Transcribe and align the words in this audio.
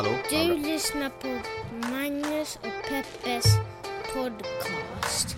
Hallå? 0.00 0.16
Du 0.30 0.56
lyssnar 0.56 1.10
på 1.10 1.28
Magnus 1.90 2.56
och 2.56 2.88
Peppes 2.88 3.44
podcast. 4.14 5.36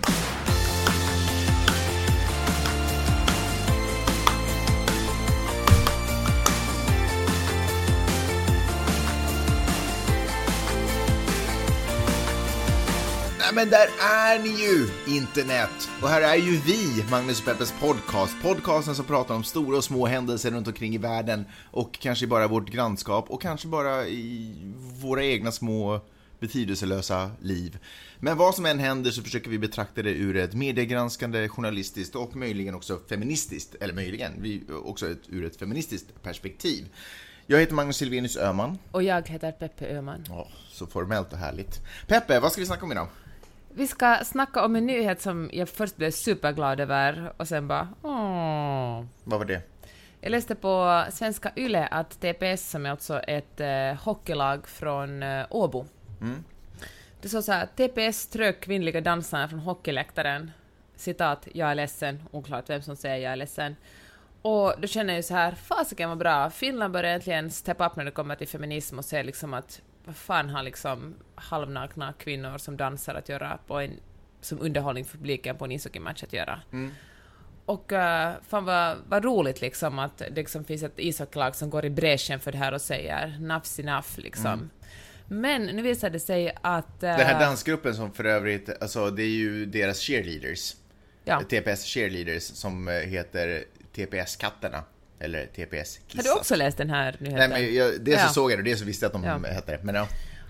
Men 13.55 13.69
där 13.69 13.87
är 13.99 14.39
ni 14.39 14.49
ju, 14.49 14.89
internet! 15.15 15.89
Och 16.01 16.09
här 16.09 16.21
är 16.21 16.35
ju 16.35 16.57
vi, 16.57 17.05
Magnus 17.11 17.39
och 17.39 17.45
Peppes 17.45 17.73
podcast. 17.79 18.33
Podcasten 18.41 18.95
som 18.95 19.05
pratar 19.05 19.35
om 19.35 19.43
stora 19.43 19.77
och 19.77 19.83
små 19.83 20.05
händelser 20.05 20.51
runt 20.51 20.67
omkring 20.67 20.95
i 20.95 20.97
världen 20.97 21.45
och 21.71 21.99
kanske 21.99 22.27
bara 22.27 22.47
vårt 22.47 22.69
grannskap 22.69 23.29
och 23.29 23.41
kanske 23.41 23.67
bara 23.67 24.07
i 24.07 24.55
våra 25.01 25.23
egna 25.23 25.51
små 25.51 26.01
betydelselösa 26.39 27.31
liv. 27.41 27.77
Men 28.19 28.37
vad 28.37 28.55
som 28.55 28.65
än 28.65 28.79
händer 28.79 29.11
så 29.11 29.21
försöker 29.21 29.49
vi 29.49 29.59
betrakta 29.59 30.01
det 30.01 30.11
ur 30.11 30.37
ett 30.37 30.53
mediegranskande, 30.53 31.49
journalistiskt 31.49 32.15
och 32.15 32.35
möjligen 32.35 32.75
också 32.75 32.99
feministiskt, 33.09 33.75
eller 33.75 33.93
möjligen, 33.93 34.31
vi, 34.37 34.63
också 34.85 35.11
ett, 35.11 35.29
ur 35.29 35.45
ett 35.45 35.55
feministiskt 35.55 36.23
perspektiv. 36.23 36.85
Jag 37.47 37.59
heter 37.59 37.73
Magnus 37.73 37.97
Silvenius 37.97 38.37
Öhman. 38.37 38.77
Och 38.91 39.03
jag 39.03 39.29
heter 39.29 39.51
Peppe 39.51 39.85
Öhman. 39.85 40.25
Åh, 40.29 40.47
så 40.71 40.87
formellt 40.87 41.33
och 41.33 41.39
härligt. 41.39 41.81
Peppe, 42.07 42.39
vad 42.39 42.51
ska 42.51 42.61
vi 42.61 42.67
snacka 42.67 42.85
om 42.85 42.91
idag? 42.91 43.07
Vi 43.75 43.87
ska 43.87 44.17
snacka 44.25 44.65
om 44.65 44.75
en 44.75 44.85
nyhet 44.85 45.21
som 45.21 45.49
jag 45.53 45.69
först 45.69 45.95
blev 45.97 46.11
superglad 46.11 46.79
över 46.79 47.33
och 47.37 47.47
sen 47.47 47.67
bara 47.67 47.87
åh. 48.01 49.05
Vad 49.23 49.39
var 49.39 49.45
det? 49.45 49.61
Jag 50.21 50.31
läste 50.31 50.55
på 50.55 51.03
Svenska 51.11 51.51
Yle 51.55 51.87
att 51.87 52.21
TPS, 52.21 52.69
som 52.69 52.85
är 52.85 52.89
alltså 52.89 53.19
ett 53.19 53.59
eh, 53.59 53.93
hockeylag 54.03 54.67
från 54.67 55.23
eh, 55.23 55.45
Åbo, 55.49 55.85
Mm. 56.21 56.43
det 57.21 57.29
står 57.29 57.41
så 57.41 57.51
här, 57.51 57.65
TPS 57.75 58.19
strök 58.19 58.59
kvinnliga 58.59 59.01
dansare 59.01 59.47
från 59.47 59.59
hockeyläktaren. 59.59 60.51
Citat, 60.95 61.47
jag 61.53 61.71
är 61.71 61.75
ledsen, 61.75 62.23
oklart 62.31 62.69
vem 62.69 62.81
som 62.81 62.95
säger 62.95 63.17
jag 63.17 63.31
är 63.31 63.35
ledsen. 63.35 63.75
Och 64.43 64.73
då 64.77 64.87
känner 64.87 65.13
jag 65.13 65.19
ju 65.19 65.23
så 65.23 65.33
här, 65.33 65.51
fasiken 65.51 66.09
vad 66.09 66.17
bra, 66.17 66.49
Finland 66.49 66.93
börjar 66.93 67.13
äntligen 67.13 67.51
steppa 67.51 67.87
upp 67.87 67.95
när 67.95 68.05
det 68.05 68.11
kommer 68.11 68.35
till 68.35 68.47
feminism 68.47 68.97
och 68.97 69.05
se 69.05 69.23
liksom 69.23 69.53
att 69.53 69.81
vad 70.05 70.15
fan 70.15 70.49
har 70.49 70.63
liksom 70.63 71.15
halvnakna 71.35 72.13
kvinnor 72.13 72.57
som 72.57 72.77
dansar 72.77 73.15
att 73.15 73.29
göra 73.29 73.59
på 73.67 73.79
en, 73.79 73.91
som 74.41 74.61
underhållning 74.61 75.05
för 75.05 75.17
publiken 75.17 75.57
på 75.57 75.65
en 75.65 75.71
ishockeymatch 75.71 76.23
att 76.23 76.33
göra. 76.33 76.61
Mm. 76.71 76.91
Och 77.65 77.91
uh, 77.91 78.31
fan 78.47 78.65
vad, 78.65 78.97
vad 79.07 79.23
roligt 79.23 79.61
liksom 79.61 79.99
att 79.99 80.17
det 80.17 80.29
liksom 80.35 80.63
finns 80.65 80.83
ett 80.83 80.99
ishockeylag 80.99 81.55
som 81.55 81.69
går 81.69 81.85
i 81.85 81.89
bräschen 81.89 82.39
för 82.39 82.51
det 82.51 82.57
här 82.57 82.73
och 82.73 82.81
säger 82.81 83.37
nafs 83.39 83.79
enough 83.79 84.07
liksom. 84.17 84.69
Men 85.27 85.65
nu 85.65 85.81
visar 85.81 86.09
det 86.09 86.19
sig 86.19 86.57
att... 86.61 86.85
uh, 86.85 86.99
Den 86.99 87.19
här 87.19 87.39
dansgruppen 87.39 87.95
som 87.95 88.13
för 88.13 88.25
övrigt, 88.25 88.81
alltså 88.81 89.09
det 89.09 89.23
är 89.23 89.27
ju 89.27 89.65
deras 89.65 89.99
cheerleaders. 89.99 90.75
Ja. 91.25 91.41
TPS 91.41 91.85
cheerleaders 91.85 92.43
som 92.43 92.87
eh, 92.87 92.93
heter 92.93 93.63
TPS-katterna. 93.95 94.83
Eller 95.19 95.45
TPS-kissat. 95.45 96.15
Har 96.15 96.23
du 96.23 96.39
också 96.39 96.55
läst 96.55 96.77
den 96.77 96.89
här 96.89 97.15
Nej 97.19 97.31
nyheten? 97.31 97.49
men 97.49 97.73
jag, 97.75 98.01
dels 98.01 98.21
så 98.21 98.25
Ja. 98.27 98.29
såg 98.33 98.51
jag 98.51 98.59
det, 98.59 98.63
dels 98.63 98.79
så 98.79 98.85
visste 98.85 99.05
jag 99.05 99.15
att 99.15 99.21
de 99.21 99.23
Ja. 99.45 99.53
hette 99.53 99.71
det. 99.71 99.83
Men 99.83 99.95
ja. 99.95 100.07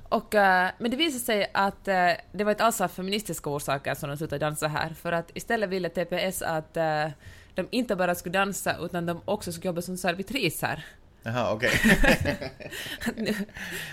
Och, 0.10 0.36
eh, 0.36 0.70
men 0.78 0.92
det 0.92 0.98
visade 0.98 1.24
sig 1.24 1.52
att 1.54 1.88
eh, 1.88 2.10
det 2.32 2.44
var 2.44 2.52
inte 2.52 2.64
alls 2.64 2.82
av 2.82 2.88
feministiska 2.88 3.50
orsaker 3.50 3.96
som 3.96 4.10
de 4.10 4.18
slutade 4.18 4.40
dansa 4.46 4.68
här, 4.68 4.90
för 5.02 5.12
att 5.12 5.32
istället 5.34 5.70
ville 5.70 5.90
TPS 5.90 6.42
att 6.42 6.78
eh, 6.78 7.08
de 7.56 7.68
inte 7.72 7.96
bara 7.96 8.16
skulle 8.16 8.34
dansa, 8.34 8.76
utan 8.82 9.06
de 9.06 9.22
också 9.26 9.52
skulle 9.52 9.66
jobba 9.68 9.82
som 9.82 9.98
servitriser. 9.98 10.86
Jaha, 11.24 11.54
okej. 11.54 11.70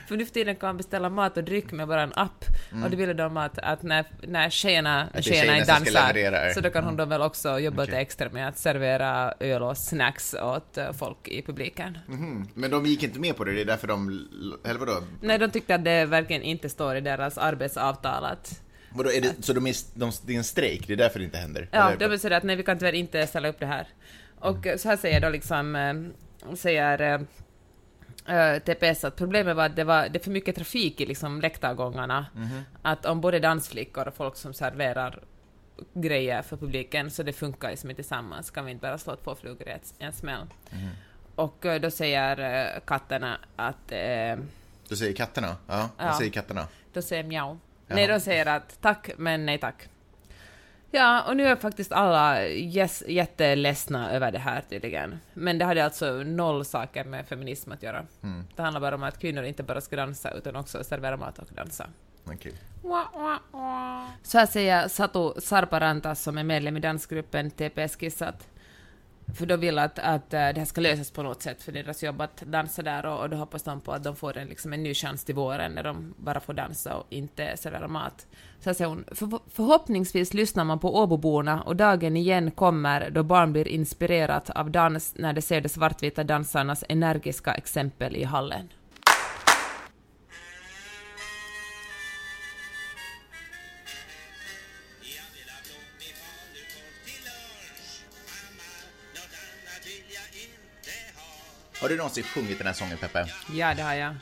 för 0.09 0.17
nu 0.17 0.25
för 0.25 0.33
tiden 0.35 0.57
kan 0.57 0.69
man 0.69 0.77
beställa 0.77 1.09
mat 1.09 1.37
och 1.37 1.45
dryck 1.45 1.73
med 1.73 1.89
bara 1.89 2.03
en 2.03 2.13
app, 2.15 2.45
och 2.85 2.91
det 2.91 2.97
ville 2.97 3.13
de 3.13 3.37
att, 3.37 3.59
att 3.59 3.83
när, 3.83 4.05
när 4.23 4.51
tjejerna, 4.51 5.09
är 5.15 5.23
tjejerna 5.23 5.65
dansar, 5.65 6.53
så 6.55 6.61
då 6.61 6.71
kan 6.71 6.85
hon 6.85 6.97
då 6.97 7.05
väl 7.05 7.23
också 7.23 7.59
jobba 7.59 7.83
Okej. 7.83 7.87
lite 7.87 8.01
extra 8.01 8.29
med 8.31 8.49
att 8.49 8.59
servera 8.59 9.35
öl 9.41 9.63
och 9.63 9.77
snacks 9.77 10.35
åt 10.35 10.79
eh, 10.79 10.93
folk 10.93 11.29
i 11.29 11.43
publiken. 11.43 11.99
Mhm. 12.09 12.49
Men 12.55 12.71
de 12.71 12.87
gick 12.87 13.03
inte 13.03 13.21
med 13.21 13.37
på 13.37 13.45
det, 13.45 13.53
det 13.53 13.61
är 13.61 13.65
därför 13.65 13.87
de... 13.87 14.29
Eller 14.65 14.81
vadå? 14.81 15.03
Nej, 15.21 15.39
de 15.39 15.51
tyckte 15.51 15.75
att 15.75 15.85
det 15.85 16.05
verkligen 16.05 16.43
inte 16.43 16.69
står 16.69 16.97
i 16.97 17.01
deras 17.01 17.39
arbetsavtal 17.39 18.25
att 18.25 18.63
vadå 18.93 19.13
är 19.13 19.21
det, 19.21 19.45
så 19.45 19.53
de 19.53 19.67
är, 19.67 19.75
de, 19.95 20.13
det 20.27 20.33
är 20.33 20.37
en 20.37 20.45
strejk, 20.45 20.87
det 20.87 20.93
är 20.93 20.97
därför 20.97 21.19
det 21.19 21.25
inte 21.25 21.39
händer? 21.39 21.69
Ja, 21.73 21.91
Eller- 21.91 22.09
vill 22.09 22.21
säga 22.21 22.37
att 22.37 22.43
nej, 22.43 22.57
vi 22.57 22.63
kan 22.63 22.79
tyvärr 22.79 22.93
inte 22.93 23.27
ställa 23.27 23.49
upp 23.49 23.59
det 23.59 23.67
här. 23.67 23.89
Och 24.39 24.67
eh, 24.67 24.77
så 24.77 24.89
här 24.89 24.97
säger 24.97 25.21
då 25.21 25.29
liksom, 25.29 25.77
eh, 25.77 25.95
säger 26.57 27.01
eh, 28.27 28.37
eh, 28.37 28.59
TPS 28.63 29.05
att 29.05 29.17
problemet 29.17 29.57
var 29.57 29.67
att 29.67 29.77
det 29.77 29.85
var 29.85 30.09
det 30.09 30.19
är 30.19 30.25
för 30.25 30.31
mycket 30.31 30.57
trafik 30.57 31.01
i 31.01 31.07
liksom 31.07 31.41
läktargångarna. 31.41 32.27
Att 32.83 33.07
om 33.07 33.21
både 33.21 33.39
dansflickor 33.39 34.09
och 34.09 34.15
folk 34.15 34.37
som 34.37 34.55
serverar 34.55 35.23
grejer 35.95 36.43
för 36.43 36.57
publiken, 36.57 37.11
så 37.11 37.23
det 37.23 37.33
funkar 37.33 37.71
liksom 37.71 37.91
inte 37.91 38.03
tillsammans, 38.03 38.51
kan 38.51 38.65
vi 38.65 38.71
inte 38.71 38.83
bara 38.83 38.99
slå 38.99 39.17
två 39.17 39.35
flugor 39.35 39.69
i 39.69 39.73
en 39.99 40.13
smäll. 40.13 40.47
Och 41.35 41.67
eh, 41.67 41.81
då 41.81 41.91
säger 41.91 42.81
katterna 42.87 43.39
att 43.57 43.93
eh, 43.93 44.37
Då 44.89 44.97
säger 44.97 45.15
katterna? 45.15 45.57
Ja, 45.67 45.89
Ja. 45.99 46.05
vad 46.07 46.17
säger 46.17 46.31
katterna? 46.31 46.67
då 46.93 47.03
säger 47.03 47.25
mjau. 47.25 47.59
Nej, 47.87 48.07
de 48.07 48.21
säger 48.21 48.47
att 48.47 48.79
tack, 48.81 49.11
men 49.17 49.47
nej 49.47 49.59
tack. 49.59 49.89
Ja, 50.91 51.23
och 51.23 51.37
nu 51.37 51.47
är 51.47 51.57
faktiskt 51.57 51.93
alla 51.93 52.47
yes, 52.49 53.03
jätteledsna 53.09 54.13
över 54.13 54.33
det 54.33 54.39
här 54.39 54.63
tydligen. 54.69 55.19
Men 55.35 55.59
det 55.59 55.65
hade 55.65 55.85
alltså 55.85 56.13
noll 56.13 56.65
saker 56.65 57.05
med 57.05 57.27
feminism 57.27 57.73
att 57.73 57.83
göra. 57.83 58.07
Mm. 58.23 58.45
Det 58.57 58.63
handlar 58.63 58.81
bara 58.81 58.95
om 58.95 59.03
att 59.03 59.19
kvinnor 59.19 59.45
inte 59.45 59.63
bara 59.63 59.81
ska 59.81 59.97
dansa, 59.97 60.31
utan 60.31 60.57
också 60.57 60.85
servera 60.85 61.17
mat 61.17 61.39
och 61.39 61.49
dansa. 61.55 61.87
Okej. 62.25 62.53
Så 64.23 64.39
här 64.39 64.47
säger 64.47 64.89
Satu 64.89 65.41
Sarparantas 65.41 66.23
som 66.23 66.39
är 66.39 66.45
medlem 66.45 66.77
i 66.77 66.81
dansgruppen 66.81 67.51
TPS 67.51 67.97
Kissat. 67.97 68.49
För 69.35 69.47
de 69.47 69.57
vill 69.57 69.79
att, 69.79 69.99
att 69.99 70.35
eh, 70.35 70.39
det 70.39 70.59
här 70.59 70.65
ska 70.65 70.81
lösas 70.81 71.11
på 71.11 71.23
något 71.23 71.43
sätt 71.43 71.63
för 71.63 71.73
deras 71.73 72.03
jobb 72.03 72.21
att 72.21 72.37
dansa 72.37 72.83
där 72.83 73.07
och, 73.07 73.21
och 73.21 73.31
då 73.31 73.37
hoppas 73.37 73.63
de 73.63 73.81
på 73.81 73.93
att 73.93 74.05
de 74.05 74.17
får 74.17 74.39
en, 74.39 74.49
liksom, 74.49 74.73
en 74.73 74.83
ny 74.83 74.95
chans 74.95 75.25
till 75.25 75.35
våren 75.35 75.73
när 75.73 75.83
de 75.83 76.15
bara 76.17 76.41
får 76.41 76.53
dansa 76.53 76.97
och 76.97 77.07
inte 77.11 77.57
servera 77.57 77.89
mat. 77.89 78.27
Så 78.61 78.75
säger 78.75 78.89
hon, 78.89 79.05
för, 79.13 79.39
förhoppningsvis 79.51 80.35
lyssnar 80.35 80.65
man 80.65 80.79
på 80.79 80.97
Åboborna 80.97 81.63
och 81.63 81.77
dagen 81.77 82.17
igen 82.17 82.51
kommer 82.51 83.11
då 83.11 83.23
barn 83.23 83.53
blir 83.53 83.69
inspirerat 83.69 84.51
av 84.51 84.71
dans 84.71 85.15
när 85.17 85.33
de 85.33 85.43
ser 85.43 85.61
de 85.61 85.69
svartvita 85.69 86.25
dansarnas 86.25 86.85
energiska 86.89 87.55
exempel 87.55 88.17
i 88.17 88.25
hallen. 88.25 88.69
Har 101.81 101.89
du 101.89 101.97
någonsin 101.97 102.25
sjungit 102.25 102.59
den 102.59 102.67
här 102.67 102.75
sången, 102.75 102.99
Peppe? 102.99 103.27
Ja, 103.53 103.75
det 103.75 103.83
har 103.83 103.95
jag. 103.95 104.15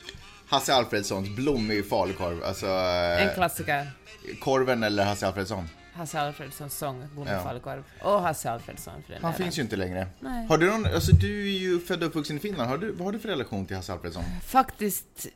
Hasse 0.47 0.73
Alfredsons 0.73 1.29
Blommig 1.29 1.89
falukorv, 1.89 2.43
alltså... 2.43 2.65
eh, 2.65 3.27
En 3.27 3.33
klassiker. 3.33 3.91
korven 4.39 4.83
eller 4.83 5.03
Hasse 5.05 5.27
Alfredsson? 5.27 5.69
Hasse 5.93 6.19
Alfredsons 6.19 6.77
sång, 6.77 7.07
Blommig 7.13 7.31
Ja. 7.33 7.43
falukorv. 7.43 7.83
Och 8.01 8.21
Hasse 8.21 8.51
Alfredsson 8.51 8.93
för 9.05 9.13
den 9.13 9.23
Han 9.23 9.31
delen. 9.31 9.43
finns 9.45 9.57
ju 9.57 9.61
inte 9.61 9.75
längre. 9.75 10.07
Nej. 10.19 10.47
Har 10.47 10.57
du 10.57 10.67
någon, 10.71 10.85
alltså 10.85 11.11
du 11.11 11.41
är 11.55 11.59
ju 11.59 11.79
född 11.79 12.03
och 12.03 12.09
uppvuxen 12.09 12.37
i 12.37 12.39
Finland, 12.39 12.69
har 12.69 12.77
du, 12.77 12.91
vad 12.91 13.05
har 13.05 13.11
du 13.11 13.19
för 13.19 13.29
relation 13.29 13.65
till 13.65 13.75
Hasse 13.75 13.93
Alfredsson? 13.93 14.23
Faktiskt 14.45 15.05
inte 15.25 15.31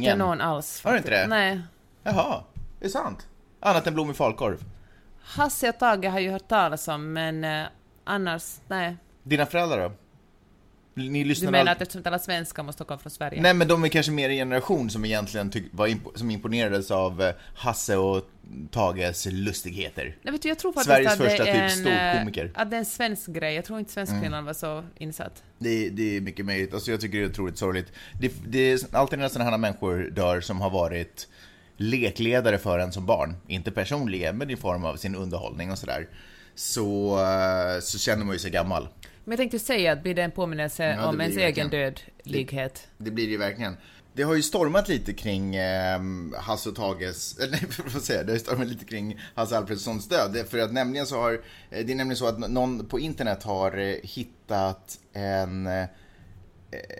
Ingen. 0.00 0.18
någon 0.18 0.40
alls. 0.40 0.80
Har 0.84 0.92
du 0.92 0.98
inte 0.98 1.10
det? 1.10 1.26
Nej. 1.26 1.60
Jaha, 2.02 2.42
är 2.80 2.84
det 2.84 2.90
sant? 2.90 3.26
Annat 3.60 3.86
än 3.86 3.94
blommig 3.94 4.16
falukorv? 4.16 4.64
Hasse 5.22 5.68
och 5.68 5.78
Tage 5.78 6.04
har 6.10 6.18
ju 6.20 6.30
hört 6.30 6.48
talas 6.48 6.88
om, 6.88 7.12
men 7.12 7.44
eh, 7.44 7.66
annars, 8.04 8.56
nej. 8.68 8.96
Dina 9.22 9.46
föräldrar 9.46 9.78
då? 9.88 9.92
Ni 10.96 11.22
Du 11.22 11.28
lyssnar 11.28 11.50
menar 11.50 11.60
all- 11.60 11.68
att 11.76 11.82
eftersom 11.82 12.00
de 12.02 12.04
talar 12.04 12.18
svenska 12.18 12.62
måste 12.62 12.84
komma 12.84 12.98
från 12.98 13.10
Sverige? 13.10 13.42
Nej 13.42 13.54
men 13.54 13.68
de 13.68 13.84
är 13.84 13.88
kanske 13.88 14.12
mer 14.12 14.28
en 14.30 14.36
generation 14.36 14.90
som 14.90 15.04
egentligen 15.04 15.50
tyck, 15.50 15.64
var 15.70 15.86
impo, 15.86 16.10
som 16.14 16.30
imponerades 16.30 16.90
av 16.90 17.22
eh, 17.22 17.34
Hasse 17.54 17.96
och 17.96 18.28
Tages 18.70 19.26
lustigheter. 19.30 20.16
Nej, 20.22 20.32
vet 20.32 20.42
du, 20.42 20.48
jag 20.48 20.58
tror 20.58 20.72
faktiskt 20.72 20.86
Sveriges 20.94 21.12
att 21.12 21.18
första 21.18 21.44
typ 21.44 21.54
en, 21.54 21.70
ståuppkomiker. 21.70 22.44
eh, 22.44 22.50
Att 22.62 22.70
det 22.70 22.76
är 22.76 22.78
en 22.78 22.84
svensk 22.86 23.26
grej. 23.30 23.54
Jag 23.54 23.64
tror 23.64 23.78
inte 23.78 24.00
Mm. 24.00 24.06
Svenskfinland 24.06 24.46
var 24.46 24.52
så 24.54 24.84
insatt. 24.98 25.42
Det, 25.58 25.88
det 25.88 26.16
är 26.16 26.20
mycket 26.20 26.46
möjligt, 26.46 26.74
alltså 26.74 26.90
jag 26.90 27.00
tycker 27.00 27.18
det 27.18 27.24
är 27.24 27.28
otroligt 27.30 27.58
sorgligt. 27.58 27.92
Det, 28.20 28.32
det 28.46 28.94
alltid 28.94 29.18
när 29.18 29.28
sådana 29.28 29.50
här 29.50 29.58
människor 29.58 30.10
dör 30.10 30.40
som 30.40 30.60
har 30.60 30.70
varit 30.70 31.28
lekledare 31.76 32.58
för 32.58 32.78
en 32.78 32.92
som 32.92 33.06
barn. 33.06 33.36
Inte 33.48 33.70
personligen, 33.70 34.38
men 34.38 34.50
i 34.50 34.56
form 34.56 34.84
av 34.84 34.96
sin 34.96 35.14
underhållning 35.14 35.70
och 35.70 35.78
sådär. 35.78 36.06
Så, 36.54 37.18
eh, 37.20 37.80
så 37.80 37.98
känner 37.98 38.24
man 38.24 38.32
ju 38.34 38.38
sig 38.38 38.50
gammal. 38.50 38.88
Men 39.24 39.32
jag 39.32 39.38
tänkte 39.38 39.58
säga 39.58 39.92
att 39.92 40.02
blir 40.02 40.14
det 40.14 40.22
en 40.22 40.30
påminnelse 40.30 40.84
Ja, 40.84 40.96
det 41.00 41.06
om 41.06 41.20
ens 41.20 41.36
det 41.36 41.42
egen 41.44 41.70
dödlighet? 41.70 42.88
Det 42.98 43.10
blir 43.10 43.24
det 43.26 43.30
ju 43.32 43.38
verkligen. 43.38 43.76
Det 44.16 44.22
har 44.22 44.34
ju 44.34 44.42
stormat 44.42 44.88
lite 44.88 45.12
kring 45.12 45.56
eh, 45.56 46.00
Hasse 46.40 46.68
och 46.68 46.76
Tages, 46.76 47.38
eller 47.42 47.50
nej, 47.52 47.62
vad 47.92 48.02
säga, 48.02 48.22
det 48.22 48.28
har 48.32 48.34
ju 48.34 48.40
stormat 48.40 48.66
lite 48.68 48.84
kring 48.84 49.20
Hasse 49.34 49.56
Alfredsons 49.58 50.08
död. 50.08 50.30
Det- 50.32 50.44
För 50.50 50.58
att 50.58 50.72
nämligen 50.72 51.06
så 51.06 51.16
har, 51.20 51.32
eh, 51.32 51.38
det 51.70 51.92
är 51.92 51.96
nämligen 51.96 52.16
så 52.16 52.26
att 52.26 52.38
någon 52.50 52.86
på 52.86 53.00
internet 53.00 53.42
har 53.42 53.78
eh, 53.78 53.94
hittat 54.02 54.98
en, 55.12 55.66
eh, 55.66 55.84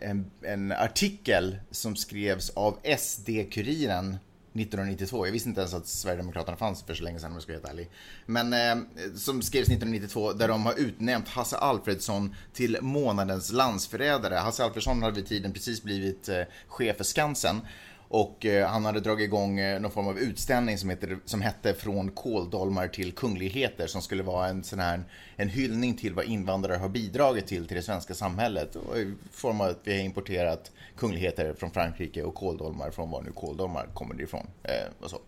en, 0.03 0.31
en 0.43 0.73
artikel 0.73 1.56
som 1.70 1.97
skrevs 1.97 2.50
av 2.50 2.79
SD-Kuriren 2.99 4.17
1992. 4.55 5.27
Jag 5.27 5.33
visste 5.33 5.49
inte 5.49 5.61
ens 5.61 5.75
att 5.75 5.87
Sverigedemokraterna 5.87 6.56
fanns 6.56 6.83
för 6.83 6.95
så 6.95 7.05
länge 7.05 7.19
sedan 7.19 7.31
om 7.31 7.35
jag 7.35 7.43
ska 7.43 7.53
vara 7.53 7.61
helt 7.61 7.71
ärlig. 7.71 7.91
Men 8.27 8.53
eh, 8.53 8.85
som 9.17 9.43
skrevs 9.43 9.69
1992 9.69 10.33
där 10.33 10.49
de 10.49 10.67
har 10.67 10.75
utnämnt 10.75 11.29
Hasse 11.29 11.56
Alfredsson 11.56 12.35
till 12.53 12.79
månadens 12.81 13.53
landsförrädare. 13.53 14.35
Hasse 14.35 14.65
Alfredsson 14.65 15.03
hade 15.03 15.17
vid 15.17 15.27
tiden 15.27 15.53
precis 15.53 15.83
blivit 15.83 16.29
eh, 16.29 16.43
chef 16.69 16.97
för 16.97 17.05
Skansen. 17.05 17.61
Och 18.09 18.47
eh, 18.47 18.69
han 18.69 18.85
hade 18.85 19.01
dragit 19.01 19.25
igång 19.25 19.59
eh, 19.59 19.81
någon 19.81 19.91
form 19.91 20.09
av 20.09 20.19
utställning 20.19 20.79
som, 20.79 20.91
heter, 20.91 21.19
som 21.25 21.41
hette 21.41 21.75
Från 21.75 22.11
kåldolmar 22.11 22.89
till 22.89 23.12
kungligheter 23.12 23.87
som 23.87 24.03
skulle 24.03 24.23
vara 24.23 24.49
en 24.49 24.65
sån 24.65 24.79
här 24.79 25.05
en 25.37 25.49
hyllning 25.49 25.97
till 25.97 26.15
vad 26.15 26.25
invandrare 26.25 26.77
har 26.77 26.89
bidragit 26.89 27.47
till 27.47 27.67
till 27.67 27.77
det 27.77 27.83
svenska 27.83 28.15
samhället. 28.15 28.77
Och 28.77 28.99
I 28.99 29.15
form 29.31 29.61
av 29.61 29.67
att 29.67 29.81
vi 29.85 29.97
har 29.97 30.05
importerat 30.05 30.73
kungligheter 30.97 31.55
från 31.55 31.71
Frankrike 31.71 32.23
och 32.23 32.35
kåldolmar 32.35 32.91
från 32.91 33.11
var 33.11 33.23
nu 33.23 33.33
kåldolmar 33.33 33.87
kommer 33.95 34.21
ifrån. 34.21 34.47
Eh, 34.62 34.93
och 35.01 35.11
så. 35.11 35.21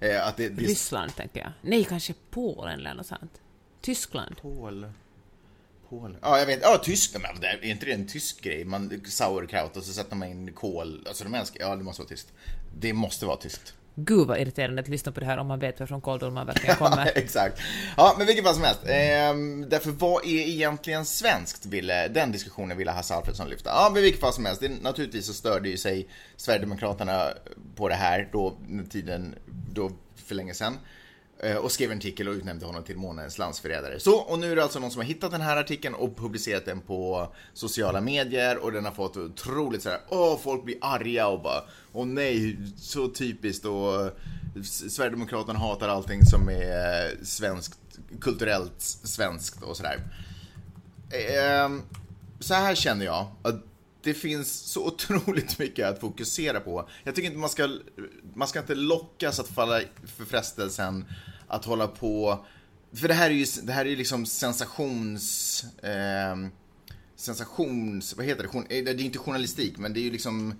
Eh, 0.00 0.26
att 0.26 0.36
det, 0.36 0.48
det, 0.48 0.62
Ryssland, 0.62 1.16
tänker 1.16 1.40
jag. 1.40 1.52
Nej, 1.62 1.84
kanske 1.84 2.14
Polen 2.30 2.80
eller 2.80 2.94
något 2.94 3.06
sånt. 3.06 3.40
Tyskland. 3.80 4.36
Pol... 4.42 4.86
Polen. 5.90 6.16
Ja, 6.22 6.38
jag 6.38 6.46
vet. 6.46 6.58
Ja, 6.62 6.80
Tyskland. 6.84 7.24
Men 7.32 7.40
det 7.40 7.46
är 7.46 7.64
inte 7.64 7.86
det 7.86 7.92
en 7.92 8.06
tysk 8.06 8.42
grej? 8.42 8.64
Man, 8.64 9.02
sauerkraut 9.08 9.76
och 9.76 9.82
så 9.82 9.92
sätter 9.92 10.16
man 10.16 10.28
in 10.28 10.52
kol. 10.52 11.04
Alltså 11.08 11.24
de 11.24 11.34
älskar... 11.34 11.60
Ja, 11.60 11.76
det 11.76 11.82
måste 11.82 12.02
vara 12.02 12.08
tyskt. 12.08 12.32
Det 12.78 12.92
måste 12.92 13.26
vara 13.26 13.36
tyskt. 13.36 13.74
Gud 13.94 14.26
vad 14.26 14.40
irriterande 14.40 14.82
att 14.82 14.88
lyssna 14.88 15.12
på 15.12 15.20
det 15.20 15.26
här 15.26 15.38
om 15.38 15.46
man 15.46 15.58
vet 15.58 15.80
varifrån 15.80 16.00
kåldolmar 16.00 16.44
verkligen 16.44 16.76
kommer. 16.76 17.12
Exakt. 17.14 17.60
Ja, 17.96 18.14
men 18.18 18.26
vilket 18.26 18.44
fall 18.44 18.54
som 18.54 18.64
helst. 18.64 18.80
Ehm, 18.86 19.68
därför, 19.68 19.90
vad 19.90 20.24
är 20.24 20.48
egentligen 20.48 21.04
svenskt? 21.04 21.66
Ville, 21.66 22.08
den 22.08 22.32
diskussionen 22.32 22.76
ville 22.76 22.90
Hasse 22.90 23.14
Alfredsson 23.14 23.48
lyfta. 23.48 23.70
Ja, 23.70 23.90
men 23.92 24.02
vilket 24.02 24.20
fall 24.20 24.32
som 24.32 24.44
helst. 24.44 24.60
Det, 24.60 24.68
naturligtvis 24.68 25.26
så 25.26 25.34
störde 25.34 25.68
ju 25.68 25.76
sig 25.76 26.08
Sverigedemokraterna 26.36 27.28
på 27.76 27.88
det 27.88 27.94
här 27.94 28.28
då, 28.32 28.56
tiden, 28.90 29.34
då 29.72 29.90
för 30.26 30.34
länge 30.34 30.54
sedan. 30.54 30.78
Eh, 31.42 31.56
och 31.56 31.72
skrev 31.72 31.92
en 31.92 31.98
artikel 31.98 32.28
och 32.28 32.34
utnämnde 32.34 32.66
honom 32.66 32.84
till 32.84 32.96
månadens 32.96 33.38
landsförrädare. 33.38 34.00
Så, 34.00 34.16
och 34.16 34.38
nu 34.38 34.52
är 34.52 34.56
det 34.56 34.62
alltså 34.62 34.78
någon 34.78 34.90
som 34.90 35.00
har 35.00 35.06
hittat 35.06 35.30
den 35.30 35.40
här 35.40 35.56
artikeln 35.56 35.94
och 35.94 36.16
publicerat 36.16 36.64
den 36.64 36.80
på 36.80 37.28
sociala 37.54 38.00
medier 38.00 38.58
och 38.58 38.72
den 38.72 38.84
har 38.84 38.92
fått 38.92 39.16
otroligt 39.16 39.82
sådär, 39.82 40.00
åh, 40.08 40.38
folk 40.42 40.64
blir 40.64 40.76
arga 40.80 41.26
och 41.26 41.42
bara, 41.42 41.62
åh 41.92 42.06
nej, 42.06 42.56
så 42.76 43.08
typiskt 43.08 43.64
och 43.64 44.10
Sverigedemokraterna 44.64 45.58
hatar 45.58 45.88
allting 45.88 46.24
som 46.24 46.48
är 46.48 47.24
svenskt, 47.24 47.78
kulturellt 48.20 48.80
svenskt 48.80 49.62
och 49.62 49.76
sådär. 49.76 50.00
Ehm, 51.10 51.82
så 52.40 52.54
här 52.54 52.74
känner 52.74 53.04
jag 53.04 53.26
att 53.42 53.64
det 54.02 54.14
finns 54.14 54.52
så 54.52 54.86
otroligt 54.86 55.58
mycket 55.58 55.88
att 55.88 56.00
fokusera 56.00 56.60
på. 56.60 56.88
Jag 57.04 57.14
tycker 57.14 57.28
inte 57.28 57.40
man 57.40 57.50
ska, 57.50 57.78
man 58.34 58.48
ska 58.48 58.58
inte 58.58 58.74
lockas 58.74 59.40
att 59.40 59.48
falla 59.48 59.80
för 60.16 60.24
frestelsen 60.24 61.04
att 61.50 61.64
hålla 61.64 61.86
på, 61.86 62.44
för 62.92 63.08
det 63.08 63.14
här 63.14 63.30
är 63.30 63.34
ju, 63.34 63.46
det 63.62 63.72
här 63.72 63.84
är 63.84 63.90
ju 63.90 63.96
liksom 63.96 64.26
sensations, 64.26 65.64
Eh, 65.82 66.36
sensations, 67.16 68.16
vad 68.16 68.26
heter 68.26 68.42
det, 68.42 68.78
eh, 68.78 68.84
det 68.84 68.90
är 68.90 69.00
inte 69.00 69.18
journalistik 69.18 69.78
men 69.78 69.92
det 69.92 70.00
är 70.00 70.02
ju 70.02 70.10
liksom 70.10 70.54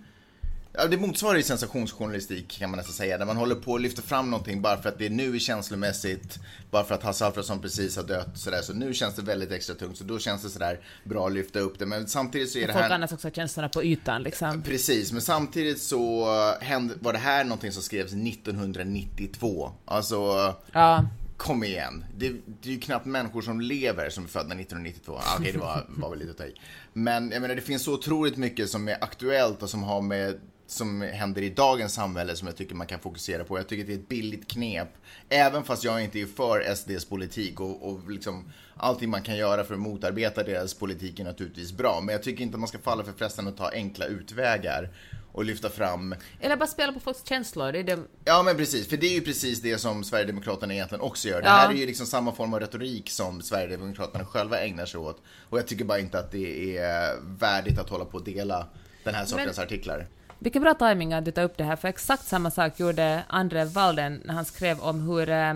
Ja, 0.73 0.87
det 0.87 0.97
motsvarar 0.97 1.37
ju 1.37 1.43
sensationsjournalistik 1.43 2.49
kan 2.59 2.71
man 2.71 2.77
nästan 2.77 2.95
säga, 2.95 3.19
där 3.19 3.27
man 3.27 3.37
håller 3.37 3.55
på 3.55 3.75
att 3.75 3.81
lyfta 3.81 4.03
fram 4.03 4.31
någonting 4.31 4.63
bara 4.63 4.83
för 4.83 4.89
att 4.89 4.99
det 4.99 5.09
nu 5.09 5.35
är 5.35 5.39
känslomässigt, 5.39 6.39
bara 6.71 6.85
för 6.85 6.95
att 6.95 7.03
Hasse 7.03 7.27
Alfredson 7.27 7.61
precis 7.61 7.97
har 7.97 8.03
dött 8.05 8.29
sådär, 8.39 8.63
så 8.63 8.73
nu 8.73 8.95
känns 8.95 9.15
det 9.15 9.23
väldigt 9.23 9.53
extra 9.53 9.75
tungt, 9.75 9.99
så 9.99 10.05
då 10.05 10.19
känns 10.19 10.43
det 10.43 10.51
sådär 10.51 10.81
bra 11.05 11.27
att 11.27 11.33
lyfta 11.33 11.59
upp 11.59 11.79
det, 11.79 11.87
men 11.87 12.07
samtidigt 12.09 12.51
så 12.51 12.59
är 12.59 12.67
det 12.67 12.73
Folk 12.73 12.85
här... 12.85 12.91
annars 12.91 13.13
också 13.13 13.31
känslorna 13.31 13.69
på 13.69 13.85
ytan 13.85 14.23
liksom. 14.23 14.63
Precis, 14.63 15.13
men 15.13 15.23
samtidigt 15.23 15.83
så 15.83 16.27
hände, 16.61 16.95
var 17.01 17.13
det 17.13 17.19
här 17.19 17.45
någonting 17.45 17.73
som 17.73 17.83
skrevs 17.83 18.13
1992. 18.13 19.73
Alltså, 19.85 20.55
Ja. 20.73 21.05
kom 21.37 21.65
igen. 21.65 22.05
Det, 22.17 22.29
det 22.63 22.69
är 22.69 22.73
ju 22.73 22.81
knappt 22.81 23.07
människor 23.07 23.43
som 23.43 23.61
lever 23.61 24.11
som 24.11 24.25
är 24.25 24.29
födda 24.29 24.55
1992. 24.55 25.15
Ah, 25.17 25.37
Okej, 25.39 25.53
det 25.53 25.59
var, 25.59 25.85
var 25.89 26.11
väl 26.11 26.19
lite 26.19 26.31
att 26.31 26.39
ta 26.39 26.45
i. 26.45 26.55
Men 26.93 27.31
jag 27.31 27.43
menar, 27.43 27.55
det 27.55 27.61
finns 27.61 27.83
så 27.83 27.95
otroligt 27.95 28.37
mycket 28.37 28.71
som 28.71 28.89
är 28.89 29.05
aktuellt 29.05 29.63
och 29.63 29.71
som 29.71 29.83
har 29.83 30.01
med 30.03 30.41
som 30.71 31.01
händer 31.03 31.43
i 31.43 31.51
dagens 31.51 31.95
samhälle 31.95 32.37
som 32.37 32.47
jag 32.49 32.57
tycker 32.57 32.75
man 32.75 32.87
kan 32.87 33.01
fokusera 33.01 33.45
på. 33.45 33.59
Jag 33.59 33.69
tycker 33.69 33.85
det 33.85 33.93
är 33.93 33.97
ett 33.99 34.09
billigt 34.09 34.49
knep. 34.51 34.89
Även 35.29 35.65
fast 35.65 35.85
jag 35.85 36.05
inte 36.05 36.21
är 36.21 36.27
för 36.27 36.75
SDs 36.75 37.05
politik 37.05 37.61
och, 37.61 37.89
och 37.91 38.11
liksom 38.11 38.53
allting 38.77 39.11
man 39.11 39.23
kan 39.23 39.37
göra 39.37 39.65
för 39.65 39.75
att 39.75 39.81
motarbeta 39.81 40.43
deras 40.43 40.75
politik 40.75 41.21
är 41.21 41.25
naturligtvis 41.25 41.73
bra. 41.73 42.01
Men 42.01 42.13
jag 42.13 42.23
tycker 42.23 42.43
inte 42.43 42.59
man 42.59 42.69
ska 42.69 42.79
falla 42.79 43.05
för 43.05 43.13
frestelsen 43.13 43.49
att 43.49 43.57
ta 43.57 43.69
enkla 43.71 44.07
utvägar 44.07 44.91
och 45.33 45.45
lyfta 45.45 45.69
fram 45.69 46.15
Eller 46.41 46.57
bara 46.57 46.67
spela 46.67 46.93
på 46.93 47.01
folks 47.01 47.29
känslor. 47.29 47.73
Det 47.73 47.79
är 47.79 47.85
det. 47.85 47.99
Ja 48.25 48.43
men 48.43 48.57
precis, 48.57 48.89
för 48.89 48.97
det 48.97 49.07
är 49.07 49.15
ju 49.15 49.21
precis 49.21 49.63
det 49.63 49.79
som 49.79 50.05
Sverigedemokraterna 50.05 50.75
egentligen 50.75 51.01
också 51.03 51.29
gör. 51.29 51.41
Det 51.43 51.47
Ja. 51.49 51.53
här 51.53 51.71
är 51.71 51.75
ju 51.75 51.87
liksom 51.87 52.07
samma 52.07 52.33
form 52.33 52.55
av 52.55 52.61
retorik 52.61 53.11
som 53.11 53.43
Sverigedemokraterna 53.43 54.25
själva 54.25 54.61
ägnar 54.61 54.87
sig 54.87 55.01
åt. 55.01 55.23
Och 55.49 55.59
jag 55.59 55.67
tycker 55.67 55.85
bara 55.85 55.99
inte 55.99 56.19
att 56.19 56.33
det 56.33 56.77
är 56.79 57.17
värdigt 57.23 57.79
att 57.79 57.89
hålla 57.89 58.05
på 58.05 58.19
och 58.19 58.25
dela 58.25 58.67
den 59.05 59.15
här 59.15 59.25
sortens 59.25 59.59
artiklar. 59.59 60.07
Vilken 60.43 60.63
bra 60.63 60.75
timing 60.75 61.13
att 61.13 61.25
du 61.25 61.31
tar 61.31 61.43
upp 61.43 61.57
det 61.57 61.65
här, 61.65 61.77
för 61.77 61.89
exakt 61.89 62.27
samma 62.27 62.51
sak 62.51 62.81
gjorde 62.81 63.23
André 63.29 63.65
Walden 63.65 64.23
när 64.25 64.35
han 64.35 64.45
skrev 64.45 64.81
om 64.81 65.01
hur 65.01 65.29
eh, 65.29 65.55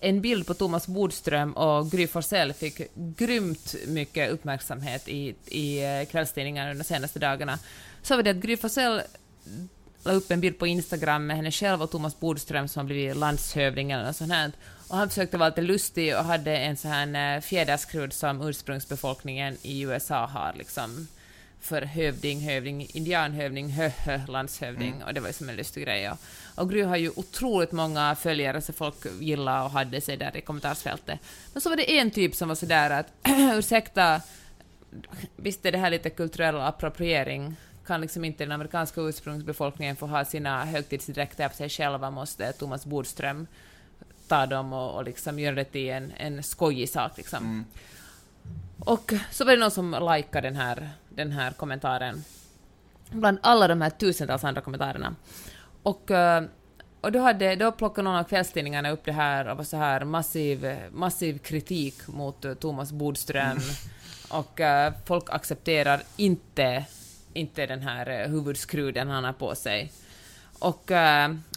en 0.00 0.20
bild 0.20 0.46
på 0.46 0.54
Thomas 0.54 0.86
Bodström 0.86 1.52
och 1.52 1.90
Gry 1.90 2.06
Forssell 2.06 2.52
fick 2.52 2.80
grymt 2.94 3.74
mycket 3.86 4.30
uppmärksamhet 4.30 5.08
i, 5.08 5.34
i 5.46 5.84
eh, 5.84 6.06
kvällstidningarna 6.10 6.70
under 6.70 6.84
de 6.84 6.88
senaste 6.88 7.18
dagarna. 7.18 7.58
Så 8.02 8.16
var 8.16 8.22
det 8.22 8.30
att 8.30 8.36
Gry 8.36 8.56
Forssell 8.56 9.02
la 10.04 10.12
upp 10.12 10.30
en 10.30 10.40
bild 10.40 10.58
på 10.58 10.66
Instagram 10.66 11.26
med 11.26 11.36
henne 11.36 11.50
själv 11.50 11.82
och 11.82 11.90
Thomas 11.90 12.20
Bodström 12.20 12.68
som 12.68 12.80
har 12.80 12.84
blivit 12.84 13.16
landshövding 13.16 13.90
eller 13.90 14.04
något 14.04 14.16
sånt 14.16 14.32
här. 14.32 14.52
Och 14.88 14.96
han 14.96 15.08
försökte 15.08 15.38
vara 15.38 15.48
lite 15.48 15.62
lustig 15.62 16.16
och 16.16 16.24
hade 16.24 16.56
en 16.56 16.76
sån 16.76 16.90
här 16.90 17.36
eh, 17.36 17.40
fjäderskrud 17.40 18.12
som 18.12 18.42
ursprungsbefolkningen 18.42 19.56
i 19.62 19.80
USA 19.82 20.26
har 20.26 20.52
liksom 20.56 21.08
för 21.62 21.82
hövding, 21.82 22.40
hövding, 22.40 22.86
indianhövding, 22.92 23.68
höhö, 23.68 24.20
landshövding 24.28 25.02
och 25.06 25.14
det 25.14 25.20
var 25.20 25.28
ju 25.28 25.32
som 25.32 25.48
en 25.48 25.56
lustig 25.56 25.84
grej. 25.84 26.10
Och, 26.10 26.18
och 26.54 26.70
Gry 26.70 26.82
har 26.82 26.96
ju 26.96 27.10
otroligt 27.16 27.72
många 27.72 28.14
följare 28.14 28.60
så 28.60 28.72
folk 28.72 28.94
gillar 29.20 29.64
och 29.64 29.70
hade 29.70 30.00
sig 30.00 30.16
där 30.16 30.36
i 30.36 30.40
kommentarsfältet. 30.40 31.20
Men 31.52 31.60
så 31.60 31.68
var 31.68 31.76
det 31.76 31.98
en 31.98 32.10
typ 32.10 32.34
som 32.34 32.48
var 32.48 32.54
sådär 32.54 32.90
att 32.90 33.06
ursäkta, 33.58 34.20
visst 35.36 35.66
är 35.66 35.72
det 35.72 35.78
här 35.78 35.90
lite 35.90 36.10
kulturell 36.10 36.60
appropriering? 36.60 37.56
Kan 37.86 38.00
liksom 38.00 38.24
inte 38.24 38.44
den 38.44 38.52
amerikanska 38.52 39.00
ursprungsbefolkningen 39.00 39.96
få 39.96 40.06
ha 40.06 40.24
sina 40.24 40.64
högtidsdräkter 40.64 41.48
på 41.48 41.54
sig 41.54 41.68
själva? 41.68 42.10
Måste 42.10 42.52
Thomas 42.52 42.86
Bodström 42.86 43.46
ta 44.28 44.46
dem 44.46 44.72
och, 44.72 44.94
och 44.94 45.04
liksom 45.04 45.38
göra 45.38 45.54
det 45.54 45.64
till 45.64 45.90
en, 45.90 46.12
en 46.16 46.42
skojig 46.42 46.88
sak 46.88 47.16
liksom? 47.16 47.64
Och 48.78 49.12
så 49.30 49.44
var 49.44 49.52
det 49.52 49.58
någon 49.58 49.70
som 49.70 50.14
likade 50.16 50.48
den 50.48 50.56
här, 50.56 50.90
den 51.14 51.32
här 51.32 51.50
kommentaren. 51.50 52.24
Bland 53.10 53.38
alla 53.42 53.68
de 53.68 53.80
här 53.80 53.90
tusentals 53.90 54.44
andra 54.44 54.60
kommentarerna. 54.60 55.14
Och, 55.82 56.10
eh, 56.10 56.44
och 57.00 57.12
då, 57.12 57.18
hade, 57.18 57.56
då 57.56 57.72
plockade 57.72 58.04
någon 58.04 58.18
av 58.18 58.24
kvällstidningarna 58.24 58.90
upp 58.90 59.04
det 59.04 59.12
här 59.12 59.48
och 59.48 59.56
var 59.56 59.64
så 59.64 59.76
här 59.76 60.04
massiv, 60.04 60.76
massiv 60.92 61.38
kritik 61.38 61.94
mot 62.06 62.44
eh, 62.44 62.54
Thomas 62.54 62.92
Bodström. 62.92 63.58
Och 64.30 64.60
eh, 64.60 64.92
folk 65.06 65.24
accepterar 65.30 66.02
inte, 66.16 66.84
inte 67.32 67.66
den 67.66 67.82
här 67.82 68.28
huvudskruden 68.28 69.08
han 69.08 69.24
har 69.24 69.32
på 69.32 69.54
sig. 69.54 69.92
Och, 70.58 70.90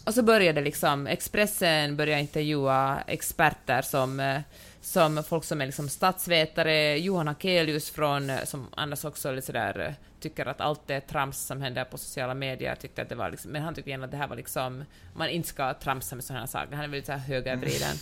och 0.04 0.14
så 0.14 0.22
började 0.22 0.60
liksom, 0.60 1.06
Expressen 1.06 1.96
började 1.96 2.20
intervjua 2.20 3.00
experter 3.06 3.82
som, 3.82 4.42
som 4.86 5.22
folk 5.24 5.44
som 5.44 5.60
är 5.60 5.66
liksom 5.66 5.88
statsvetare, 5.88 6.98
Johan 6.98 7.28
Akelius 7.28 7.90
från, 7.90 8.30
eh, 8.30 8.44
som 8.44 8.66
annars 8.76 9.04
också 9.04 9.32
lite 9.32 9.46
sådär, 9.46 9.78
eh, 9.78 9.92
tycker 10.20 10.46
att 10.46 10.60
allt 10.60 10.90
är 10.90 11.00
trams 11.00 11.38
som 11.38 11.62
händer 11.62 11.84
på 11.84 11.98
sociala 11.98 12.34
medier, 12.34 12.74
tyckte 12.74 13.02
att 13.02 13.08
det 13.08 13.14
var 13.14 13.30
liksom, 13.30 13.50
men 13.50 13.62
han 13.62 13.74
tyckte 13.74 13.90
igen 13.90 14.04
att 14.04 14.10
det 14.10 14.16
här 14.16 14.28
var 14.28 14.36
liksom, 14.36 14.84
man 15.14 15.28
inte 15.28 15.48
ska 15.48 15.74
tramsa 15.74 16.14
med 16.14 16.24
sådana 16.24 16.40
här 16.40 16.46
saker, 16.46 16.76
han 16.76 16.84
är 16.84 16.88
väldigt 16.88 17.06
så 17.06 17.12
här 17.12 17.18
högervriden. 17.18 17.96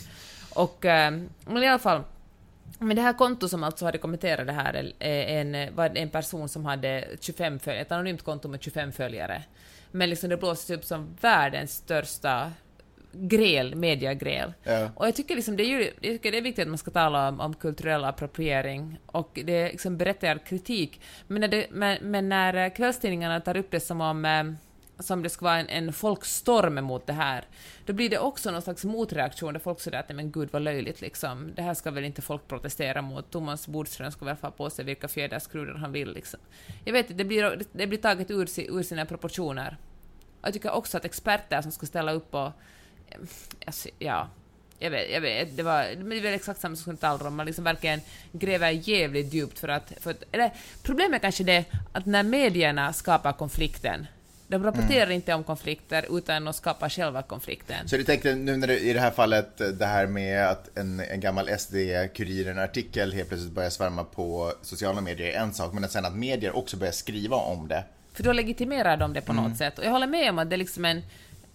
Och, 0.54 0.84
eh, 0.84 1.10
men 1.46 1.62
i 1.62 1.68
alla 1.68 1.78
fall, 1.78 2.02
men 2.78 2.96
det 2.96 3.02
här 3.02 3.12
konto 3.12 3.48
som 3.48 3.64
alltså 3.64 3.84
hade 3.84 3.98
kommenterat 3.98 4.46
det 4.46 4.52
här 4.52 4.92
är 4.98 5.40
en, 5.40 5.74
var 5.74 5.96
en 5.96 6.10
person 6.10 6.48
som 6.48 6.64
hade 6.64 7.04
25 7.20 7.58
följare, 7.58 7.82
ett 7.82 7.92
anonymt 7.92 8.22
konto 8.22 8.48
med 8.48 8.62
25 8.62 8.92
följare. 8.92 9.42
Men 9.90 10.10
liksom 10.10 10.30
det 10.30 10.36
blåses 10.36 10.70
upp 10.70 10.84
som 10.84 11.16
världens 11.20 11.72
största 11.72 12.52
gräl, 13.16 13.74
mediagräl. 13.74 14.52
Ja. 14.62 14.90
Och 14.94 15.06
jag 15.06 15.14
tycker, 15.14 15.36
liksom 15.36 15.56
det 15.56 15.62
är 15.62 15.68
ju, 15.68 15.82
jag 15.82 16.12
tycker 16.12 16.32
det 16.32 16.38
är 16.38 16.42
viktigt 16.42 16.62
att 16.62 16.68
man 16.68 16.78
ska 16.78 16.90
tala 16.90 17.28
om, 17.28 17.40
om 17.40 17.54
kulturell 17.54 18.04
appropriering 18.04 18.98
och 19.06 19.40
det 19.44 19.52
är 19.52 19.70
liksom 19.70 19.96
berättigad 19.96 20.44
kritik. 20.44 21.00
Men 21.26 21.40
när, 21.40 21.48
det, 21.48 21.66
men, 21.70 21.98
men 22.02 22.28
när 22.28 22.68
kvällstidningarna 22.68 23.40
tar 23.40 23.56
upp 23.56 23.70
det 23.70 23.80
som 23.80 24.00
om, 24.00 24.24
eh, 24.24 24.44
som 25.02 25.22
det 25.22 25.30
ska 25.30 25.44
vara 25.44 25.58
en, 25.58 25.68
en 25.68 25.92
folkstorm 25.92 26.84
mot 26.84 27.06
det 27.06 27.12
här, 27.12 27.44
då 27.86 27.92
blir 27.92 28.10
det 28.10 28.18
också 28.18 28.50
någon 28.50 28.62
slags 28.62 28.84
motreaktion 28.84 29.52
där 29.52 29.60
folk 29.60 29.80
säger 29.80 29.98
att 29.98 30.08
"Nej, 30.08 30.16
men 30.16 30.32
gud 30.32 30.48
vad 30.52 30.62
löjligt 30.62 31.00
liksom, 31.00 31.52
det 31.56 31.62
här 31.62 31.74
ska 31.74 31.90
väl 31.90 32.04
inte 32.04 32.22
folk 32.22 32.48
protestera 32.48 33.02
mot, 33.02 33.30
Thomas 33.30 33.68
Bodström 33.68 34.12
ska 34.12 34.24
väl 34.24 34.36
få 34.36 34.50
på 34.50 34.70
sig 34.70 34.84
vilka 34.84 35.08
fjäderskrudor 35.08 35.74
han 35.74 35.92
vill 35.92 36.12
liksom. 36.12 36.40
Jag 36.84 36.92
vet 36.92 37.10
inte, 37.10 37.14
det 37.22 37.24
blir, 37.24 37.62
det 37.72 37.86
blir 37.86 37.98
taget 37.98 38.30
ur, 38.30 38.48
ur 38.58 38.82
sina 38.82 39.06
proportioner. 39.06 39.76
Jag 40.42 40.52
tycker 40.52 40.70
också 40.70 40.96
att 40.96 41.04
experter 41.04 41.62
som 41.62 41.72
ska 41.72 41.86
ställa 41.86 42.12
upp 42.12 42.34
och... 42.34 42.50
Alltså, 43.66 43.88
ja, 43.98 44.28
jag 44.78 44.90
vet, 44.90 45.12
jag 45.12 45.20
vet, 45.20 45.56
det 45.56 45.62
var 45.62 45.82
det 45.82 46.16
är 46.18 46.22
väl 46.22 46.34
exakt 46.34 46.60
samma 46.60 46.76
som 46.76 46.96
Tallrom, 46.96 47.36
man 47.36 47.46
liksom 47.46 47.64
verkligen 47.64 48.00
gräver 48.32 48.70
jävligt 48.70 49.32
djupt 49.32 49.58
för 49.58 49.68
att, 49.68 49.92
för 50.00 50.10
att... 50.10 50.22
Eller 50.32 50.50
problemet 50.82 51.14
är 51.14 51.18
kanske 51.18 51.44
det 51.44 51.64
att 51.92 52.06
när 52.06 52.22
medierna 52.22 52.92
skapar 52.92 53.32
konflikten, 53.32 54.06
de 54.48 54.64
rapporterar 54.64 55.10
inte 55.10 55.34
om 55.34 55.44
konflikter 55.44 56.18
utan 56.18 56.44
de 56.44 56.54
skapar 56.54 56.88
själva 56.88 57.22
konflikten. 57.22 57.88
Så 57.88 57.96
du 57.96 58.04
tänkte 58.04 58.34
nu 58.34 58.56
när 58.56 58.66
det, 58.66 58.78
i 58.78 58.92
det 58.92 59.00
här 59.00 59.10
fallet 59.10 59.78
det 59.78 59.86
här 59.86 60.06
med 60.06 60.48
att 60.48 60.78
en, 60.78 61.00
en 61.00 61.20
gammal 61.20 61.48
SD-Kuriren-artikel 61.58 63.12
helt 63.12 63.28
plötsligt 63.28 63.52
börjar 63.52 63.70
svärma 63.70 64.04
på 64.04 64.52
sociala 64.62 65.00
medier 65.00 65.28
är 65.28 65.38
en 65.40 65.54
sak, 65.54 65.72
men 65.72 65.84
att 65.84 65.92
sen 65.92 66.04
att 66.04 66.16
medier 66.16 66.56
också 66.56 66.76
börjar 66.76 66.92
skriva 66.92 67.36
om 67.36 67.68
det. 67.68 67.84
För 68.12 68.22
då 68.22 68.32
legitimerar 68.32 68.96
de 68.96 69.12
det 69.12 69.20
på 69.20 69.32
Mm. 69.32 69.44
något 69.44 69.58
sätt. 69.58 69.78
Och 69.78 69.84
jag 69.84 69.90
håller 69.90 70.06
med 70.06 70.30
om 70.30 70.38
att 70.38 70.50
det 70.50 70.56
är 70.56 70.58
liksom 70.58 70.84
en... 70.84 71.02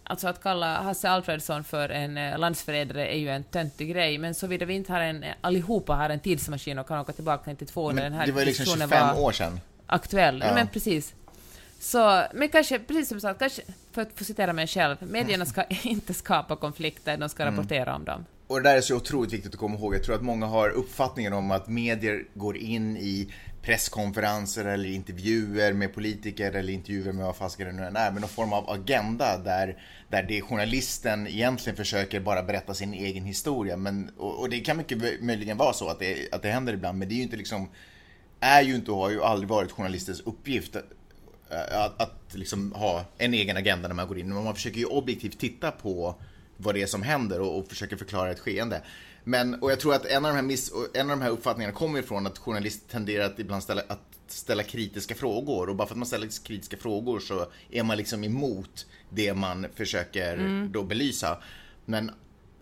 Alltså 0.10 0.28
att 0.28 0.44
kalla 0.44 0.82
Hasse 0.82 1.10
Alfredsson 1.10 1.64
för 1.64 1.90
en 1.90 2.18
eh, 2.18 2.38
landsförrädare 2.40 3.08
är 3.14 3.18
ju 3.18 3.30
en 3.30 3.44
töntig 3.44 3.90
grej, 3.92 4.18
men 4.18 4.36
såvida 4.36 4.66
vi 4.66 4.74
inte 4.74 4.94
har 4.94 5.00
en, 5.00 5.26
allihopa 5.42 5.94
har 5.94 6.10
en 6.10 6.20
tidsmaskin 6.20 6.80
och 6.80 6.88
kan 6.88 7.00
åka 7.00 7.14
tillbaka 7.14 7.44
till 7.44 7.52
92 7.54 7.92
när 7.92 8.04
den 8.04 8.14
här 8.14 8.26
det 8.26 8.32
var 8.32 8.40
ju 8.40 8.46
liksom 8.46 8.64
diskussionen 8.66 8.90
25 8.90 9.16
var 9.16 9.24
år 9.24 9.32
sedan. 9.32 9.60
aktuell. 9.88 10.44
Ja. 10.48 10.54
Men 10.54 10.68
precis. 10.68 11.14
Så, 11.80 12.24
men 12.34 12.50
kanske, 12.50 12.80
precis 12.80 13.10
som 13.10 13.22
sagt, 13.22 13.40
kanske, 13.40 13.62
för 13.92 14.02
att 14.02 14.10
få 14.16 14.24
citera 14.24 14.54
mig 14.54 14.68
själv, 14.68 14.96
medierna 15.02 15.46
ska 15.46 15.64
inte 15.84 16.14
skapa 16.14 16.56
konflikter, 16.56 17.18
de 17.18 17.30
ska 17.30 17.44
Mm. 17.44 17.56
rapportera 17.56 17.96
om 17.96 18.06
dem. 18.06 18.26
Och 18.48 18.62
det 18.64 18.70
där 18.70 18.78
är 18.78 18.82
så 18.82 18.96
otroligt 18.96 19.34
viktigt 19.34 19.54
att 19.54 19.60
komma 19.60 19.76
ihåg. 19.78 19.96
Jag 19.96 20.04
tror 20.04 20.16
att 20.16 20.22
många 20.22 20.46
har 20.46 20.70
uppfattningen 20.70 21.34
om 21.34 21.52
att 21.52 21.68
medier 21.68 22.24
går 22.34 22.58
in 22.58 22.98
i 22.98 23.34
presskonferenser 23.62 24.66
eller 24.66 24.90
intervjuer 24.90 25.74
med 25.74 25.94
politiker 25.94 26.52
eller 26.52 26.74
intervjuer 26.74 27.12
med 27.12 27.26
vad 27.26 27.36
fasiken 27.36 27.68
det 27.68 27.74
nu 27.74 27.84
än 27.84 27.96
är, 27.96 28.12
Men 28.12 28.22
någon 28.22 28.30
form 28.30 28.54
av 28.54 28.70
agenda 28.70 29.38
där, 29.38 29.84
där 30.10 30.24
det 30.24 30.42
journalisten 30.42 31.28
egentligen 31.28 31.78
försöker 31.78 32.20
bara 32.20 32.44
berätta 32.44 32.74
sin 32.74 32.94
egen 32.94 33.26
historia. 33.26 33.78
Men, 33.78 34.12
och, 34.18 34.40
och 34.40 34.50
det 34.50 34.60
kan 34.60 34.78
mycket 34.78 35.22
möjligen 35.22 35.58
vara 35.58 35.74
så 35.74 35.90
att 35.90 36.00
det, 36.00 36.34
att 36.34 36.42
det 36.42 36.52
händer 36.52 36.74
ibland, 36.74 36.98
men 36.98 37.10
det 37.10 37.14
är 37.14 37.18
ju 37.18 37.24
inte 37.24 37.38
liksom, 37.38 37.70
är 38.40 38.62
ju 38.62 38.76
inte 38.76 38.92
och 38.92 38.98
har 38.98 39.10
ju 39.10 39.24
aldrig 39.24 39.50
varit 39.50 39.72
journalistens 39.72 40.20
uppgift 40.20 40.76
att, 40.76 40.86
att, 41.72 42.02
att 42.02 42.36
liksom 42.36 42.72
ha 42.72 43.06
en 43.18 43.34
egen 43.34 43.58
agenda 43.58 43.88
när 43.88 43.96
man 43.96 44.08
går 44.08 44.20
in. 44.20 44.34
Men 44.34 44.44
man 44.44 44.56
försöker 44.56 44.78
ju 44.78 44.86
objektivt 44.86 45.40
titta 45.40 45.72
på 45.72 46.16
vad 46.58 46.76
det 46.76 46.82
är 46.82 46.88
som 46.88 47.02
händer 47.02 47.42
och, 47.42 47.60
och 47.60 47.68
försöker 47.68 47.96
förklara 47.96 48.32
ett 48.32 48.40
skeende. 48.40 48.82
Men, 49.30 49.54
och 49.54 49.72
jag 49.72 49.80
tror 49.80 49.94
att 49.94 50.06
en 50.06 50.26
av 50.26 50.32
de 50.32 50.36
här, 50.36 50.44
miss, 50.44 50.72
en 50.94 51.10
av 51.12 51.18
de 51.18 51.24
här 51.24 51.30
uppfattningarna 51.30 51.74
kommer 51.74 52.00
ifrån 52.00 52.28
att 52.28 52.38
journalister 52.38 52.92
tenderar 52.92 53.26
att 53.26 53.40
ibland 53.40 53.64
ställa, 53.64 53.82
att 53.88 54.00
ställa 54.28 54.64
kritiska 54.64 55.16
frågor 55.16 55.70
och 55.70 55.76
bara 55.76 55.88
för 55.88 55.94
att 55.94 55.98
man 55.98 56.06
ställer 56.06 56.46
kritiska 56.46 56.78
frågor 56.78 57.20
så 57.20 57.46
är 57.70 57.84
man 57.84 57.98
liksom 57.98 58.24
emot 58.24 58.86
det 59.10 59.34
man 59.34 59.66
försöker 59.76 60.68
då 60.72 60.84
belysa. 60.84 61.38
Men 61.86 62.12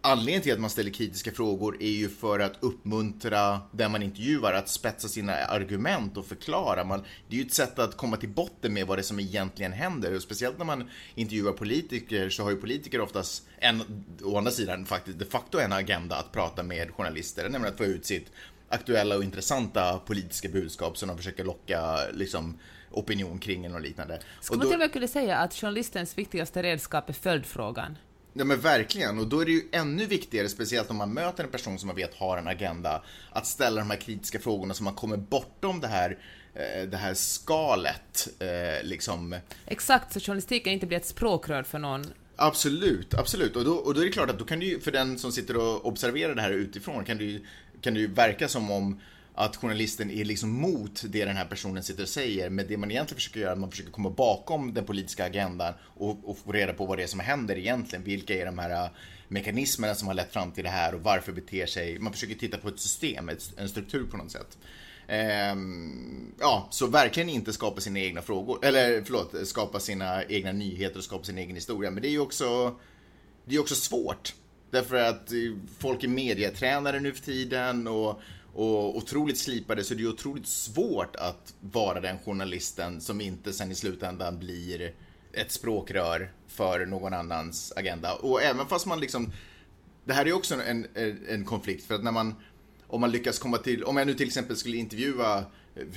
Anledningen 0.07 0.41
till 0.41 0.53
att 0.53 0.59
man 0.59 0.69
ställer 0.69 0.91
kritiska 0.91 1.31
frågor 1.31 1.77
är 1.79 1.89
ju 1.89 2.09
för 2.09 2.39
att 2.39 2.53
uppmuntra 2.59 3.61
den 3.71 3.91
man 3.91 4.03
intervjuar 4.03 4.53
att 4.53 4.69
spetsa 4.69 5.07
sina 5.07 5.33
argument 5.33 6.17
och 6.17 6.25
förklara. 6.25 6.83
Man, 6.83 7.03
det 7.27 7.35
är 7.35 7.39
ju 7.39 7.45
ett 7.45 7.53
sätt 7.53 7.79
att 7.79 7.97
komma 7.97 8.17
till 8.17 8.29
botten 8.29 8.73
med 8.73 8.87
vad 8.87 8.97
det 8.97 9.01
är 9.01 9.03
som 9.03 9.19
egentligen 9.19 9.71
händer. 9.71 10.15
Och 10.15 10.21
speciellt 10.21 10.57
när 10.57 10.65
man 10.65 10.89
intervjuar 11.15 11.51
politiker 11.51 12.29
så 12.29 12.43
har 12.43 12.51
ju 12.51 12.57
politiker 12.57 13.01
oftast 13.01 13.47
en, 13.59 14.07
å 14.23 14.37
andra 14.37 14.51
sidan 14.51 14.85
faktiskt 14.85 15.19
de 15.19 15.25
facto 15.25 15.59
en 15.59 15.73
agenda 15.73 16.15
att 16.15 16.31
prata 16.31 16.63
med 16.63 16.91
journalister, 16.91 17.49
nämligen 17.49 17.73
att 17.73 17.77
få 17.77 17.85
ut 17.85 18.05
sitt 18.05 18.31
aktuella 18.69 19.15
och 19.17 19.23
intressanta 19.23 19.99
politiska 19.99 20.49
budskap 20.49 20.97
som 20.97 21.07
de 21.07 21.17
försöker 21.17 21.43
locka 21.43 21.97
liksom, 22.13 22.59
opinion 22.91 23.39
kring 23.39 23.65
eller 23.65 23.79
liknande. 23.79 24.19
Skulle 24.41 24.57
man 24.57 24.67
till 24.67 24.75
och 24.75 24.79
med 24.79 24.93
kunna 24.93 25.07
säga 25.07 25.37
att 25.37 25.53
journalistens 25.53 26.17
viktigaste 26.17 26.63
redskap 26.63 27.09
är 27.09 27.13
följdfrågan? 27.13 27.97
Ja 28.37 28.43
men 28.45 28.59
verkligen, 28.59 29.19
och 29.19 29.27
då 29.27 29.39
är 29.39 29.45
det 29.45 29.51
ju 29.51 29.61
ännu 29.71 30.05
viktigare, 30.05 30.49
speciellt 30.49 30.89
om 30.89 30.97
man 30.97 31.13
möter 31.13 31.43
en 31.43 31.49
person 31.49 31.79
som 31.79 31.87
man 31.87 31.95
vet 31.95 32.13
har 32.13 32.37
en 32.37 32.47
agenda, 32.47 33.03
att 33.31 33.45
ställa 33.45 33.81
de 33.81 33.89
här 33.89 33.97
kritiska 33.97 34.39
frågorna 34.39 34.73
så 34.73 34.83
man 34.83 34.93
kommer 34.93 35.17
bortom 35.17 35.79
det 35.79 35.87
här, 35.87 36.17
eh, 36.53 36.89
det 36.89 36.97
här 36.97 37.13
skalet. 37.13 38.27
eh, 38.39 38.83
Liksom. 38.83 39.35
Exakt, 39.65 40.13
så 40.13 40.19
journalistiken 40.19 40.73
inte 40.73 40.85
blir 40.85 40.97
ett 40.97 41.05
språkrör 41.05 41.63
för 41.63 41.79
någon. 41.79 42.05
Absolut, 42.35 43.13
absolut. 43.13 43.55
Och 43.55 43.65
då, 43.65 43.73
och 43.73 43.93
då 43.93 44.01
är 44.01 44.05
det 44.05 44.11
klart 44.11 44.29
att 44.29 44.39
då 44.39 44.45
kan 44.45 44.59
det 44.59 44.65
ju, 44.65 44.79
för 44.79 44.91
den 44.91 45.19
som 45.19 45.31
sitter 45.31 45.57
och 45.57 45.85
observerar 45.85 46.35
det 46.35 46.41
här 46.41 46.51
utifrån, 46.51 47.05
kan 47.05 47.17
det 47.17 47.23
ju, 47.23 47.45
kan 47.81 47.93
det 47.93 47.99
ju 47.99 48.07
verka 48.07 48.47
som 48.47 48.71
om 48.71 48.99
att 49.39 49.55
journalisten 49.55 50.11
är 50.11 50.25
liksom 50.25 50.49
mot 50.49 51.03
det 51.09 51.25
den 51.25 51.37
här 51.37 51.45
personen 51.45 51.83
sitter 51.83 52.03
och 52.03 52.09
säger, 52.09 52.49
men 52.49 52.67
det 52.67 52.77
man 52.77 52.91
egentligen 52.91 53.17
försöker 53.17 53.39
göra 53.39 53.49
är 53.49 53.53
att 53.53 53.59
man 53.59 53.71
försöker 53.71 53.91
komma 53.91 54.09
bakom 54.09 54.73
den 54.73 54.85
politiska 54.85 55.25
agendan 55.25 55.73
och, 55.81 56.29
och 56.29 56.37
få 56.37 56.51
reda 56.51 56.73
på 56.73 56.85
vad 56.85 56.97
det 56.97 57.03
är 57.03 57.07
som 57.07 57.19
händer 57.19 57.57
egentligen. 57.57 58.03
Vilka 58.03 58.33
är 58.33 58.45
de 58.45 58.59
här 58.59 58.83
äh, 58.83 58.89
mekanismerna 59.27 59.95
som 59.95 60.07
har 60.07 60.15
lett 60.15 60.33
fram 60.33 60.51
till 60.51 60.63
det 60.63 60.69
här 60.69 60.95
och 60.95 61.01
varför 61.01 61.31
beter 61.31 61.65
sig... 61.65 61.99
Man 61.99 62.13
försöker 62.13 62.35
titta 62.35 62.57
på 62.57 62.67
ett 62.67 62.79
system, 62.79 63.29
ett, 63.29 63.53
en 63.57 63.69
struktur 63.69 64.07
på 64.11 64.17
något 64.17 64.31
sätt. 64.31 64.57
Ehm, 65.07 66.33
ja, 66.39 66.67
så 66.71 66.87
verkligen 66.87 67.29
inte 67.29 67.53
skapa 67.53 67.81
sina 67.81 67.99
egna 67.99 68.21
frågor, 68.21 68.65
eller 68.65 69.01
förlåt, 69.05 69.47
skapa 69.47 69.79
sina 69.79 70.23
egna 70.23 70.51
nyheter 70.51 70.97
och 70.97 71.03
skapa 71.03 71.23
sin 71.23 71.37
egen 71.37 71.55
historia. 71.55 71.91
Men 71.91 72.01
det 72.01 72.09
är 72.09 72.11
ju 72.11 72.19
också, 72.19 72.75
det 73.45 73.55
är 73.55 73.59
också 73.59 73.75
svårt. 73.75 74.33
Därför 74.71 74.95
att 74.95 75.31
eh, 75.31 75.37
folk 75.79 76.03
är 76.03 76.07
medietränare 76.07 76.99
nu 76.99 77.13
för 77.13 77.23
tiden 77.23 77.87
och, 77.87 78.21
och 78.57 78.97
otroligt 78.97 79.37
slipade, 79.37 79.83
så 79.83 79.93
det 79.93 80.03
är 80.03 80.07
otroligt 80.07 80.47
svårt 80.47 81.15
att 81.15 81.53
vara 81.61 81.99
den 81.99 82.19
journalisten 82.19 83.01
som 83.01 83.21
inte 83.21 83.53
sen 83.53 83.71
i 83.71 83.75
slutändan 83.75 84.39
blir 84.39 84.93
ett 85.33 85.51
språkrör 85.51 86.31
för 86.47 86.85
någon 86.85 87.13
annans 87.13 87.73
agenda. 87.75 88.15
Och 88.15 88.41
även 88.41 88.67
fast 88.67 88.85
man 88.85 88.99
liksom, 88.99 89.31
det 90.05 90.13
här 90.13 90.25
är 90.25 90.33
också 90.33 90.55
en, 90.61 90.87
en, 91.29 91.45
konflikt 91.45 91.85
för 91.85 91.95
att 91.95 92.03
när 92.03 92.11
man, 92.11 92.35
om 92.87 93.01
man 93.01 93.11
lyckas 93.11 93.39
komma 93.39 93.57
till, 93.57 93.83
om 93.83 93.97
jag 93.97 94.07
nu 94.07 94.13
till 94.13 94.27
exempel 94.27 94.57
skulle 94.57 94.77
intervjua 94.77 95.37
eh, 95.75 95.87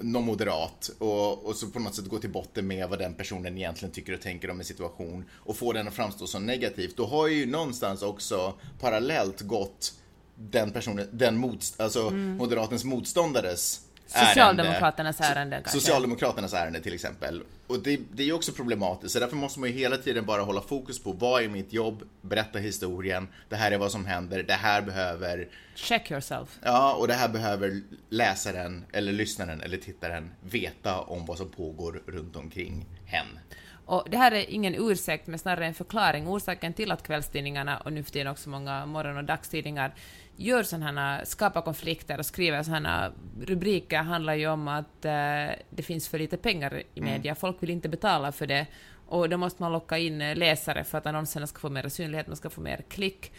någon 0.00 0.24
moderat 0.24 0.90
och, 0.98 1.46
och 1.46 1.56
så 1.56 1.66
på 1.66 1.78
något 1.78 1.94
sätt 1.94 2.08
gå 2.08 2.18
till 2.18 2.30
botten 2.30 2.66
med 2.66 2.88
vad 2.88 2.98
den 2.98 3.14
personen 3.14 3.58
egentligen 3.58 3.94
tycker 3.94 4.12
och 4.12 4.20
tänker 4.20 4.50
om 4.50 4.58
en 4.58 4.66
situation 4.66 5.24
och 5.32 5.56
få 5.56 5.72
den 5.72 5.88
att 5.88 5.94
framstå 5.94 6.26
som 6.26 6.46
negativt, 6.46 6.96
då 6.96 7.06
har 7.06 7.28
ju 7.28 7.46
någonstans 7.46 8.02
också 8.02 8.54
parallellt 8.80 9.40
gått 9.40 9.92
den 10.36 10.70
personen, 10.70 11.08
den 11.12 11.36
motst, 11.36 11.80
alltså 11.80 12.10
moderatens 12.10 12.84
motståndares 12.84 13.80
ärende. 14.12 14.28
Socialdemokraternas 14.30 15.20
ärende 15.20 15.56
kanske. 15.56 15.80
Socialdemokraternas 15.80 16.54
ärende 16.54 16.80
till 16.80 16.94
exempel. 16.94 17.42
Och 17.66 17.78
det, 17.82 18.00
det 18.12 18.22
är 18.22 18.26
ju 18.26 18.32
också 18.32 18.52
problematiskt, 18.52 19.12
så 19.12 19.20
därför 19.20 19.36
måste 19.36 19.60
man 19.60 19.68
ju 19.68 19.74
hela 19.74 19.96
tiden 19.96 20.26
bara 20.26 20.42
hålla 20.42 20.60
fokus 20.60 21.02
på 21.02 21.12
vad 21.12 21.42
är 21.42 21.48
mitt 21.48 21.72
jobb, 21.72 22.02
berätta 22.20 22.58
historien, 22.58 23.28
det 23.48 23.56
här 23.56 23.72
är 23.72 23.78
vad 23.78 23.92
som 23.92 24.06
händer, 24.06 24.42
det 24.42 24.52
här 24.52 24.82
behöver, 24.82 25.48
Check 25.74 26.10
yourself. 26.10 26.48
ja, 26.62 26.94
och 26.94 27.08
det 27.08 27.14
här 27.14 27.28
behöver 27.28 27.80
läsaren 28.10 28.84
eller 28.92 29.12
lyssnaren 29.12 29.60
eller 29.60 29.76
tittaren 29.76 30.30
veta 30.40 31.00
om 31.00 31.26
vad 31.26 31.38
som 31.38 31.48
pågår 31.48 32.02
runt 32.06 32.36
omkring 32.36 32.86
hen. 33.06 33.26
Och 33.86 34.06
det 34.10 34.16
här 34.16 34.32
är 34.32 34.50
ingen 34.50 34.74
ursäkt, 34.74 35.26
men 35.26 35.38
snarare 35.38 35.66
en 35.66 35.74
förklaring. 35.74 36.28
Orsaken 36.28 36.72
till 36.72 36.92
att 36.92 37.02
kvällstidningarna, 37.02 37.78
och 37.78 37.92
nu 37.92 38.02
för 38.02 38.10
tiden 38.10 38.26
också 38.26 38.48
många 38.48 38.86
morgon 38.86 39.16
och 39.16 39.24
dagstidningar, 39.24 39.94
gör 40.36 40.62
sådana 40.62 41.00
här, 41.00 41.24
skapar 41.24 41.62
konflikter 41.62 42.18
och 42.18 42.26
skriver 42.26 42.62
sådana 42.62 43.12
rubriker 43.40 43.98
handlar 43.98 44.34
ju 44.34 44.48
om 44.48 44.68
att 44.68 45.04
eh, 45.04 45.10
det 45.70 45.82
finns 45.82 46.08
för 46.08 46.18
lite 46.18 46.36
pengar 46.36 46.82
i 46.94 47.00
media. 47.00 47.34
Folk 47.34 47.62
vill 47.62 47.70
inte 47.70 47.88
betala 47.88 48.32
för 48.32 48.46
det. 48.46 48.66
Och 49.06 49.28
då 49.28 49.36
måste 49.36 49.62
man 49.62 49.72
locka 49.72 49.98
in 49.98 50.22
eh, 50.22 50.36
läsare 50.36 50.84
för 50.84 50.98
att 50.98 51.06
annonserna 51.06 51.46
ska 51.46 51.58
få 51.58 51.68
mer 51.68 51.88
synlighet, 51.88 52.26
man 52.26 52.36
ska 52.36 52.50
få 52.50 52.60
mer 52.60 52.84
klick. 52.88 53.32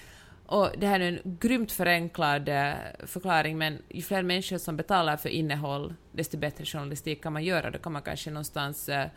Och 0.45 0.69
det 0.77 0.87
här 0.87 0.99
är 0.99 1.07
en 1.07 1.37
grymt 1.39 1.71
förenklad 1.71 2.49
eh, 2.49 2.73
förklaring, 3.05 3.57
men 3.57 3.81
ju 3.89 4.01
fler 4.01 4.23
människor 4.23 4.57
som 4.57 4.77
betalar 4.77 5.17
för 5.17 5.29
innehåll, 5.29 5.93
desto 6.11 6.37
bättre 6.37 6.65
journalistik 6.65 7.23
kan 7.23 7.33
man 7.33 7.43
göra. 7.43 7.71
Då 7.71 7.79
kan 7.79 7.91
man 7.91 8.01
kanske 8.01 8.29
någonstans 8.29 8.89
eh, 8.89 9.07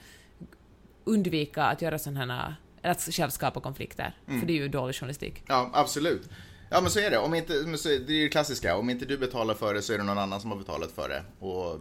undvika 1.05 1.65
att 1.65 1.83
göra 1.83 1.99
sådana 1.99 2.37
här, 2.37 2.55
eller 2.83 2.93
att 2.93 3.01
själv 3.01 3.31
skapa 3.31 3.61
konflikter. 3.61 4.13
För 4.27 4.47
det 4.47 4.53
är 4.53 4.57
ju 4.57 4.69
dålig 4.69 4.95
journalistik. 4.95 5.43
Ja, 5.47 5.71
absolut. 5.75 6.29
Ja, 6.73 6.81
men 6.81 6.91
så 6.91 6.99
är 7.01 7.11
det. 7.11 7.19
Om 7.19 7.35
inte, 7.35 7.53
det 7.53 8.13
är 8.13 8.17
ju 8.17 8.23
det 8.23 8.29
klassiska. 8.29 8.77
Om 8.77 8.91
inte 8.91 9.05
du 9.05 9.19
betalar 9.19 9.55
för 9.55 9.75
det 9.75 9.83
så 9.83 9.93
är 9.93 9.99
det 9.99 10.05
någon 10.05 10.19
annan 10.19 10.41
som 10.41 10.51
har 10.51 10.59
betalat 10.59 10.91
för 10.93 11.09
det. 11.09 11.23
Och 11.47 11.81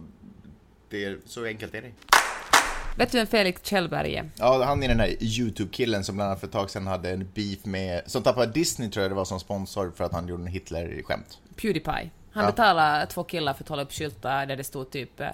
det 0.90 1.04
är, 1.04 1.18
så 1.26 1.44
enkelt 1.44 1.74
är 1.74 1.82
det. 1.82 1.92
Vet 2.98 3.12
du 3.12 3.18
vem 3.18 3.26
Felix 3.26 3.60
Kjellberg 3.64 4.14
är? 4.16 4.30
Ja, 4.36 4.64
han 4.64 4.82
är 4.82 4.88
den 4.88 5.00
här 5.00 5.16
YouTube-killen 5.22 6.04
som 6.04 6.14
bland 6.14 6.26
annat 6.28 6.40
för 6.40 6.46
ett 6.46 6.52
tag 6.52 6.70
sedan 6.70 6.86
hade 6.86 7.10
en 7.10 7.28
beef 7.34 7.64
med, 7.64 8.02
som 8.06 8.22
tappade 8.22 8.52
Disney 8.52 8.90
tror 8.90 9.02
jag 9.02 9.10
det 9.10 9.14
var 9.14 9.24
som 9.24 9.40
sponsor 9.40 9.92
för 9.96 10.04
att 10.04 10.12
han 10.12 10.28
gjorde 10.28 10.42
en 10.42 10.46
Hitler-skämt. 10.46 11.38
Pewdiepie. 11.56 12.10
Han 12.32 12.44
Ja. 12.44 12.50
betalade 12.50 13.06
två 13.06 13.24
killar 13.24 13.54
för 13.54 13.64
att 13.64 13.68
hålla 13.68 13.82
upp 13.82 13.92
skyltar 13.92 14.46
där 14.46 14.56
det 14.56 14.64
stod 14.64 14.90
typ 14.90 15.20
eh, 15.20 15.28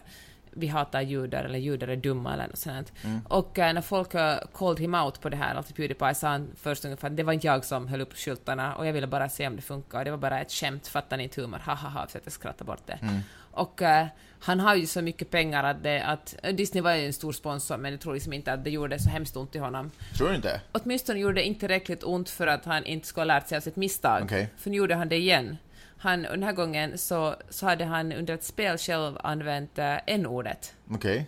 vi 0.57 0.67
hatar 0.67 1.01
judar 1.01 1.45
eller 1.45 1.59
judar 1.59 1.89
är 1.89 1.97
dumma 1.97 2.33
eller 2.35 2.47
något 2.47 2.59
sånt. 2.59 2.93
Mm. 3.05 3.21
Och 3.29 3.59
eh, 3.59 3.75
när 3.75 3.81
folk 3.81 4.15
uh, 4.15 4.35
called 4.55 4.81
him 4.81 4.95
out 4.95 5.21
på 5.21 5.29
det 5.29 5.37
här, 5.37 5.55
alltså 5.55 5.75
Pewdiepie 5.75 6.15
sa 6.15 6.29
han 6.29 6.51
först 6.57 6.85
ungefär 6.85 7.11
det 7.11 7.23
var 7.23 7.33
inte 7.33 7.47
jag 7.47 7.65
som 7.65 7.89
höll 7.89 8.01
upp 8.01 8.17
skyltarna 8.17 8.75
och 8.75 8.87
jag 8.87 8.93
ville 8.93 9.07
bara 9.07 9.29
se 9.29 9.47
om 9.47 9.57
det 9.57 9.63
funkar 9.63 9.99
och 9.99 10.05
det 10.05 10.11
var 10.11 10.19
bara 10.19 10.41
ett 10.41 10.53
skämt, 10.53 10.89
fattar 10.89 11.17
ni 11.17 11.23
inte 11.23 11.41
humor, 11.41 11.59
ha 11.59 11.75
ha 11.75 11.89
ha, 11.89 12.07
försökte 12.07 12.31
skratta 12.31 12.65
bort 12.65 12.87
det. 12.87 12.99
Mm. 13.03 13.21
Och 13.51 13.83
eh, 13.83 14.07
han 14.41 14.61
har 14.61 14.75
ju 14.75 14.87
så 14.87 15.03
mycket 15.03 15.31
pengar 15.31 15.65
att, 15.65 15.83
det, 15.83 16.03
att 16.03 16.37
Disney 16.53 16.83
var 16.83 16.95
ju 16.95 17.07
en 17.07 17.13
stor 17.13 17.33
sponsor 17.33 17.77
men 17.77 17.93
jag 17.93 18.01
tror 18.01 18.15
liksom 18.15 18.33
inte 18.33 18.53
att 18.53 18.65
det 18.65 18.71
gjorde 18.71 18.99
så 18.99 19.11
hemskt 19.11 19.37
ont 19.37 19.57
i 19.57 19.59
honom. 19.59 19.91
Tror 20.19 20.29
du 20.29 20.35
inte? 20.35 20.61
Åtminstone 20.73 21.19
gjorde 21.19 21.35
det 21.35 21.45
inte 21.45 21.61
tillräckligt 21.61 22.05
ont 22.05 22.31
för 22.31 22.47
att 22.47 22.65
han 22.65 22.85
inte 22.85 23.07
skulle 23.07 23.33
ha 23.33 23.39
lärt 23.39 23.49
sig 23.49 23.57
av 23.57 23.61
sitt 23.61 23.77
misstag. 23.77 24.23
Okej. 24.25 24.49
För 24.57 24.71
nu 24.71 24.77
gjorde 24.77 24.95
han 24.95 25.09
det 25.09 25.17
igen. 25.17 25.57
Han, 25.99 26.23
den 26.23 26.43
här 26.43 26.53
gången 26.53 26.99
så, 26.99 27.35
så 27.49 27.67
hade 27.67 27.85
han 27.85 28.13
under 28.13 28.35
ett 28.35 28.45
spel 28.45 28.79
själv 28.79 29.19
använt 29.21 29.79
uh, 29.79 29.97
n-ordet. 30.07 30.75
Okej. 30.91 31.27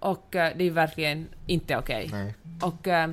Och 0.00 0.36
eh, 0.36 0.52
det 0.56 0.64
är 0.64 0.70
verkligen 0.70 1.28
inte 1.46 1.76
okej. 1.76 2.08
Nej. 2.12 2.34
Och, 2.62 2.88
eh, 2.88 3.10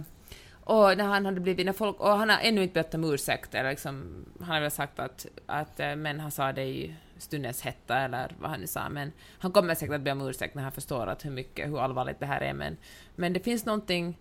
och 0.51 0.97
när 0.97 1.03
han 1.03 1.25
hade 1.25 1.39
blivit, 1.39 1.65
när 1.65 1.73
folk, 1.73 1.99
och 1.99 2.17
han 2.17 2.29
har 2.29 2.39
ännu 2.41 2.63
inte 2.63 2.73
bett 2.73 2.93
om 2.93 3.13
ursäkt, 3.13 3.55
eller 3.55 3.69
liksom, 3.69 4.25
han 4.39 4.49
har 4.49 4.61
väl 4.61 4.71
sagt 4.71 4.99
att, 4.99 5.25
att 5.45 5.77
men 5.77 6.19
han 6.19 6.31
sa 6.31 6.51
det 6.51 6.63
i 6.63 6.95
stundens 7.17 7.61
hetta, 7.61 7.97
eller 7.97 8.31
vad 8.39 8.49
han 8.49 8.59
nu 8.59 8.67
sa, 8.67 8.89
men 8.89 9.11
han 9.39 9.51
kommer 9.51 9.75
säkert 9.75 9.95
att 9.95 10.01
be 10.01 10.11
om 10.11 10.21
ursäkt 10.21 10.55
när 10.55 10.63
han 10.63 10.71
förstår 10.71 11.07
att 11.07 11.25
hur 11.25 11.31
mycket, 11.31 11.69
hur 11.69 11.79
allvarligt 11.79 12.19
det 12.19 12.25
här 12.25 12.41
är, 12.41 12.53
men, 12.53 12.77
men 13.15 13.33
det 13.33 13.39
finns 13.39 13.65
någonting, 13.65 14.19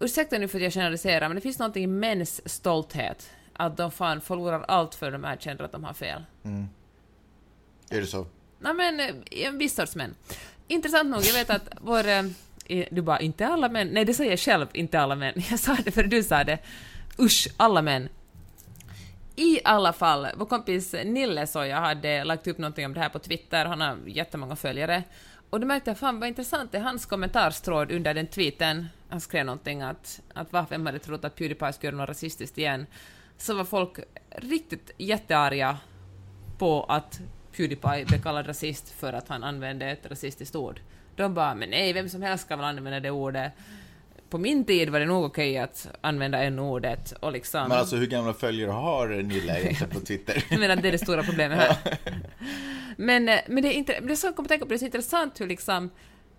ursäkta 0.00 0.38
nu 0.38 0.48
för 0.48 0.58
att 0.58 0.62
jag 0.62 0.72
generaliserar, 0.72 1.28
men 1.28 1.34
det 1.34 1.40
finns 1.40 1.58
någonting 1.58 1.84
i 1.84 1.86
mäns 1.86 2.48
stolthet, 2.48 3.30
att 3.52 3.76
de 3.76 3.90
fan 3.90 4.20
förlorar 4.20 4.64
allt 4.68 4.94
för 4.94 5.10
de 5.10 5.24
erkänner 5.24 5.64
att 5.64 5.72
de 5.72 5.84
har 5.84 5.94
fel. 5.94 6.24
Mm. 6.44 6.66
Är 7.90 8.00
det 8.00 8.06
så? 8.06 8.26
Nej 8.58 8.74
men, 8.74 9.00
eh, 9.00 9.14
en 9.30 9.58
viss 9.58 9.74
sorts 9.74 9.96
män. 9.96 10.14
Intressant 10.68 11.10
nog, 11.10 11.22
jag 11.24 11.32
vet 11.34 11.50
att 11.50 11.68
vår... 11.80 12.08
eh, 12.08 12.22
Du 12.90 13.02
bara, 13.02 13.20
inte 13.20 13.46
alla 13.46 13.68
män. 13.68 13.88
Nej, 13.88 14.04
det 14.04 14.14
säger 14.14 14.30
jag 14.30 14.38
själv, 14.40 14.66
inte 14.72 15.00
alla 15.00 15.16
män. 15.16 15.34
Jag 15.50 15.58
sa 15.58 15.76
det 15.84 15.90
för 15.90 16.02
du 16.04 16.22
sa 16.22 16.44
det. 16.44 16.58
Usch, 17.18 17.48
alla 17.56 17.82
män. 17.82 18.08
I 19.36 19.60
alla 19.64 19.92
fall, 19.92 20.26
vår 20.36 20.46
kompis 20.46 20.94
Nille 21.04 21.46
så 21.46 21.64
jag 21.64 21.76
hade 21.76 22.24
lagt 22.24 22.46
upp 22.46 22.58
någonting 22.58 22.86
om 22.86 22.94
det 22.94 23.00
här 23.00 23.08
på 23.08 23.18
Twitter, 23.18 23.64
han 23.64 23.80
har 23.80 23.98
jättemånga 24.06 24.56
följare. 24.56 25.02
Och 25.50 25.60
då 25.60 25.66
märkte 25.66 25.90
jag, 25.90 25.98
fan 25.98 26.20
vad 26.20 26.28
intressant, 26.28 26.72
det 26.72 26.78
är 26.78 26.82
hans 26.82 27.06
kommentarstråd 27.06 27.92
under 27.92 28.14
den 28.14 28.26
tweeten. 28.26 28.88
Han 29.08 29.20
skrev 29.20 29.46
någonting 29.46 29.82
att, 29.82 30.20
att 30.34 30.52
va, 30.52 30.66
vem 30.70 30.86
hade 30.86 30.98
trott 30.98 31.24
att 31.24 31.36
Pewdiepie 31.36 31.72
skulle 31.72 31.88
göra 31.92 31.96
något 32.00 32.08
rasistiskt 32.08 32.58
igen? 32.58 32.86
Så 33.42 33.54
var 33.54 33.64
folk 33.64 33.98
riktigt 34.30 34.90
jättearga 34.98 35.78
på 36.58 36.84
att 36.84 37.20
Pewdiepie 37.56 38.04
blev 38.04 38.22
kallad 38.22 38.48
rasist 38.48 38.90
för 38.90 39.12
att 39.12 39.28
han 39.28 39.44
använde 39.44 39.86
ett 39.86 40.06
rasistiskt 40.06 40.56
ord. 40.56 40.80
De 41.16 41.34
bara, 41.34 41.54
men 41.54 41.70
nej, 41.70 41.92
vem 41.92 42.08
som 42.08 42.22
helst 42.22 42.44
ska 42.44 42.56
väl 42.56 42.64
använda 42.64 43.00
det 43.00 43.10
ordet. 43.10 43.52
På 44.30 44.38
min 44.38 44.64
tid 44.64 44.90
var 44.90 45.00
det 45.00 45.06
nog 45.06 45.24
okej 45.24 45.58
att 45.58 45.88
använda 46.00 46.42
en 46.42 46.58
ordet 46.58 47.12
och 47.12 47.32
liksom... 47.32 47.68
Men 47.68 47.78
alltså 47.78 47.96
hur 47.96 48.06
gamla 48.06 48.34
följare 48.34 48.70
har 48.70 49.08
Nilla 49.08 49.58
egentligen 49.58 49.92
på 49.92 50.00
Twitter? 50.00 50.44
Jag 50.50 50.60
menar, 50.60 50.76
det 50.76 50.88
är 50.88 50.92
det 50.92 50.98
stora 50.98 51.22
problemet 51.22 51.58
här. 51.58 51.98
men, 52.96 53.28
eh, 53.28 53.40
men 53.48 53.62
det 53.62 53.74
är 53.74 53.78
inte, 53.78 54.00
det 54.00 54.16
så 54.16 54.26
jag 54.36 54.48
tänka 54.48 54.64
på, 54.64 54.68
det 54.68 54.74
är 54.74 54.78
så 54.78 54.84
intressant 54.84 55.40
hur 55.40 55.46
liksom, 55.46 55.90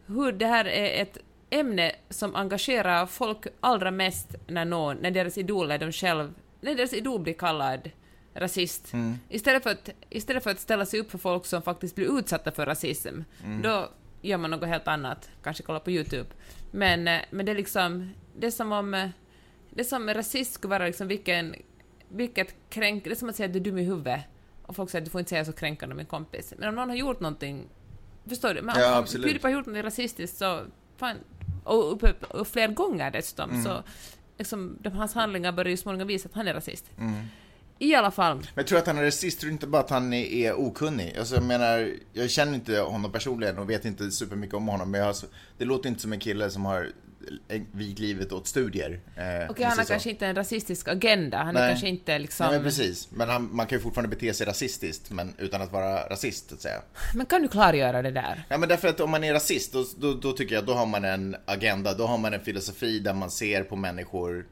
hur 0.05 0.31
det 0.31 0.47
här 0.47 0.65
är 0.65 1.01
ett 1.01 1.17
ämne 1.49 1.91
som 2.09 2.35
engagerar 2.35 3.05
folk 3.05 3.45
allra 3.59 3.91
mest 3.91 4.35
när 4.47 4.65
någon, 4.65 4.97
när 4.97 5.11
deras 5.11 5.37
idoler, 5.37 5.77
de 5.77 5.91
själv, 5.91 6.33
deras 6.63 6.93
idol 6.93 7.19
blir 7.21 7.33
kallad 7.33 7.89
rasist. 8.35 8.93
Mm. 8.93 9.15
Istället, 9.29 9.63
för 9.63 9.69
att, 9.69 9.89
istället 10.09 10.43
för 10.43 10.51
att 10.51 10.59
ställa 10.59 10.85
sig 10.85 10.99
upp 10.99 11.11
för 11.11 11.17
folk 11.17 11.45
som 11.45 11.61
faktiskt 11.61 11.95
blir 11.95 12.19
utsatta 12.19 12.51
för 12.51 12.65
rasism, 12.65 13.21
Mm. 13.43 13.61
då 13.61 13.89
gör 14.21 14.37
man 14.37 14.51
något 14.51 14.69
helt 14.69 14.87
annat, 14.87 15.29
kanske 15.43 15.63
kolla 15.63 15.79
på 15.79 15.91
YouTube. 15.91 16.29
Men, 16.71 17.07
eh, 17.07 17.21
men 17.31 17.45
det 17.45 17.51
är 17.51 17.55
liksom, 17.55 18.09
det 18.39 18.47
är 18.47 18.51
som 18.51 18.71
om, 18.71 18.93
eh, 18.93 19.09
det 19.69 19.79
är 19.81 19.85
som 19.85 20.09
rasist 20.13 20.53
skulle 20.53 20.69
vara 20.69 20.85
liksom 20.85 21.07
vilken, 21.07 21.55
vilket 22.09 22.55
kränk, 22.69 23.03
det 23.03 23.11
är 23.11 23.15
som 23.15 23.29
att 23.29 23.35
säga 23.35 23.47
att 23.47 23.53
du 23.53 23.59
är 23.59 23.63
dum 23.63 23.77
i 23.77 23.83
huvudet. 23.83 24.21
Och 24.65 24.75
folk 24.75 24.89
säger 24.89 25.01
att 25.01 25.05
du 25.05 25.11
får 25.11 25.19
inte 25.19 25.29
säga 25.29 25.45
så 25.45 25.53
kränkande 25.53 25.93
om 25.93 25.97
min 25.97 26.05
kompis. 26.05 26.53
Men 26.57 26.69
om 26.69 26.75
någon 26.75 26.89
har 26.89 26.95
gjort 26.95 27.19
någonting, 27.19 27.67
förstår 28.29 28.53
du? 28.53 28.61
Men 28.61 28.75
Ja, 28.79 28.99
om. 28.99 29.05
Pewdiepie 29.05 29.39
har 29.43 29.49
gjort 29.49 29.65
något 29.65 29.85
rasistiskt 29.85 30.37
så, 30.37 30.61
fan, 30.97 31.17
och, 31.63 31.91
och, 31.91 32.03
och, 32.03 32.35
och 32.39 32.47
flera 32.47 32.67
gånger 32.67 33.11
dessutom, 33.11 33.49
Mm. 33.49 33.63
så 33.63 33.83
liksom, 34.37 34.77
de, 34.81 34.89
hans 34.93 35.13
handlingar 35.13 35.51
börjar 35.51 35.71
ju 35.71 35.77
småningom 35.77 36.07
visa 36.07 36.29
att 36.29 36.35
han 36.35 36.47
är 36.47 36.53
rasist. 36.53 36.85
Mm. 36.97 37.23
I 37.79 37.95
alla 37.95 38.11
fall, 38.11 38.37
Men 38.37 38.47
jag 38.55 38.67
tror 38.67 38.79
att 38.79 38.87
han 38.87 38.97
är 38.97 39.03
rasist, 39.03 39.39
tror 39.39 39.51
inte 39.51 39.67
bara 39.67 39.81
att 39.81 39.89
han 39.89 40.13
är, 40.13 40.25
är 40.25 40.53
okunnig? 40.53 41.15
Alltså 41.17 41.35
jag 41.35 41.43
menar, 41.43 41.91
jag 42.13 42.29
känner 42.29 42.53
inte 42.53 42.79
honom 42.79 43.11
personligen 43.11 43.57
och 43.57 43.69
vet 43.69 43.85
inte 43.85 44.11
supermycket 44.11 44.55
om 44.55 44.67
honom, 44.67 44.91
men 44.91 45.03
har, 45.03 45.15
det 45.57 45.65
låter 45.65 45.89
inte 45.89 46.01
som 46.01 46.13
en 46.13 46.19
kille 46.19 46.49
som 46.49 46.65
har 46.65 46.89
vigt 47.71 47.99
livet 47.99 48.31
åt 48.31 48.47
studier. 48.47 48.99
Eh, 49.15 49.49
okej 49.49 49.65
han 49.65 49.77
har 49.77 49.85
kanske 49.85 50.09
inte 50.09 50.27
en 50.27 50.35
rasistisk 50.35 50.87
agenda, 50.87 51.37
han 51.37 51.55
är 51.55 51.61
Nej. 51.61 51.69
kanske 51.69 51.87
inte 51.87 52.19
liksom... 52.19 52.45
Nej 52.45 52.55
men 52.55 52.63
precis, 52.63 53.11
men 53.11 53.29
han, 53.29 53.55
man 53.55 53.67
kan 53.67 53.77
ju 53.77 53.83
fortfarande 53.83 54.15
bete 54.15 54.33
sig 54.33 54.47
rasistiskt, 54.47 55.11
men 55.11 55.33
utan 55.37 55.61
att 55.61 55.71
vara 55.71 56.09
rasist, 56.09 56.49
så 56.49 56.55
att 56.55 56.61
säga. 56.61 56.81
Men 57.15 57.25
kan 57.25 57.41
du 57.41 57.47
klargöra 57.47 58.01
det 58.01 58.11
där? 58.11 58.43
Ja 58.49 58.57
men 58.57 58.69
därför 58.69 58.87
att 58.87 58.99
om 58.99 59.11
man 59.11 59.23
är 59.23 59.33
rasist, 59.33 59.73
då, 59.73 59.85
då, 59.97 60.13
då 60.13 60.31
tycker 60.31 60.55
jag 60.55 60.65
då 60.65 60.73
har 60.73 60.85
man 60.85 61.05
en 61.05 61.35
agenda, 61.45 61.93
då 61.93 62.05
har 62.05 62.17
man 62.17 62.33
en 62.33 62.41
filosofi 62.41 62.99
där 62.99 63.13
man 63.13 63.31
ser 63.31 63.63
på 63.63 63.75
människor 63.75 64.45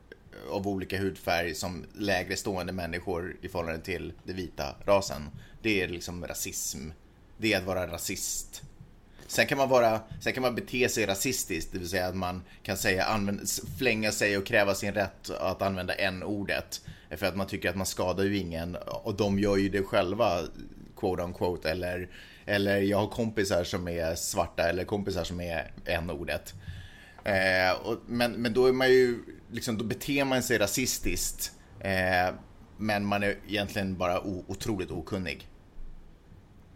av 0.51 0.67
olika 0.67 0.99
hudfärg 0.99 1.55
som 1.55 1.85
lägre 1.93 2.35
stående 2.35 2.73
människor 2.73 3.35
i 3.41 3.49
förhållande 3.49 3.81
till 3.81 4.13
den 4.23 4.35
vita 4.35 4.75
rasen. 4.85 5.29
Det 5.61 5.81
är 5.81 5.87
liksom 5.87 6.27
rasism. 6.27 6.89
Det 7.37 7.53
är 7.53 7.57
att 7.57 7.65
vara 7.65 7.87
rasist. 7.87 8.63
Sen 9.31 9.47
kan 9.47 9.57
man 9.57 9.69
vara, 9.69 9.99
sen 10.19 10.33
kan 10.33 10.41
man 10.41 10.55
bete 10.55 10.89
sig 10.89 11.05
rasistiskt, 11.05 11.71
det 11.71 11.79
vill 11.79 11.89
säga 11.89 12.07
att 12.07 12.15
man 12.15 12.43
kan 12.63 12.77
säga, 12.77 13.05
använd, 13.05 13.41
flänga 13.77 14.11
sig 14.11 14.37
och 14.37 14.45
kräva 14.45 14.75
sin 14.75 14.93
rätt 14.93 15.29
att 15.29 15.61
använda 15.61 15.93
en 15.93 16.23
ordet 16.23 16.81
För 17.09 17.25
att 17.25 17.35
man 17.35 17.47
tycker 17.47 17.69
att 17.69 17.75
man 17.75 17.85
skadar 17.85 18.23
ju 18.23 18.37
ingen 18.37 18.75
och 18.75 19.15
de 19.15 19.39
gör 19.39 19.57
ju 19.57 19.69
det 19.69 19.83
själva, 19.83 20.39
quote 20.97 21.23
on 21.23 21.33
quote, 21.33 21.71
eller, 21.71 22.09
eller 22.45 22.77
jag 22.77 22.97
har 22.97 23.07
kompisar 23.07 23.63
som 23.63 23.87
är 23.87 24.15
svarta 24.15 24.69
eller 24.69 24.83
kompisar 24.83 25.23
som 25.23 25.41
är 25.41 25.71
n-ordet. 25.85 26.53
Eh, 27.23 27.71
och, 27.83 27.97
men, 28.07 28.31
men 28.31 28.53
då 28.53 28.65
är 28.65 28.73
man 28.73 28.89
ju, 28.89 29.19
liksom, 29.51 29.77
då 29.77 29.83
beter 29.83 30.25
man 30.25 30.43
sig 30.43 30.57
rasistiskt. 30.57 31.51
Eh, 31.79 32.35
men 32.77 33.05
man 33.05 33.23
är 33.23 33.37
egentligen 33.47 33.97
bara 33.97 34.21
o, 34.21 34.45
otroligt 34.47 34.91
okunnig. 34.91 35.47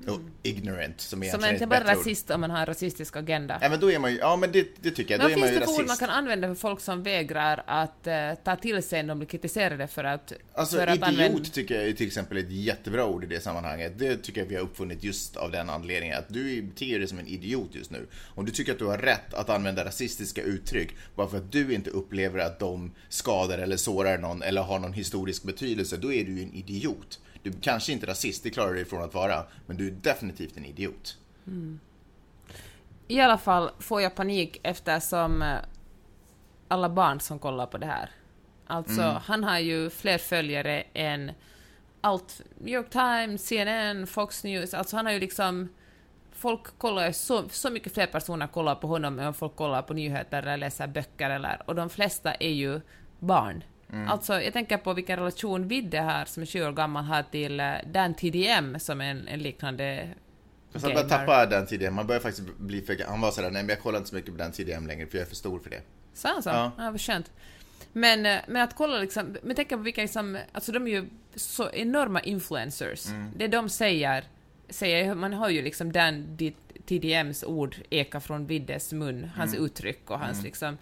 Och 0.08 0.20
ignorant, 0.44 1.02
som 1.02 1.10
Som 1.10 1.24
egentligen 1.24 1.50
är 1.50 1.54
inte 1.54 1.63
ett 1.63 1.70
bara 1.86 1.94
rasist 1.94 2.32
om 2.32 2.41
man 2.41 2.52
har 2.52 2.60
en 2.60 2.65
rasistisk 2.65 3.15
agenda. 3.15 3.60
Ja 3.62 3.70
men 3.70 3.80
då 3.80 3.91
är 3.91 4.00
man 4.00 4.12
ju, 4.12 4.18
ja 4.18 4.36
men 4.36 4.52
det, 4.52 4.68
det 4.82 4.91
tycker 4.91 5.13
jag, 5.13 5.20
Men 5.20 5.28
då 5.28 5.32
är 5.32 5.32
vad 5.34 5.39
man 5.39 5.50
finns 5.50 5.56
ju 5.56 5.60
det 5.60 5.65
för 5.65 5.72
ord 5.72 5.78
man 5.78 5.86
rasist. 5.88 6.00
kan 6.00 6.10
använda 6.10 6.48
för 6.48 6.56
folk 6.56 6.80
som 6.80 7.04
vägrar 7.04 7.63
att 7.68 8.08
eh, 8.08 8.13
ta 8.44 8.56
till 8.56 8.84
sig 8.84 9.04
när 9.04 9.08
de 9.10 9.20
blir 9.20 9.28
kritiserade 9.28 9.88
för 9.88 10.04
att... 10.04 10.34
Alltså 10.54 10.78
för 10.78 10.88
att 10.88 10.96
idiot 10.96 11.08
använda- 11.10 11.44
tycker 11.50 11.76
jag 11.76 11.88
är 11.88 11.94
till 11.94 12.08
exempel 12.08 12.38
ett 12.38 12.52
jättebra 12.52 13.06
ord 13.06 13.24
i 13.24 13.28
det 13.28 13.39
sammanhanget. 13.41 14.00
Det 14.00 14.18
tycker 14.18 14.41
jag 14.41 14.48
vi 14.48 14.56
har 14.56 14.62
uppfunnit 14.63 15.04
just 15.04 15.38
av 15.38 15.52
den 15.52 15.70
anledningen 15.70 16.18
att 16.18 16.30
du 16.30 16.62
beter 16.62 17.00
dig 17.00 17.08
som 17.08 17.20
en 17.20 17.28
idiot 17.28 17.70
just 17.72 17.91
nu. 17.91 18.08
Om 18.36 18.46
du 18.46 18.52
tycker 18.52 18.72
att 18.72 18.80
du 18.80 18.86
har 18.86 18.98
rätt 18.98 19.34
att 19.34 19.50
använda 19.50 19.86
rasistiska 19.86 20.41
uttryck 20.41 20.89
bara 21.15 21.28
för 21.28 21.38
att 21.38 21.52
du 21.52 21.74
inte 21.74 21.89
upplever 21.89 22.39
att 22.39 22.60
de 22.60 22.91
skadar 23.10 23.58
eller 23.58 23.78
sårar 23.78 24.18
någon 24.18 24.41
eller 24.41 24.62
har 24.62 24.80
någon 24.80 24.94
historisk 24.94 25.44
betydelse, 25.44 25.98
då 25.98 26.13
är 26.13 26.26
du 26.26 26.32
ju 26.32 26.44
en 26.44 26.54
idiot. 26.54 27.20
Du 27.45 27.53
kanske 27.62 27.91
inte 27.91 28.05
är 28.05 28.08
rasist, 28.08 28.43
det 28.43 28.49
klarar 28.49 28.73
du 28.73 28.79
ifrån 28.79 29.03
att 29.03 29.13
vara, 29.13 29.43
men 29.65 29.77
du 29.77 29.88
är 29.88 29.91
definitivt 29.91 30.58
en 30.58 30.65
idiot. 30.65 31.17
I 33.08 33.19
alla 33.21 33.38
fall 33.38 33.69
får 33.79 34.01
jag 34.01 34.15
panik 34.15 34.60
eftersom 34.63 35.41
eh, 35.41 35.58
alla 36.67 36.89
barn 36.89 37.19
som 37.19 37.39
kollar 37.39 37.65
på 37.65 37.77
det 37.77 37.86
här. 37.86 38.10
Alltså, 38.67 39.01
Mm. 39.01 39.15
han 39.25 39.43
har 39.43 39.60
ju 39.60 39.89
fler 39.89 40.17
följare 40.17 40.84
än 40.93 41.31
allt, 42.01 42.41
New 42.58 42.73
York 42.73 42.89
Times, 42.89 43.47
CNN, 43.47 44.08
Fox 44.08 44.43
News, 44.43 44.73
alltså 44.73 44.95
han 44.95 45.05
har 45.05 45.13
ju 45.13 45.19
liksom 45.19 45.69
Folk 46.38 46.77
kollar 46.77 47.08
ju 47.08 47.13
så, 47.13 47.49
så 47.49 47.69
mycket 47.69 47.93
fler 47.93 48.08
personer 48.08 48.47
kollar 48.47 48.75
på 48.75 48.88
honom 48.88 49.19
än 49.19 49.34
folk 49.34 49.55
kollar 49.55 49.81
på 49.81 49.93
nyheter 49.93 50.38
eller 50.43 50.58
läser 50.58 50.88
böcker 50.88 51.29
eller, 51.29 51.62
och 51.65 51.75
de 51.75 51.89
flesta 51.89 52.34
är 52.34 52.49
ju 52.49 52.81
barn. 53.19 53.63
Mm. 53.93 54.08
Alltså, 54.10 54.41
jag 54.41 54.54
tänker 54.54 54.78
på 54.78 54.93
vilken 54.93 55.17
relation 55.19 55.67
Vidde 55.67 56.02
här, 56.02 56.26
som 56.26 56.43
är 56.43 56.48
20 56.48 56.67
år 56.67 56.71
gammal, 56.71 57.04
har 57.04 57.24
till 57.24 57.60
eh, 57.60 57.74
Dan 57.93 58.13
TDM, 58.13 58.80
som 58.80 59.02
är 59.02 59.06
en, 59.12 59.28
en 59.28 59.39
liknande 59.39 60.10
Fast 60.71 60.86
han 60.86 60.93
börjar 60.93 61.08
gamer. 61.10 61.19
tappa 61.26 61.45
den 61.45 61.65
tidigare, 61.65 61.93
man 61.93 62.08
börjar 62.08 62.21
faktiskt 62.21 62.48
bli 62.58 62.82
för, 62.82 62.98
han 63.08 63.21
var 63.21 63.32
sådär, 63.32 63.52
nej 63.52 63.63
men 63.63 63.69
jag 63.69 63.80
kollar 63.82 63.98
inte 63.98 64.10
så 64.10 64.15
mycket 64.15 64.32
på 64.32 64.38
den 64.38 64.52
tidigare 64.52 64.82
längre 64.88 65.08
för 65.08 65.17
jag 65.17 65.26
är 65.26 65.30
för 65.30 65.36
stor 65.36 65.60
för 65.60 65.69
det. 65.69 65.82
Sa 66.13 66.30
han 66.34 66.43
så? 66.43 66.50
Ja. 66.50 66.71
Ja. 66.78 66.91
vad 66.91 67.02
skönt. 67.02 67.32
Men, 67.93 68.26
eh, 68.26 68.39
men 68.48 68.62
att 68.62 68.76
kolla 68.76 68.98
liksom, 68.98 69.38
men 69.43 69.56
tänk 69.56 69.69
på 69.69 69.78
vilka 69.78 70.02
liksom, 70.02 70.38
alltså 70.52 70.71
de 70.71 70.88
är 70.88 70.91
ju 70.91 71.06
så 71.36 71.69
enorma 71.71 72.21
influencers. 72.21 73.08
Mm. 73.10 73.32
Det 73.38 73.48
de 73.48 73.69
säger, 73.69 74.24
säger, 74.69 75.15
man 75.15 75.34
har 75.34 75.50
ju 75.50 75.62
liksom 75.62 75.91
den 75.91 76.38
dit- 76.38 76.86
TDMs 76.86 77.43
ord 77.43 77.76
eka 77.89 78.19
från 78.19 78.48
Viddes 78.48 78.93
mun, 78.93 79.32
hans 79.36 79.54
Mm. 79.54 79.65
uttryck 79.65 80.10
och 80.12 80.19
hans 80.19 80.43
liksom, 80.43 80.78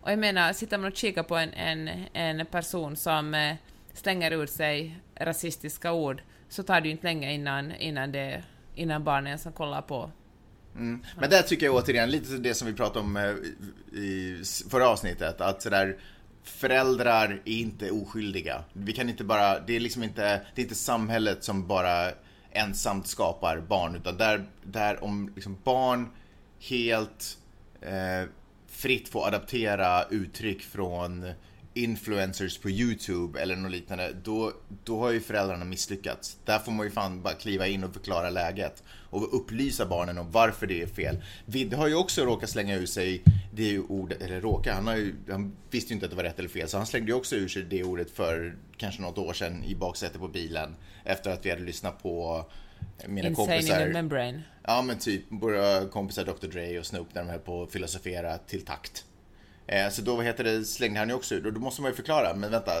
och 0.00 0.10
jag 0.12 0.18
menar, 0.18 0.52
sitter 0.52 0.78
man 0.78 0.90
och 0.90 0.96
kikar 0.96 1.22
på 1.22 1.36
en, 1.36 1.52
en, 1.52 1.88
en 2.12 2.46
person 2.46 2.96
som 2.96 3.34
eh, 3.34 3.54
slänger 3.92 4.32
ur 4.32 4.46
sig 4.46 5.00
rasistiska 5.14 5.92
ord, 5.92 6.22
så 6.48 6.62
tar 6.62 6.80
det 6.80 6.88
ju 6.88 6.92
inte 6.92 7.04
länge 7.04 7.32
innan, 7.32 7.74
innan, 7.74 8.12
det, 8.12 8.42
innan 8.74 9.04
barnen 9.04 9.38
som 9.38 9.52
kollar 9.52 9.82
på 9.82 10.10
mm. 10.74 11.04
Men 11.20 11.30
där 11.30 11.42
tycker 11.42 11.66
jag 11.66 11.74
återigen, 11.74 12.10
lite 12.10 12.32
det 12.32 12.54
som 12.54 12.68
vi 12.68 12.74
pratade 12.74 13.00
om 13.00 13.16
eh, 13.16 13.98
i 13.98 14.42
förra 14.70 14.88
avsnittet, 14.88 15.40
att 15.40 15.62
sådär 15.62 15.96
Föräldrar 16.48 17.42
är 17.44 17.52
inte 17.52 17.90
oskyldiga. 17.90 18.64
Vi 18.72 18.92
kan 18.92 19.08
inte 19.08 19.24
bara, 19.24 19.60
det 19.60 19.76
är 19.76 19.80
liksom 19.80 20.02
inte, 20.02 20.40
det 20.54 20.60
är 20.60 20.62
inte 20.62 20.74
samhället 20.74 21.44
som 21.44 21.66
bara 21.66 22.10
ensamt 22.50 23.06
skapar 23.06 23.60
barn, 23.60 23.96
utan 23.96 24.16
där, 24.16 24.46
där 24.62 25.04
om 25.04 25.32
liksom 25.34 25.58
barn 25.64 26.08
helt 26.60 27.38
eh, 27.80 28.28
fritt 28.78 29.08
få 29.08 29.24
adaptera 29.24 30.04
uttryck 30.10 30.62
från 30.62 31.32
influencers 31.74 32.58
på 32.58 32.70
YouTube 32.70 33.40
eller 33.40 33.56
något 33.56 33.70
liknande, 33.70 34.12
då, 34.24 34.52
då 34.84 35.00
har 35.00 35.10
ju 35.10 35.20
föräldrarna 35.20 35.64
misslyckats. 35.64 36.38
Där 36.44 36.58
får 36.58 36.72
man 36.72 36.86
ju 36.86 36.92
fan 36.92 37.22
bara 37.22 37.34
kliva 37.34 37.66
in 37.66 37.84
och 37.84 37.92
förklara 37.92 38.30
läget 38.30 38.82
och 39.10 39.36
upplysa 39.36 39.86
barnen 39.86 40.18
om 40.18 40.30
varför 40.30 40.66
det 40.66 40.82
är 40.82 40.86
fel. 40.86 41.22
Vidde 41.46 41.76
har 41.76 41.88
ju 41.88 41.94
också 41.94 42.24
råkat 42.24 42.50
slänga 42.50 42.76
ur 42.76 42.86
sig 42.86 43.22
det 43.52 43.78
ordet, 43.78 44.22
eller 44.22 44.40
råka, 44.40 44.74
han, 44.74 44.86
har 44.86 44.96
ju, 44.96 45.14
han 45.30 45.56
visste 45.70 45.92
ju 45.92 45.94
inte 45.94 46.06
att 46.06 46.10
det 46.10 46.16
var 46.16 46.24
rätt 46.24 46.38
eller 46.38 46.48
fel, 46.48 46.68
så 46.68 46.76
han 46.76 46.86
slängde 46.86 47.10
ju 47.10 47.16
också 47.16 47.36
ur 47.36 47.48
sig 47.48 47.62
det 47.62 47.84
ordet 47.84 48.10
för 48.10 48.56
kanske 48.76 49.02
något 49.02 49.18
år 49.18 49.32
sedan 49.32 49.64
i 49.64 49.74
baksätet 49.74 50.20
på 50.20 50.28
bilen 50.28 50.76
efter 51.04 51.30
att 51.30 51.46
vi 51.46 51.50
hade 51.50 51.62
lyssnat 51.62 52.02
på 52.02 52.44
mina 53.06 53.28
Insane 53.28 53.56
in 53.56 53.62
kompisar. 53.62 53.78
the 53.78 53.92
membrane. 53.92 54.42
Ja 54.62 54.82
men 54.82 54.98
typ 54.98 55.22
våra 55.28 55.88
kompisar 55.88 56.24
Dr 56.24 56.46
Dre 56.46 56.78
och 56.78 56.86
Snoop 56.86 57.14
när 57.14 57.22
de 57.22 57.30
höll 57.30 57.40
på 57.40 57.62
att 57.62 57.72
filosofera 57.72 58.38
till 58.38 58.64
takt. 58.64 59.04
Eh, 59.66 59.88
så 59.88 60.02
då 60.02 60.16
vad 60.16 60.24
heter 60.24 60.44
det, 60.44 60.64
slängde 60.64 60.98
han 60.98 61.08
ju 61.08 61.14
också 61.14 61.34
ut 61.34 61.46
och 61.46 61.52
då 61.52 61.60
måste 61.60 61.82
man 61.82 61.90
ju 61.90 61.94
förklara, 61.94 62.34
men 62.34 62.50
vänta, 62.50 62.72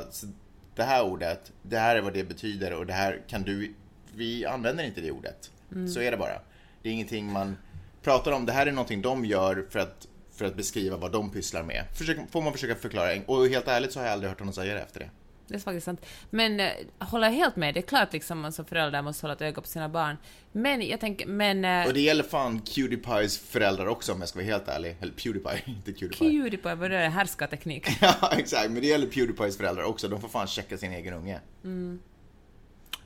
det 0.76 0.82
här 0.82 1.04
ordet, 1.04 1.52
det 1.62 1.78
här 1.78 1.96
är 1.96 2.00
vad 2.00 2.12
det 2.12 2.24
betyder 2.24 2.72
och 2.72 2.86
det 2.86 2.92
här 2.92 3.22
kan 3.28 3.42
du, 3.42 3.74
vi 4.14 4.46
använder 4.46 4.84
inte 4.84 5.00
det 5.00 5.10
ordet. 5.10 5.50
Så 5.94 6.00
är 6.00 6.10
det 6.10 6.16
bara. 6.16 6.40
Det 6.82 6.88
är 6.88 6.92
ingenting 6.92 7.32
man 7.32 7.56
pratar 8.02 8.32
om, 8.32 8.46
det 8.46 8.52
här 8.52 8.66
är 8.66 8.72
någonting 8.72 9.02
de 9.02 9.24
gör 9.24 9.66
för 9.70 9.78
att, 9.78 10.08
för 10.32 10.44
att 10.44 10.56
beskriva 10.56 10.96
vad 10.96 11.12
de 11.12 11.30
pysslar 11.30 11.62
med. 11.62 11.84
Försök, 11.94 12.18
får 12.30 12.42
man 12.42 12.52
försöka 12.52 12.74
förklara, 12.74 13.20
och 13.26 13.48
helt 13.48 13.68
ärligt 13.68 13.92
så 13.92 13.98
har 13.98 14.06
jag 14.06 14.12
aldrig 14.12 14.30
hört 14.30 14.38
honom 14.38 14.54
säga 14.54 14.74
det 14.74 14.80
efter 14.80 15.00
det. 15.00 15.10
Det 15.48 15.54
är 15.54 15.58
faktiskt 15.58 15.84
sant. 15.84 16.06
Men 16.30 16.60
eh, 16.60 16.70
håller 16.98 17.30
helt 17.30 17.56
med, 17.56 17.74
det 17.74 17.80
är 17.80 17.82
klart 17.82 18.12
liksom 18.12 18.40
man 18.40 18.52
som 18.52 18.64
förälder 18.64 19.02
måste 19.02 19.24
hålla 19.26 19.34
ett 19.34 19.42
öga 19.42 19.60
på 19.60 19.66
sina 19.68 19.88
barn. 19.88 20.16
Men 20.52 20.82
jag 20.88 21.00
tänker, 21.00 21.26
men... 21.26 21.64
eh, 21.64 21.86
Och 21.86 21.94
det 21.94 22.00
gäller 22.00 22.24
fan 22.24 22.60
Cuties 22.60 23.38
föräldrar 23.38 23.86
också 23.86 24.12
om 24.12 24.20
jag 24.20 24.28
ska 24.28 24.38
vara 24.38 24.46
helt 24.46 24.68
ärlig. 24.68 24.96
Eller 25.00 25.12
Pewdiepie, 25.12 25.62
inte 25.66 25.92
Cutie 25.92 26.18
Pewdiepie, 26.18 26.74
vad 26.74 26.92
är 26.92 27.00
det? 27.00 27.08
Härskarteknik. 27.08 27.86
Ja, 28.00 28.30
exakt. 28.36 28.70
Men 28.70 28.80
det 28.82 28.86
gäller 28.88 29.06
Pewdiepies 29.06 29.56
föräldrar 29.56 29.82
också. 29.84 30.08
De 30.08 30.20
får 30.20 30.28
fan 30.28 30.46
checka 30.46 30.78
sin 30.78 30.92
egen 30.92 31.14
unge. 31.14 31.40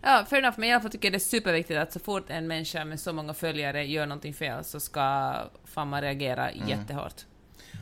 Ja, 0.04 0.24
fair 0.30 0.38
enough, 0.42 0.58
men 0.60 0.68
i 0.68 0.72
alla 0.72 0.80
fall 0.82 0.90
tycker 0.90 1.06
jag 1.08 1.12
det 1.12 1.16
är 1.16 1.20
superviktigt 1.20 1.78
att 1.78 1.92
så 1.92 2.00
fort 2.00 2.24
en 2.30 2.46
människa 2.46 2.84
med 2.84 3.00
så 3.00 3.12
många 3.12 3.34
följare 3.34 3.84
gör 3.84 4.06
någonting 4.06 4.34
fel 4.34 4.64
så 4.64 4.80
ska 4.80 5.34
fan 5.64 5.88
man 5.88 6.00
reagera 6.02 6.48
Mm. 6.50 6.68
jättehårt. 6.68 7.24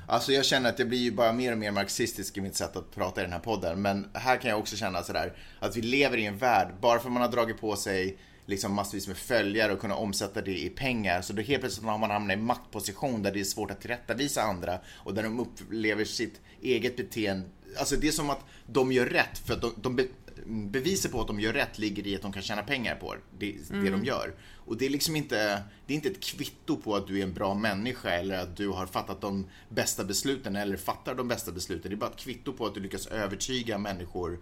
Alltså 0.07 0.33
jag 0.33 0.45
känner 0.45 0.71
att 0.71 0.79
jag 0.79 0.89
blir 0.89 0.99
ju 0.99 1.11
bara 1.11 1.33
mer 1.33 1.53
och 1.53 1.59
mer 1.59 1.71
marxistisk 1.71 2.37
i 2.37 2.41
mitt 2.41 2.57
sätt 2.57 2.77
att 2.77 2.95
prata 2.95 3.21
i 3.21 3.25
den 3.25 3.33
här 3.33 3.41
podden. 3.41 3.83
Men 3.83 4.11
här 4.15 4.37
kan 4.37 4.51
jag 4.51 4.61
också 4.61 4.77
känna 4.77 5.03
sådär 5.03 5.33
att 5.61 5.77
vi 5.77 5.83
lever 5.83 6.17
i 6.17 6.27
en 6.27 6.39
värld, 6.39 6.69
bara 6.81 6.99
för 6.99 7.11
man 7.11 7.23
har 7.23 7.29
dragit 7.29 7.61
på 7.61 7.77
sig 7.77 8.19
liksom 8.47 8.75
massvis 8.75 9.09
med 9.09 9.17
följare 9.17 9.73
och 9.73 9.81
kunna 9.81 9.95
omsätta 9.95 10.43
det 10.43 10.59
i 10.63 10.69
pengar. 10.69 11.23
Så 11.23 11.33
då 11.33 11.43
helt 11.43 11.61
plötsligt 11.61 11.87
har 11.87 11.99
man 11.99 12.11
hamnat 12.11 12.37
i 12.37 12.41
maktposition 12.41 13.23
där 13.23 13.33
det 13.33 13.41
är 13.41 13.45
svårt 13.45 13.71
att 13.71 13.81
tillrättavisa 13.81 14.43
andra 14.43 14.79
och 14.87 15.15
där 15.15 15.23
de 15.23 15.41
upplever 15.41 16.05
sitt 16.05 16.41
eget 16.63 16.97
beteende. 16.97 17.47
Alltså 17.79 17.97
det 17.97 18.09
är 18.09 18.13
som 18.13 18.31
att 18.31 18.45
de 18.67 18.93
gör 18.93 19.07
rätt 19.07 19.39
för 19.39 19.55
att 19.55 19.61
de, 19.61 19.73
de 19.77 19.97
be, 19.97 20.05
beviset 20.47 21.13
på 21.13 21.21
att 21.21 21.27
de 21.27 21.41
gör 21.41 21.53
rätt 21.53 21.79
ligger 21.79 22.07
i 22.07 22.17
att 22.17 22.23
de 22.23 22.33
kan 22.33 22.43
tjäna 22.43 22.63
pengar 22.63 22.95
på 22.95 23.17
det, 23.39 23.55
det 23.71 23.91
de 23.91 24.05
gör. 24.05 24.35
Och 24.71 24.77
det 24.77 24.87
är 24.87 24.91
liksom 24.91 25.17
inte, 25.17 25.63
det 25.87 25.93
är 25.93 25.95
inte 25.95 26.09
ett 26.09 26.21
kvitto 26.21 26.77
på 26.77 26.97
att 26.97 27.07
du 27.07 27.19
är 27.19 27.23
en 27.23 27.35
bra 27.35 27.55
människa 27.55 28.11
eller 28.11 28.39
att 28.39 28.57
du 28.57 28.69
har 28.69 28.87
fattat 28.87 29.21
de 29.21 29.47
bästa 29.69 30.05
besluten 30.05 30.57
eller 30.57 30.77
fattar 30.77 31.15
de 31.15 31.29
bästa 31.29 31.53
besluten. 31.53 31.91
Det 31.91 31.95
är 31.95 31.97
bara 31.97 32.11
ett 32.11 32.17
kvitto 32.17 32.53
på 32.53 32.67
att 32.67 32.75
du 32.75 32.81
lyckas 32.81 33.07
övertyga 33.07 33.79
människor 33.79 34.41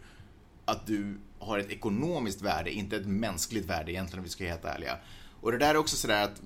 att 0.65 0.87
du 0.87 1.19
har 1.39 1.59
ett 1.59 1.71
ekonomiskt 1.71 2.43
värde, 2.43 2.71
inte 2.71 2.97
ett 2.97 3.07
mänskligt 3.07 3.67
värde 3.67 3.93
egentligen 3.93 4.19
om 4.19 4.25
vi 4.25 4.31
ska 4.31 4.45
vara 4.45 4.53
helt 4.53 4.65
ärliga. 4.65 4.99
Och 5.41 5.53
det 5.53 5.59
där 5.59 5.71
är 5.71 5.77
också 5.77 5.97
sådär 5.97 6.25
att 6.25 6.43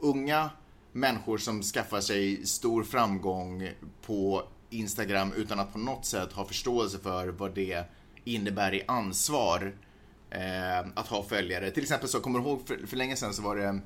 unga 0.00 0.50
människor 0.92 1.38
som 1.38 1.62
skaffar 1.62 2.00
sig 2.00 2.46
stor 2.46 2.84
framgång 2.84 3.68
på 4.02 4.42
Instagram 4.70 5.32
utan 5.32 5.60
att 5.60 5.72
på 5.72 5.78
något 5.78 6.04
sätt 6.04 6.32
ha 6.32 6.44
förståelse 6.44 6.98
för 6.98 7.28
vad 7.28 7.54
det 7.54 7.84
innebär 8.24 8.74
i 8.74 8.82
ansvar 8.88 9.72
eh, 10.36 10.86
att 10.94 11.06
ha 11.06 11.22
följare. 11.22 11.70
Till 11.70 11.82
exempel 11.82 12.08
så 12.08 12.20
kommer 12.20 12.38
du 12.38 12.44
ihåg 12.44 12.66
för, 12.66 12.86
för 12.86 12.96
länge 12.96 13.16
sedan 13.16 13.34
så 13.34 13.42
var 13.42 13.56
det 13.56 13.80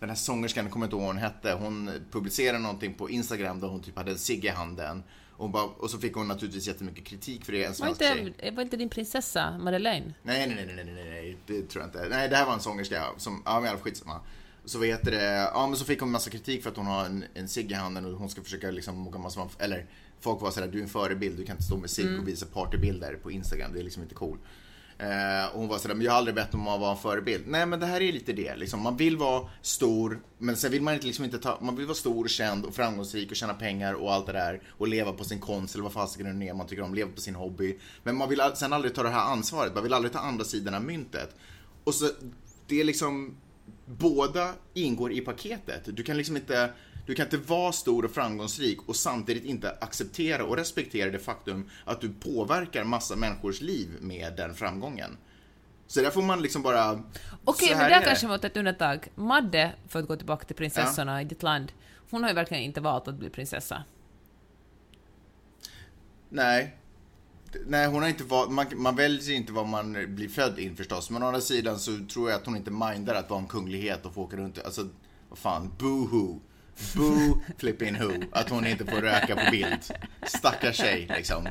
den 0.00 0.08
här 0.08 0.16
sångerskan, 0.16 0.64
jag 0.64 0.72
kommer 0.72 0.86
inte 0.86 0.96
ihåg 0.96 1.02
vad 1.02 1.14
hon 1.14 1.22
hette, 1.22 1.52
hon 1.52 1.90
publicerade 2.10 2.58
någonting 2.58 2.94
på 2.94 3.10
Instagram 3.10 3.60
där 3.60 3.68
hon 3.68 3.82
typ 3.82 3.96
hade 3.96 4.10
en 4.10 4.18
cigg 4.18 4.44
i 4.44 4.48
handen. 4.48 5.02
Och, 5.38 5.50
bara, 5.50 5.64
och 5.64 5.90
så 5.90 5.98
fick 5.98 6.14
hon 6.14 6.28
naturligtvis 6.28 6.66
jättemycket 6.66 7.04
kritik 7.04 7.44
för 7.44 7.52
det, 7.52 7.64
en 7.64 7.70
Var 7.70 7.74
svensk 7.74 8.00
tjej. 8.02 8.26
inte, 8.26 8.50
var 8.50 8.62
inte 8.62 8.76
din 8.76 8.88
prinsessa 8.88 9.58
Madeleine? 9.58 10.14
Nej, 10.22 10.46
nej, 10.46 10.66
nej, 10.66 10.74
nej, 10.76 10.94
nej, 10.94 11.04
nej, 11.10 11.36
det 11.46 11.62
tror 11.68 11.82
jag 11.82 11.88
inte. 11.88 12.08
Nej, 12.16 12.28
det 12.28 12.36
här 12.36 12.46
var 12.46 12.52
en 12.52 12.60
sångerska 12.60 13.04
som, 13.16 13.42
ja 13.44 13.60
men 13.60 13.78
skitsamma. 13.78 14.20
Så 14.64 14.78
vad 14.78 14.86
heter 14.86 15.10
det, 15.10 15.50
ja 15.54 15.66
men 15.66 15.76
så 15.76 15.84
fick 15.84 16.00
hon 16.00 16.10
massa 16.10 16.30
kritik 16.30 16.62
för 16.62 16.70
att 16.70 16.76
hon 16.76 16.86
har 16.86 17.04
en, 17.04 17.24
en 17.34 17.48
cigg 17.48 17.70
i 17.70 17.74
handen 17.74 18.04
och 18.04 18.12
hon 18.12 18.28
ska 18.28 18.42
försöka 18.42 18.70
liksom 18.70 18.96
mocka 18.98 19.18
massa, 19.18 19.48
eller 19.58 19.86
folk 20.20 20.42
var 20.42 20.50
sådär, 20.50 20.68
du 20.68 20.78
är 20.78 20.82
en 20.82 20.88
förebild, 20.88 21.36
du 21.36 21.44
kan 21.44 21.54
inte 21.56 21.64
stå 21.64 21.76
med 21.76 21.90
cigg 21.90 22.18
och 22.20 22.28
visa 22.28 22.46
partybilder 22.46 23.14
på 23.14 23.30
Instagram, 23.30 23.72
det 23.72 23.80
är 23.80 23.84
liksom 23.84 24.02
inte 24.02 24.14
cool. 24.14 24.38
Eh, 24.98 25.54
och 25.54 25.60
hon 25.60 25.68
var 25.68 25.78
sådär, 25.78 25.94
men 25.94 26.04
jag 26.04 26.12
har 26.12 26.18
aldrig 26.18 26.34
bett 26.34 26.54
om 26.54 26.68
att 26.68 26.80
vara 26.80 26.90
en 26.90 26.96
förebild. 26.96 27.44
Nej 27.46 27.66
men 27.66 27.80
det 27.80 27.86
här 27.86 28.00
är 28.00 28.12
lite 28.12 28.32
det, 28.32 28.56
liksom. 28.56 28.80
man 28.80 28.96
vill 28.96 29.16
vara 29.16 29.48
stor, 29.62 30.20
men 30.38 30.56
sen 30.56 30.70
vill 30.70 30.82
man 30.82 30.94
inte, 30.94 31.06
liksom 31.06 31.24
inte 31.24 31.38
ta, 31.38 31.58
man 31.60 31.76
vill 31.76 31.86
vara 31.86 31.94
stor 31.94 32.24
och 32.24 32.30
känd 32.30 32.64
och 32.64 32.74
framgångsrik 32.74 33.30
och 33.30 33.36
tjäna 33.36 33.54
pengar 33.54 33.94
och 33.94 34.12
allt 34.12 34.26
det 34.26 34.32
där. 34.32 34.60
Och 34.68 34.88
leva 34.88 35.12
på 35.12 35.24
sin 35.24 35.40
konst 35.40 35.74
eller 35.74 35.82
vad 35.82 35.92
fasiken 35.92 36.40
det 36.40 36.48
är 36.48 36.54
man 36.54 36.66
tycker 36.66 36.82
om, 36.82 36.94
leva 36.94 37.10
på 37.10 37.20
sin 37.20 37.34
hobby. 37.34 37.78
Men 38.02 38.16
man 38.16 38.28
vill 38.28 38.42
sen 38.54 38.72
aldrig 38.72 38.94
ta 38.94 39.02
det 39.02 39.08
här 39.08 39.32
ansvaret, 39.32 39.74
man 39.74 39.82
vill 39.82 39.92
aldrig 39.92 40.12
ta 40.12 40.18
andra 40.18 40.44
sidan 40.44 40.74
av 40.74 40.82
myntet. 40.82 41.36
Och 41.84 41.94
så, 41.94 42.10
det 42.66 42.80
är 42.80 42.84
liksom, 42.84 43.36
båda 43.86 44.52
ingår 44.74 45.12
i 45.12 45.20
paketet. 45.20 45.82
Du 45.86 46.02
kan 46.02 46.16
liksom 46.16 46.36
inte, 46.36 46.70
du 47.06 47.14
kan 47.14 47.26
inte 47.26 47.36
vara 47.36 47.72
stor 47.72 48.04
och 48.04 48.10
framgångsrik 48.10 48.88
och 48.88 48.96
samtidigt 48.96 49.44
inte 49.44 49.70
acceptera 49.80 50.44
och 50.44 50.56
respektera 50.56 51.10
det 51.10 51.18
faktum 51.18 51.70
att 51.84 52.00
du 52.00 52.08
påverkar 52.08 52.84
massa 52.84 53.16
människors 53.16 53.60
liv 53.60 53.88
med 54.00 54.36
den 54.36 54.54
framgången. 54.54 55.16
Så 55.86 56.00
där 56.00 56.10
får 56.10 56.22
man 56.22 56.42
liksom 56.42 56.62
bara... 56.62 57.02
Okej, 57.44 57.68
så 57.68 57.76
men 57.76 57.90
där 57.90 58.02
kanske 58.02 58.26
mot 58.26 58.44
ett 58.44 58.56
undantag. 58.56 59.08
Madde, 59.14 59.72
för 59.88 59.98
att 59.98 60.08
gå 60.08 60.16
tillbaka 60.16 60.44
till 60.44 60.56
prinsessorna 60.56 61.22
i 61.22 61.24
ditt 61.24 61.42
land, 61.42 61.72
hon 62.10 62.22
har 62.22 62.30
ju 62.30 62.34
verkligen 62.34 62.62
inte 62.62 62.80
valt 62.80 63.08
att 63.08 63.14
bli 63.14 63.30
prinsessa. 63.30 63.84
Nej. 66.28 66.76
Nej, 67.66 67.86
hon 67.86 68.02
har 68.02 68.08
inte 68.08 68.24
valt, 68.24 68.50
man, 68.50 68.66
man 68.76 68.96
väljer 68.96 69.34
inte 69.34 69.52
vad 69.52 69.66
man 69.66 70.14
blir 70.14 70.28
född 70.28 70.58
in 70.58 70.76
förstås. 70.76 71.10
Men 71.10 71.22
å 71.22 71.26
andra 71.26 71.40
sidan 71.40 71.78
så 71.78 71.98
tror 72.12 72.30
jag 72.30 72.40
att 72.40 72.46
hon 72.46 72.56
inte 72.56 72.70
mindar 72.70 73.14
att 73.14 73.30
vara 73.30 73.40
en 73.40 73.46
kunglighet 73.46 74.06
och 74.06 74.14
få 74.14 74.22
åka 74.22 74.36
runt. 74.36 74.64
Alltså, 74.64 74.88
vad 75.28 75.38
fan, 75.38 75.72
boo-hoo. 75.78 76.40
Boo 76.94 77.40
flipping 77.58 77.98
who. 77.98 78.12
Att 78.32 78.50
hon 78.50 78.66
inte 78.66 78.84
får 78.84 79.00
röka 79.00 79.36
på 79.36 79.50
bild. 79.50 79.80
Stackars 80.22 80.76
tjej 80.76 81.10
liksom. 81.16 81.48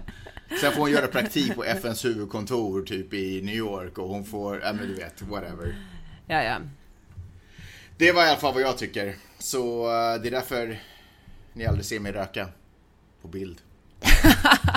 Sen 0.62 0.72
får 0.72 0.82
hon 0.82 0.92
göra 0.92 1.08
praktik 1.08 1.56
på 1.56 1.64
FNs 1.64 2.06
huvudkontor 2.06 2.82
typ 2.82 3.14
i 3.14 3.42
New 3.42 3.56
York 3.56 3.98
och 3.98 4.10
hon 4.10 4.26
får, 4.26 4.62
ja 4.62 4.74
men 4.74 4.88
du 4.88 4.94
vet, 4.94 5.22
whatever. 5.22 5.76
Ja, 6.28 6.44
ja. 6.44 6.58
Det 7.98 8.12
var 8.12 8.26
i 8.26 8.30
alla 8.30 8.40
fall 8.40 8.54
vad 8.54 8.64
jag 8.64 8.78
tycker. 8.78 9.16
Så 9.40 9.86
eh, 9.86 10.22
det 10.22 10.30
är 10.30 10.32
därför 10.32 10.80
ni 11.54 11.66
aldrig 11.66 11.86
ser 11.86 12.00
mig 12.00 12.12
röka 12.12 12.48
på 13.22 13.28
bild. 13.28 13.62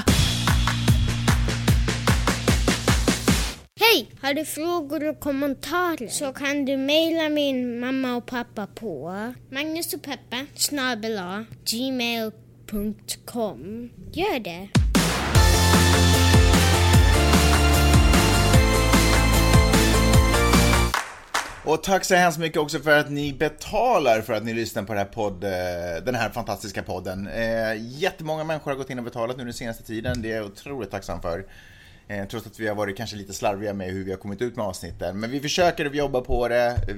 Hej! 3.99 4.11
Har 4.23 4.35
du 4.35 4.45
frågor 4.45 5.09
och 5.09 5.21
kommentarer 5.21 6.09
så 6.09 6.33
kan 6.33 6.65
du 6.65 6.77
mejla 6.77 7.29
min 7.29 7.81
mamma 7.81 8.17
och 8.17 8.27
pappa 8.27 8.67
på 8.67 9.13
magnusochpeppa 9.51 10.47
snabel-a 10.55 11.45
gmail.com. 11.65 12.31
Gör 14.13 14.41
det! 14.41 14.69
Och 21.65 21.83
tack 21.83 22.05
så 22.05 22.15
hemskt 22.15 22.39
mycket 22.39 22.59
också 22.59 22.79
för 22.79 22.99
att 22.99 23.11
ni 23.11 23.33
betalar 23.33 24.21
för 24.21 24.33
att 24.33 24.45
ni 24.45 24.55
lyssnar 24.55 24.83
på 24.83 24.93
den 24.93 24.99
här, 24.99 25.13
podd, 25.13 25.45
eh, 25.45 25.51
den 26.05 26.15
här 26.15 26.31
fantastiska 26.31 26.83
podden. 26.83 27.27
Eh, 27.27 27.75
jättemånga 27.79 28.45
människor 28.45 28.71
har 28.71 28.79
gått 28.79 28.91
in 28.91 28.99
och 28.99 29.05
betalat 29.05 29.37
nu 29.37 29.45
den 29.45 29.53
senaste 29.53 29.83
tiden. 29.83 30.23
Det 30.23 30.33
är 30.33 30.37
jag 30.37 30.47
otroligt 30.47 30.91
tacksam 30.91 31.23
för. 31.23 31.45
Eh, 32.11 32.27
trots 32.27 32.47
att 32.47 32.61
vi 32.61 32.69
har 32.69 32.75
varit 32.75 32.97
kanske 32.97 33.17
lite 33.17 33.33
slarviga 33.33 33.75
med 33.75 33.91
hur 33.91 34.05
vi 34.05 34.11
har 34.11 34.19
kommit 34.19 34.43
ut 34.43 34.57
med 34.57 34.67
avsnitten. 34.67 35.21
Men 35.21 35.31
vi 35.31 35.41
försöker 35.41 35.87
och 35.87 35.95
vi 35.95 35.99
jobbar 35.99 36.21
på 36.21 36.49
det. 36.49 36.67
Eh, 36.67 36.97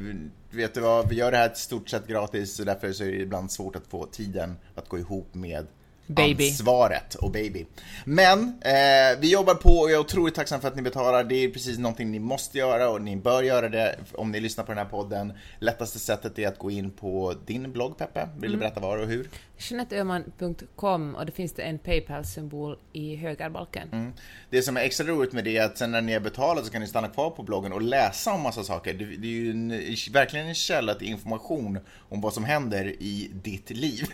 vet 0.51 0.75
du 0.75 0.81
vad, 0.81 1.09
vi 1.09 1.17
gör 1.17 1.31
det 1.31 1.37
här 1.37 1.53
i 1.53 1.57
stort 1.57 1.89
sett 1.89 2.07
gratis 2.07 2.61
och 2.61 2.67
därför 2.67 2.93
så 2.93 3.05
är 3.05 3.09
det 3.09 3.17
ibland 3.17 3.53
svårt 3.53 3.77
att 3.77 3.87
få 3.87 4.07
tiden 4.07 4.57
att 4.75 4.89
gå 4.89 4.99
ihop 4.99 5.35
med 5.35 5.67
Baby. 6.15 6.49
ansvaret 6.49 7.15
och 7.15 7.31
baby. 7.31 7.67
Men 8.05 8.41
eh, 8.61 9.19
vi 9.21 9.33
jobbar 9.33 9.55
på 9.55 9.71
och 9.71 9.91
jag 9.91 9.97
är 9.97 10.01
otroligt 10.01 10.35
tacksam 10.35 10.61
för 10.61 10.69
att 10.69 10.77
ni 10.77 10.83
betalar. 10.83 11.25
Det 11.25 11.35
är 11.35 11.49
precis 11.49 11.79
någonting 11.79 12.11
ni 12.11 12.19
måste 12.19 12.59
göra 12.59 12.91
och 12.91 13.03
ni 13.03 13.17
bör 13.17 13.43
göra 13.43 13.69
det 13.69 13.97
om 14.15 14.33
ni 14.33 14.41
lyssnar 14.41 14.65
på 14.65 14.73
den 14.73 14.79
här 14.79 14.91
podden. 14.91 15.33
Lättaste 15.59 15.99
sättet 15.99 16.39
är 16.39 16.49
att 16.49 16.59
gå 16.59 16.71
in 16.71 16.91
på 16.91 17.35
din 17.47 17.73
blogg 17.73 17.99
Peppe. 17.99 18.29
Vill 18.39 18.53
du 18.53 18.59
berätta 18.59 18.81
var 18.81 18.99
och 18.99 19.07
hur? 19.07 19.29
JeanetteÖhman.com 19.59 21.15
och 21.15 21.27
det 21.27 21.33
finns 21.33 21.53
det 21.53 21.63
en 21.63 21.79
Paypal-symbol 21.79 22.79
i 22.93 23.17
högerbalken. 23.17 23.89
Mm. 23.93 24.13
Det 24.51 24.63
som 24.63 24.77
är 24.77 24.81
extra 24.81 25.07
roligt 25.07 25.33
med 25.33 25.45
det 25.45 25.57
är 25.57 25.65
att 25.65 25.79
sen 25.79 25.91
när 25.91 26.01
ni 26.01 26.13
har 26.13 26.21
betalat 26.21 26.65
så 26.65 26.73
kan 26.73 26.81
ni 26.81 26.87
stanna 26.87 27.09
kvar 27.09 27.31
på 27.31 27.43
bloggen 27.43 27.73
och 27.73 27.83
läsa 27.83 28.33
om 28.33 28.43
massa 28.43 28.65
saker. 28.65 28.95
Det, 28.95 29.05
det 29.05 29.27
är 29.27 29.33
ju 29.33 29.51
en, 29.51 29.69
verkligen 30.13 30.47
en 30.47 30.55
källa 30.55 30.95
till 30.95 31.09
information 31.09 31.79
om 32.09 32.21
vad 32.21 32.35
som 32.35 32.45
händer 32.45 32.85
i 32.85 33.31
ditt 33.33 33.71
liv. 33.71 34.07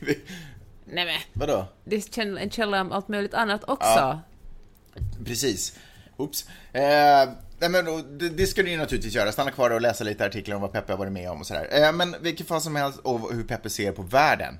Nej 0.92 1.04
men, 1.04 1.14
Vadå? 1.32 1.66
det 1.84 1.96
är 2.18 2.36
en 2.38 2.50
källa 2.50 2.80
om 2.80 2.92
allt 2.92 3.08
möjligt 3.08 3.34
annat 3.34 3.64
också. 3.66 3.88
Ja. 3.88 4.20
Precis. 5.24 5.78
Oops. 6.16 6.48
Eh, 6.72 6.82
nej 7.58 7.70
men, 7.70 7.84
det, 8.18 8.28
det 8.28 8.46
ska 8.46 8.62
ni 8.62 8.70
ju 8.70 8.76
naturligtvis 8.76 9.14
göra. 9.14 9.32
Stanna 9.32 9.50
kvar 9.50 9.70
och 9.70 9.80
läsa 9.80 10.04
lite 10.04 10.26
artiklar 10.26 10.56
om 10.56 10.62
vad 10.62 10.72
Peppe 10.72 10.92
har 10.92 10.98
varit 10.98 11.12
med 11.12 11.30
om 11.30 11.40
och 11.40 11.46
sådär. 11.46 11.68
Eh, 11.70 11.92
men 11.92 12.16
vilket 12.20 12.48
fall 12.48 12.60
som 12.60 12.76
helst, 12.76 12.98
och 12.98 13.34
hur 13.34 13.44
Peppe 13.44 13.70
ser 13.70 13.92
på 13.92 14.02
världen. 14.02 14.58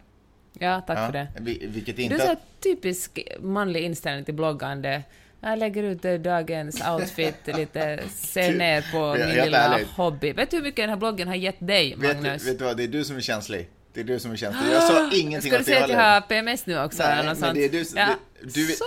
Ja, 0.59 0.81
tack 0.87 0.99
Ja, 0.99 1.07
för 1.07 1.13
det. 1.13 1.29
vi- 1.41 1.67
Vilket 1.67 1.97
Du 1.97 2.03
inte... 2.03 2.15
är 2.17 2.27
så 2.35 2.37
typisk 2.63 3.19
manlig 3.41 3.83
inställning 3.83 4.25
till 4.25 4.35
bloggande. 4.35 5.03
Jag 5.41 5.59
lägger 5.59 5.83
ut 5.83 6.05
eh, 6.05 6.15
dagens 6.15 6.83
outfit, 6.89 7.37
lite 7.57 8.01
ser 8.11 8.53
ner 8.59 8.85
på 8.93 9.15
min 9.27 9.45
lilla 9.45 9.59
ärligt. 9.59 9.89
hobby. 9.89 10.33
Vet 10.33 10.51
du 10.51 10.57
hur 10.57 10.65
mycket 10.65 10.83
den 10.83 10.91
här 10.91 10.97
bloggen 10.97 11.29
har 11.29 11.35
gett 11.35 11.57
dig, 11.67 11.95
vet, 11.97 12.17
Magnus? 12.23 12.43
du- 12.43 12.49
vet 12.51 12.59
du 12.59 12.65
vad, 12.65 12.77
det 12.77 12.83
är 12.85 12.89
du 12.89 13.05
som 13.05 13.17
är 13.17 13.21
känslig. 13.21 13.69
Det 13.95 14.01
är 14.01 14.05
du 14.05 14.19
som 14.21 14.33
är 14.33 14.37
känslig. 14.37 14.73
Jag 14.73 14.83
sa 14.83 15.11
ingenting 15.13 15.51
Ska 15.51 15.59
du 15.59 15.65
säga 15.65 15.79
det 15.79 15.85
att 15.85 15.91
jag 15.91 15.99
har 15.99 16.21
PMS 16.21 16.67
nu 16.67 16.81
också? 16.81 17.03
eller 17.03 17.15
Nej, 17.17 17.25
något 17.27 17.27
men 17.27 17.37
sånt? 17.37 17.55
det 17.55 17.65
är 17.65 17.69
du, 17.69 17.85
ja. 18.01 18.17
du, 18.41 18.47
du, 18.67 18.73
så 18.73 18.85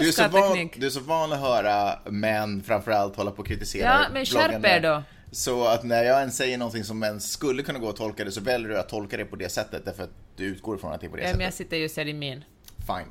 du, 0.00 0.08
är 0.08 0.12
så 0.12 0.28
van, 0.28 0.70
du 0.76 0.86
är 0.86 0.90
så 0.90 1.00
van 1.00 1.32
att 1.32 1.40
höra 1.40 1.98
män 2.10 2.62
framförallt 2.66 3.16
hålla 3.16 3.30
på 3.30 3.40
och 3.42 3.46
kritisera 3.48 3.84
Ja, 3.84 4.06
men 4.12 4.26
skärp 4.26 4.64
er 4.64 4.80
då. 4.80 5.02
Så 5.32 5.66
att 5.66 5.84
när 5.84 6.04
jag 6.04 6.22
än 6.22 6.30
säger 6.30 6.58
någonting 6.58 6.84
som 6.84 7.02
ens 7.02 7.30
skulle 7.32 7.62
kunna 7.62 7.78
gå 7.78 7.88
att 7.88 7.96
tolka 7.96 8.24
det 8.24 8.30
så 8.32 8.40
väljer 8.40 8.68
du 8.68 8.78
att 8.78 8.88
tolka 8.88 9.16
det 9.16 9.24
på 9.24 9.36
det 9.36 9.48
sättet 9.48 9.84
därför 9.84 10.02
att 10.02 10.10
du 10.36 10.44
utgår 10.44 10.76
ifrån 10.76 10.92
att 10.92 11.00
det 11.00 11.06
är 11.06 11.10
på 11.10 11.16
det 11.16 11.22
Ja, 11.22 11.26
sättet. 11.28 11.38
men 11.38 11.44
jag 11.44 11.54
sitter 11.54 11.76
just 11.76 11.96
här 11.96 12.08
i 12.08 12.12
min. 12.14 12.44
Fine. 12.86 13.10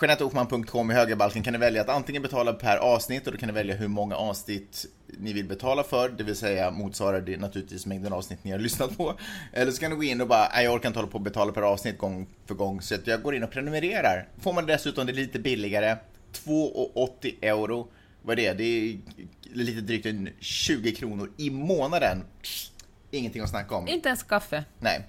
JeanetteOhman.com 0.00 0.90
i 0.90 0.94
högerbalken 0.94 1.42
kan 1.42 1.52
ni 1.52 1.58
välja 1.58 1.80
att 1.80 1.88
antingen 1.88 2.22
betala 2.22 2.52
per 2.52 2.76
avsnitt 2.76 3.26
och 3.26 3.32
då 3.32 3.38
kan 3.38 3.46
ni 3.46 3.52
välja 3.52 3.74
hur 3.74 3.88
många 3.88 4.16
avsnitt 4.16 4.86
ni 5.18 5.32
vill 5.32 5.48
betala 5.48 5.82
för, 5.82 6.08
det 6.08 6.24
vill 6.24 6.36
säga 6.36 6.70
motsvarar 6.70 7.20
det 7.20 7.36
naturligtvis 7.36 7.86
mängden 7.86 8.12
avsnitt 8.12 8.44
ni 8.44 8.50
har 8.50 8.58
lyssnat 8.58 8.96
på. 8.96 9.14
Eller 9.52 9.72
så 9.72 9.80
kan 9.80 9.90
du 9.90 9.96
gå 9.96 10.04
in 10.04 10.20
och 10.20 10.28
bara, 10.28 10.48
nej 10.54 10.64
jag 10.64 10.74
orkar 10.74 10.88
inte 10.88 10.98
hålla 10.98 11.10
på 11.10 11.18
och 11.18 11.24
betala 11.24 11.52
per 11.52 11.62
avsnitt 11.62 11.98
gång 11.98 12.26
för 12.46 12.54
gång, 12.54 12.82
så 12.82 12.94
jag 13.04 13.22
går 13.22 13.34
in 13.34 13.42
och 13.42 13.50
prenumererar. 13.50 14.28
Får 14.40 14.52
man 14.52 14.66
dessutom 14.66 15.06
det 15.06 15.12
lite 15.12 15.38
billigare, 15.38 15.96
2,80 16.32 17.34
euro. 17.42 17.88
Vad 18.22 18.38
är 18.38 18.54
det? 18.54 18.54
Det 18.54 18.64
är 18.64 18.98
lite 19.52 19.80
drygt 19.80 20.06
en 20.06 20.28
20 20.40 20.94
kronor 20.94 21.30
i 21.36 21.50
månaden. 21.50 22.24
Ingenting 23.10 23.42
att 23.42 23.50
snacka 23.50 23.74
om. 23.74 23.88
Inte 23.88 24.08
ens 24.08 24.22
kaffe. 24.22 24.64
Nej. 24.78 25.06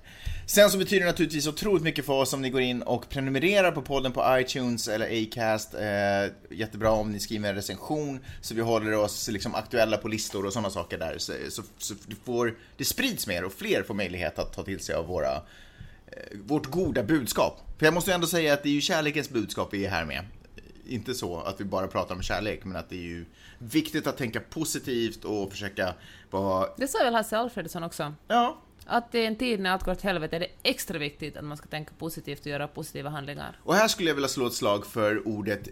Sen 0.48 0.70
så 0.70 0.78
betyder 0.78 1.06
det 1.06 1.12
naturligtvis 1.12 1.48
otroligt 1.48 1.84
mycket 1.84 2.06
för 2.06 2.14
oss 2.14 2.34
om 2.34 2.42
ni 2.42 2.50
går 2.50 2.62
in 2.62 2.82
och 2.82 3.10
prenumererar 3.10 3.72
på 3.72 3.82
podden 3.82 4.12
på 4.12 4.40
iTunes 4.40 4.88
eller 4.88 5.24
Acast. 5.24 5.74
Eh, 5.74 6.58
jättebra 6.58 6.92
om 6.92 7.12
ni 7.12 7.20
skriver 7.20 7.50
en 7.50 7.56
recension 7.56 8.20
så 8.42 8.56
vi 8.56 8.62
håller 8.62 8.94
oss 8.94 9.28
liksom 9.28 9.56
aktuella 9.56 9.98
på 9.98 10.08
listor 10.08 10.46
och 10.46 10.54
sådana 10.54 10.70
saker 10.70 10.98
där. 10.98 11.18
Så, 11.18 11.34
så, 11.50 11.64
så 11.78 11.94
det, 12.06 12.16
får, 12.24 12.56
det 12.78 12.86
sprids 12.86 13.28
mer 13.28 13.44
och 13.44 13.54
fler 13.54 13.84
får 13.84 13.94
möjlighet 13.94 14.40
att 14.40 14.54
ta 14.54 14.64
till 14.64 14.80
sig 14.80 14.96
av 14.96 15.08
våra, 15.08 15.36
eh, 15.36 16.38
vårt 16.44 16.66
goda 16.66 17.04
budskap. 17.04 17.62
För 17.78 17.86
jag 17.86 17.94
måste 17.94 18.12
ju 18.12 18.16
ändå 18.16 18.28
säga 18.28 18.54
att 18.54 18.64
det 18.64 18.70
är 18.70 18.74
ju 18.74 18.82
kärlekens 18.82 19.30
budskap 19.30 19.70
vi 19.72 19.86
är 19.86 19.90
här 19.90 20.06
med. 20.06 20.26
Inte 20.88 21.14
så 21.14 21.40
att 21.40 21.62
vi 21.62 21.66
bara 21.66 21.88
pratar 21.88 22.16
om 22.16 22.22
kärlek, 22.22 22.66
men 22.66 22.76
att 22.76 22.90
det 22.90 22.96
är 22.96 23.04
ju 23.04 23.26
viktigt 23.58 24.08
att 24.08 24.18
tänka 24.18 24.40
positivt 24.40 25.24
och 25.24 25.52
försöka 25.52 25.94
vara, 26.32 26.70
Det 26.78 26.88
sa 26.88 27.04
väl 27.04 27.14
Hasse 27.14 27.38
Alfredsson 27.38 27.84
också? 27.84 28.14
ja, 28.28 28.58
att 28.86 29.16
i 29.16 29.26
en 29.26 29.36
tid 29.36 29.60
när 29.60 29.70
allt 29.70 29.84
går 29.84 29.92
åt 29.92 30.02
helvete 30.02 30.36
är 30.36 30.40
det 30.40 30.50
extra 30.64 30.98
viktigt 30.98 31.38
att 31.38 31.44
man 31.44 31.58
ska 31.58 31.68
tänka 31.68 31.92
positivt 31.98 32.40
och 32.40 32.48
göra 32.48 32.68
positiva 32.68 33.10
handlingar. 33.10 33.60
Och 33.64 33.76
här 33.76 33.88
skulle 33.88 34.10
jag 34.10 34.16
vilja 34.16 34.28
slå 34.28 34.48
ett 34.48 34.54
slag 34.54 34.86
för 34.86 35.28
ordet 35.28 35.68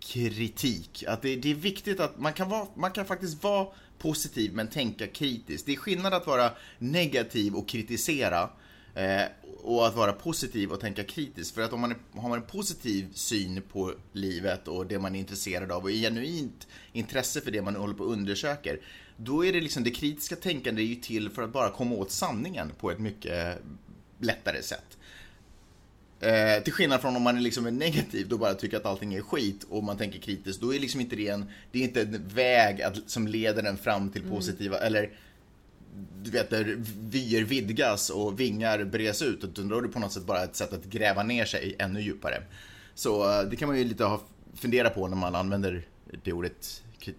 kritik. 0.00 1.04
Att 1.06 1.22
det, 1.22 1.36
det 1.36 1.50
är 1.50 1.54
viktigt 1.54 2.00
att 2.00 2.18
man 2.18 2.32
kan, 2.32 2.48
vara, 2.48 2.66
man 2.74 2.90
kan 2.90 3.04
faktiskt 3.04 3.42
vara 3.42 3.66
positiv 3.98 4.54
men 4.54 4.68
tänka 4.68 5.06
kritiskt. 5.06 5.66
Det 5.66 5.72
är 5.72 5.76
skillnad 5.76 6.14
att 6.14 6.26
vara 6.26 6.50
negativ 6.78 7.54
och 7.54 7.68
kritisera 7.68 8.50
eh, 8.94 9.22
och 9.62 9.86
att 9.86 9.96
vara 9.96 10.12
positiv 10.12 10.72
och 10.72 10.80
tänka 10.80 11.04
kritiskt. 11.04 11.54
För 11.54 11.62
att 11.62 11.72
om 11.72 11.80
man 11.80 11.90
är, 11.90 12.20
har 12.20 12.28
man 12.28 12.38
en 12.38 12.46
positiv 12.46 13.08
syn 13.14 13.62
på 13.72 13.94
livet 14.12 14.68
och 14.68 14.86
det 14.86 14.98
man 14.98 15.14
är 15.14 15.20
intresserad 15.20 15.72
av 15.72 15.84
och 15.84 15.90
genuint 15.90 16.68
intresse 16.92 17.40
för 17.40 17.50
det 17.50 17.62
man 17.62 17.76
håller 17.76 17.94
på 17.94 18.04
och 18.04 18.12
undersöker, 18.12 18.80
då 19.22 19.44
är 19.44 19.52
det 19.52 19.60
liksom 19.60 19.84
det 19.84 19.90
kritiska 19.90 20.36
tänkandet 20.36 20.82
är 20.82 20.86
ju 20.86 20.94
till 20.94 21.30
för 21.30 21.42
att 21.42 21.52
bara 21.52 21.70
komma 21.70 21.94
åt 21.94 22.10
sanningen 22.10 22.72
på 22.78 22.90
ett 22.90 22.98
mycket 22.98 23.58
lättare 24.18 24.62
sätt. 24.62 24.98
Eh, 26.20 26.62
till 26.62 26.72
skillnad 26.72 27.00
från 27.00 27.16
om 27.16 27.22
man 27.22 27.36
är 27.36 27.40
liksom 27.40 27.66
är 27.66 27.70
negativ 27.70 28.28
då 28.28 28.38
bara 28.38 28.54
tycker 28.54 28.76
att 28.76 28.86
allting 28.86 29.14
är 29.14 29.22
skit 29.22 29.66
och 29.68 29.84
man 29.84 29.96
tänker 29.96 30.18
kritiskt, 30.18 30.60
då 30.60 30.74
är 30.74 30.80
liksom 30.80 31.00
inte 31.00 31.16
det 31.16 31.28
en, 31.28 31.44
det 31.72 31.78
är 31.78 31.82
inte 31.82 32.02
en 32.02 32.28
väg 32.28 32.82
att, 32.82 32.96
som 33.06 33.26
leder 33.28 33.62
den 33.62 33.76
fram 33.76 34.10
till 34.10 34.22
positiva, 34.22 34.78
eller 34.78 35.10
du 36.22 36.30
vet 36.30 36.50
där 36.50 36.76
vyer 36.98 37.44
vidgas 37.44 38.10
och 38.10 38.40
vingar 38.40 38.84
bres 38.84 39.22
ut, 39.22 39.44
utan 39.44 39.68
då 39.68 39.78
är 39.78 39.82
det 39.82 39.88
på 39.88 39.98
något 39.98 40.12
sätt 40.12 40.26
bara 40.26 40.44
ett 40.44 40.56
sätt 40.56 40.72
att 40.72 40.84
gräva 40.84 41.22
ner 41.22 41.44
sig 41.44 41.76
ännu 41.78 42.00
djupare. 42.00 42.42
Så 42.94 43.40
eh, 43.40 43.48
det 43.48 43.56
kan 43.56 43.68
man 43.68 43.78
ju 43.78 43.84
lite 43.84 44.04
ha, 44.04 44.22
fundera 44.54 44.90
på 44.90 45.08
när 45.08 45.16
man 45.16 45.34
använder 45.34 45.86
det 46.24 46.32
ordet. 46.32 46.82
Äh, 47.08 47.14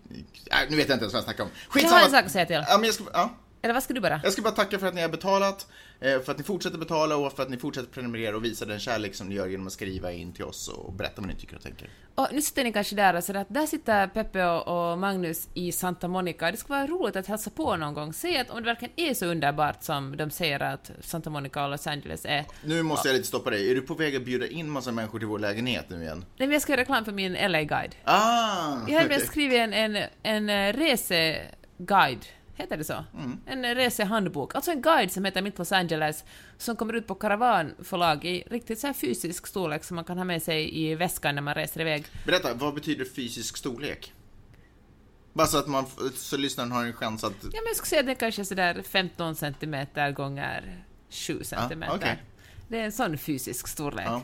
nu 0.70 0.76
vet 0.76 0.89
jag 0.89 0.96
inte 0.96 1.04
ens 1.04 1.13
vad 1.13 1.13
jag 1.13 1.24
snackar 1.24 1.44
om. 1.44 1.50
Jag 1.76 1.89
har 1.89 2.06
en 2.06 2.12
sak 2.12 2.26
att 2.26 2.32
säga 2.32 2.46
till. 2.46 2.65
Ja, 2.67 2.78
men 2.78 2.86
jag 2.86 2.94
ska, 2.94 3.04
ja. 3.13 3.36
Eller 3.62 3.74
vad 3.74 3.84
ska 3.84 3.93
du 3.93 4.02
bara? 4.02 4.21
Jag 4.24 4.34
ska 4.34 4.41
bara 4.41 4.54
tacka 4.54 4.80
för 4.80 4.88
att 4.88 4.93
ni 4.93 5.02
har 5.02 5.10
betalat, 5.10 5.67
eh, 6.00 6.19
för 6.19 6.32
att 6.32 6.38
ni 6.38 6.43
fortsätter 6.43 6.78
betala 6.78 7.15
och 7.15 7.34
för 7.34 7.43
att 7.43 7.50
ni 7.50 7.58
fortsätter 7.58 7.89
prenumerera 7.89 8.36
och 8.36 8.45
visa 8.45 8.65
den 8.65 8.80
kärlek 8.80 9.15
som 9.15 9.30
ni 9.30 9.36
gör 9.36 9.47
genom 9.47 9.67
att 9.67 9.74
skriva 9.74 10.12
in 10.12 10.34
till 10.34 10.45
oss 10.45 10.67
och 10.67 10.93
berätta 10.93 11.21
vad 11.21 11.28
ni 11.28 11.36
tycker 11.36 11.56
och 11.56 11.62
tänker. 11.62 11.89
Och 12.15 12.28
nu 12.32 12.41
sitter 12.41 12.63
ni 12.63 12.74
kanske 12.74 12.95
där 12.95 13.15
och 13.15 13.24
sådär 13.24 13.41
att 13.41 13.54
där 13.54 13.65
sitter 13.65 14.08
Peppe 14.08 14.45
och, 14.45 14.97
Magnus 14.97 15.50
i 15.54 15.71
Santa 15.71 16.08
Monica. 16.08 16.52
Det 16.52 16.58
skulle 16.58 16.80
vara 16.80 16.88
roligt 16.88 17.15
att 17.15 17.28
hälsa 17.28 17.50
på 17.50 17.76
någon 17.76 17.93
gång. 17.93 18.13
Se 18.13 18.38
att 18.38 18.50
om 18.50 18.58
det 18.58 18.63
verkligen 18.63 18.93
är 18.95 19.13
så 19.13 19.26
underbart 19.26 19.84
som 19.84 20.17
de 20.17 20.32
säger 20.32 20.60
att 20.60 20.91
Santa 21.02 21.30
Monica 21.30 21.63
och 21.63 21.69
Los 21.69 21.88
Angeles 21.88 22.26
är. 22.26 22.45
Nu 22.65 22.84
måste 22.84 23.08
jag 23.08 23.15
lite 23.15 23.28
stoppa 23.28 23.50
dig. 23.50 23.71
Är 23.71 23.76
du 23.76 23.82
på 23.82 23.93
väg 23.93 24.15
att 24.15 24.26
bjuda 24.26 24.47
in 24.47 24.69
massa 24.69 24.91
människor 24.91 25.19
till 25.19 25.28
vår 25.28 25.39
lägenhet 25.39 25.86
nu 25.89 26.02
igen? 26.02 26.17
Nej, 26.38 26.47
men 26.47 26.52
jag 26.52 26.62
ska 26.62 26.71
göra 26.71 26.82
reklam 26.82 27.06
för 27.06 27.12
min 27.12 27.34
LA-guide. 27.34 27.95
Ah! 28.04 28.78
Jag 28.88 29.00
har 29.00 29.06
okej. 29.06 29.21
skrivit 29.21 29.60
en, 29.60 29.74
en, 29.74 30.10
en 30.24 30.74
reseguide, 30.74 32.26
heter 32.54 32.78
det 32.78 32.84
så? 32.84 33.04
Mm. 33.14 33.38
En 33.46 33.76
resehandbok, 33.76 34.56
alltså 34.56 34.72
en 34.72 34.82
guide 34.82 35.12
som 35.12 35.26
heter 35.26 35.42
Mitt 35.42 35.58
Los 35.58 35.72
Angeles, 35.72 36.24
som 36.58 36.76
kommer 36.76 36.94
ut 36.94 37.08
på 37.08 37.16
Karavanförlag 37.16 38.26
i 38.26 38.44
riktigt 38.52 38.80
så 38.80 38.88
här 38.88 38.94
fysisk 38.94 39.48
storlek 39.48 39.84
som 39.84 39.96
man 39.96 40.06
kan 40.06 40.18
ha 40.18 40.26
med 40.26 40.44
sig 40.44 40.84
i 40.86 40.96
väskan 40.96 41.36
när 41.36 41.42
man 41.42 41.56
reser 41.56 41.82
iväg. 41.82 42.06
Berätta, 42.26 42.54
vad 42.54 42.74
betyder 42.74 43.06
fysisk 43.06 43.58
storlek? 43.58 44.14
Bara 45.34 45.48
så 45.48 45.58
att 45.58 45.68
man, 45.68 45.86
så 46.16 46.38
lyssnaren 46.38 46.72
har 46.72 46.86
en 46.86 46.94
chans 46.94 47.24
att... 47.24 47.34
Ja, 47.42 47.50
men 47.52 47.68
jag 47.68 47.76
skulle 47.76 47.88
säga 47.88 48.00
att 48.00 48.06
det 48.06 48.12
är 48.12 48.16
kanske 48.16 48.46
sådär 48.46 48.82
15 48.88 49.36
centimeter 49.36 50.12
gånger 50.12 50.86
7 51.10 51.44
centimeter. 51.44 51.96
okej. 51.96 52.24
Det 52.68 52.80
är 52.80 52.86
en 52.86 52.92
sån 52.92 53.18
fysisk 53.18 53.68
storlek. 53.68 54.06
Ja. 54.08 54.22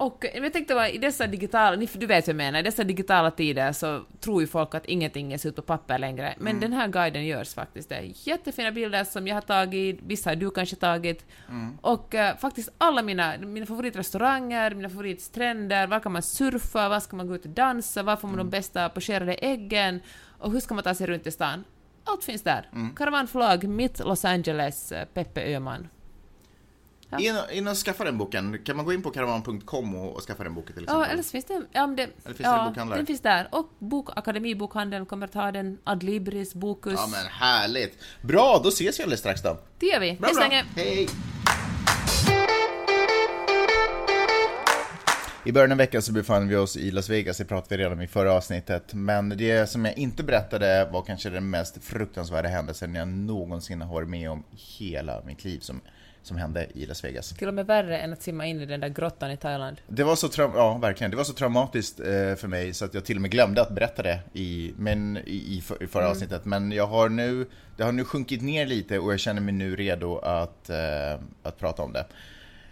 Och 0.00 0.24
jag 0.34 0.52
tänkte 0.52 0.74
bara, 0.74 0.88
i 0.88 0.98
dessa 0.98 1.26
digitala, 1.26 1.76
du 1.76 2.06
vet 2.06 2.26
vad 2.26 2.28
jag 2.28 2.36
menar, 2.36 2.58
i 2.58 2.62
dessa 2.62 2.84
digitala 2.84 3.30
tider 3.30 3.72
så 3.72 4.04
tror 4.20 4.40
ju 4.40 4.46
folk 4.46 4.74
att 4.74 4.86
ingenting 4.86 5.32
är 5.32 5.46
ut 5.46 5.56
på 5.56 5.62
papper 5.62 5.98
längre. 5.98 6.34
Men 6.38 6.56
Mm. 6.56 6.60
den 6.60 6.72
här 6.72 6.88
guiden 6.88 7.26
görs 7.26 7.54
faktiskt. 7.54 7.88
Det 7.88 7.94
är 7.96 8.12
jättefina 8.28 8.70
bilder 8.72 9.04
som 9.04 9.26
jag 9.26 9.36
har 9.36 9.40
tagit, 9.40 9.98
vissa 10.02 10.30
har 10.30 10.36
du 10.36 10.50
kanske 10.50 10.76
tagit. 10.76 11.26
Mm. 11.48 11.78
Och 11.80 12.14
eh, 12.14 12.36
faktiskt 12.36 12.68
alla 12.78 13.02
mina, 13.02 13.34
mina 13.38 13.66
favoritrestauranger, 13.66 14.74
mina 14.74 14.88
favoritstränder, 14.88 15.86
var 15.86 16.00
kan 16.00 16.12
man 16.12 16.22
surfa, 16.22 16.88
var 16.88 17.00
ska 17.00 17.16
man 17.16 17.26
gå 17.28 17.34
ut 17.34 17.44
och 17.44 17.50
dansa, 17.50 18.02
var 18.02 18.16
får 18.16 18.28
man 18.28 18.34
Mm. 18.34 18.46
de 18.50 18.56
bästa 18.56 18.88
pocherade 18.88 19.34
äggen 19.34 20.00
och 20.38 20.52
hur 20.52 20.60
ska 20.60 20.74
man 20.74 20.84
ta 20.84 20.94
sig 20.94 21.06
runt 21.06 21.26
i 21.26 21.30
stan. 21.30 21.64
Allt 22.04 22.24
finns 22.24 22.42
där. 22.42 22.68
Mm. 22.72 22.94
Karavanförlag, 22.94 23.64
Mitt 23.68 23.98
Los 23.98 24.24
Angeles, 24.24 24.92
eh, 24.92 25.04
Peppe 25.14 25.54
Öhman. 25.54 25.88
Ja. 27.10 27.18
In, 27.18 27.36
in 27.58 27.68
och 27.68 27.76
skaffa 27.76 28.04
den 28.04 28.18
boken. 28.18 28.58
Kan 28.64 28.76
man 28.76 28.84
gå 28.84 28.92
in 28.92 29.02
på 29.02 29.10
karavan.com 29.10 29.94
och, 29.94 30.14
och 30.16 30.22
skaffa 30.22 30.44
den 30.44 30.54
boken 30.54 30.74
till 30.74 30.84
Ja, 30.86 30.92
exempel? 30.92 31.12
eller 31.12 31.22
så 31.22 31.30
finns 31.30 31.44
det... 31.44 31.62
Ja, 31.72 31.86
det, 31.86 32.06
finns 32.24 32.36
det 32.38 32.44
ja, 32.44 32.64
bokhandlar? 32.68 32.96
den 32.96 33.06
finns 33.06 33.20
där. 33.20 33.48
Och 33.52 33.70
bok, 33.78 34.08
Akademibokhandeln 34.16 35.06
kommer 35.06 35.26
ta 35.26 35.52
den, 35.52 35.78
Adlibris, 35.84 36.54
Bokus. 36.54 36.94
Ja 36.96 37.06
men 37.06 37.26
härligt! 37.26 37.98
Bra, 38.22 38.60
då 38.62 38.68
ses 38.68 38.98
vi 38.98 39.02
alldeles 39.02 39.20
strax 39.20 39.42
då. 39.42 39.58
Det 39.78 39.86
gör 39.86 40.00
vi. 40.00 40.12
Bra, 40.12 40.26
Hej 40.26 40.34
så 40.34 40.40
länge. 40.40 40.64
Hej! 40.76 41.08
I 45.44 45.52
början 45.52 45.72
av 45.72 45.78
veckan 45.78 46.02
så 46.02 46.12
befann 46.12 46.48
vi 46.48 46.56
oss 46.56 46.76
i 46.76 46.90
Las 46.90 47.08
Vegas, 47.08 47.38
det 47.38 47.44
pratade 47.44 47.76
vi 47.76 47.82
redan 47.82 47.92
om 47.98 48.02
i 48.02 48.06
förra 48.06 48.32
avsnittet. 48.32 48.94
Men 48.94 49.28
det 49.28 49.70
som 49.70 49.84
jag 49.84 49.98
inte 49.98 50.22
berättade 50.22 50.88
var 50.92 51.02
kanske 51.02 51.30
den 51.30 51.50
mest 51.50 51.84
fruktansvärda 51.84 52.48
händelsen 52.48 52.94
jag 52.94 53.08
någonsin 53.08 53.80
har 53.80 53.94
varit 53.94 54.08
med 54.08 54.30
om 54.30 54.44
hela 54.78 55.22
mitt 55.26 55.44
liv 55.44 55.58
som, 55.60 55.80
som 56.22 56.36
hände 56.36 56.66
i 56.74 56.86
Las 56.86 57.04
Vegas. 57.04 57.28
Till 57.30 57.48
och 57.48 57.54
med 57.54 57.66
värre 57.66 57.98
än 57.98 58.12
att 58.12 58.22
simma 58.22 58.46
in 58.46 58.60
i 58.60 58.66
den 58.66 58.80
där 58.80 58.88
grottan 58.88 59.30
i 59.30 59.36
Thailand. 59.36 59.80
Det 59.88 60.04
var 60.04 60.16
så, 60.16 60.26
tra- 60.26 60.52
ja, 60.54 60.78
verkligen. 60.78 61.10
Det 61.10 61.16
var 61.16 61.24
så 61.24 61.32
traumatiskt 61.32 62.00
eh, 62.00 62.06
för 62.34 62.46
mig 62.48 62.74
så 62.74 62.84
att 62.84 62.94
jag 62.94 63.04
till 63.04 63.16
och 63.16 63.22
med 63.22 63.30
glömde 63.30 63.62
att 63.62 63.70
berätta 63.70 64.02
det 64.02 64.20
i, 64.32 64.72
men, 64.76 65.16
i, 65.16 65.56
i, 65.56 65.60
för, 65.60 65.82
i 65.82 65.86
förra 65.86 66.08
avsnittet. 66.08 66.44
Men 66.44 66.72
jag 66.72 66.86
har 66.86 67.08
nu, 67.08 67.46
det 67.76 67.82
har 67.82 67.92
nu 67.92 68.04
sjunkit 68.04 68.42
ner 68.42 68.66
lite 68.66 68.98
och 68.98 69.12
jag 69.12 69.20
känner 69.20 69.40
mig 69.40 69.54
nu 69.54 69.76
redo 69.76 70.18
att, 70.18 70.70
eh, 70.70 71.20
att 71.42 71.58
prata 71.58 71.82
om 71.82 71.92
det. 71.92 72.06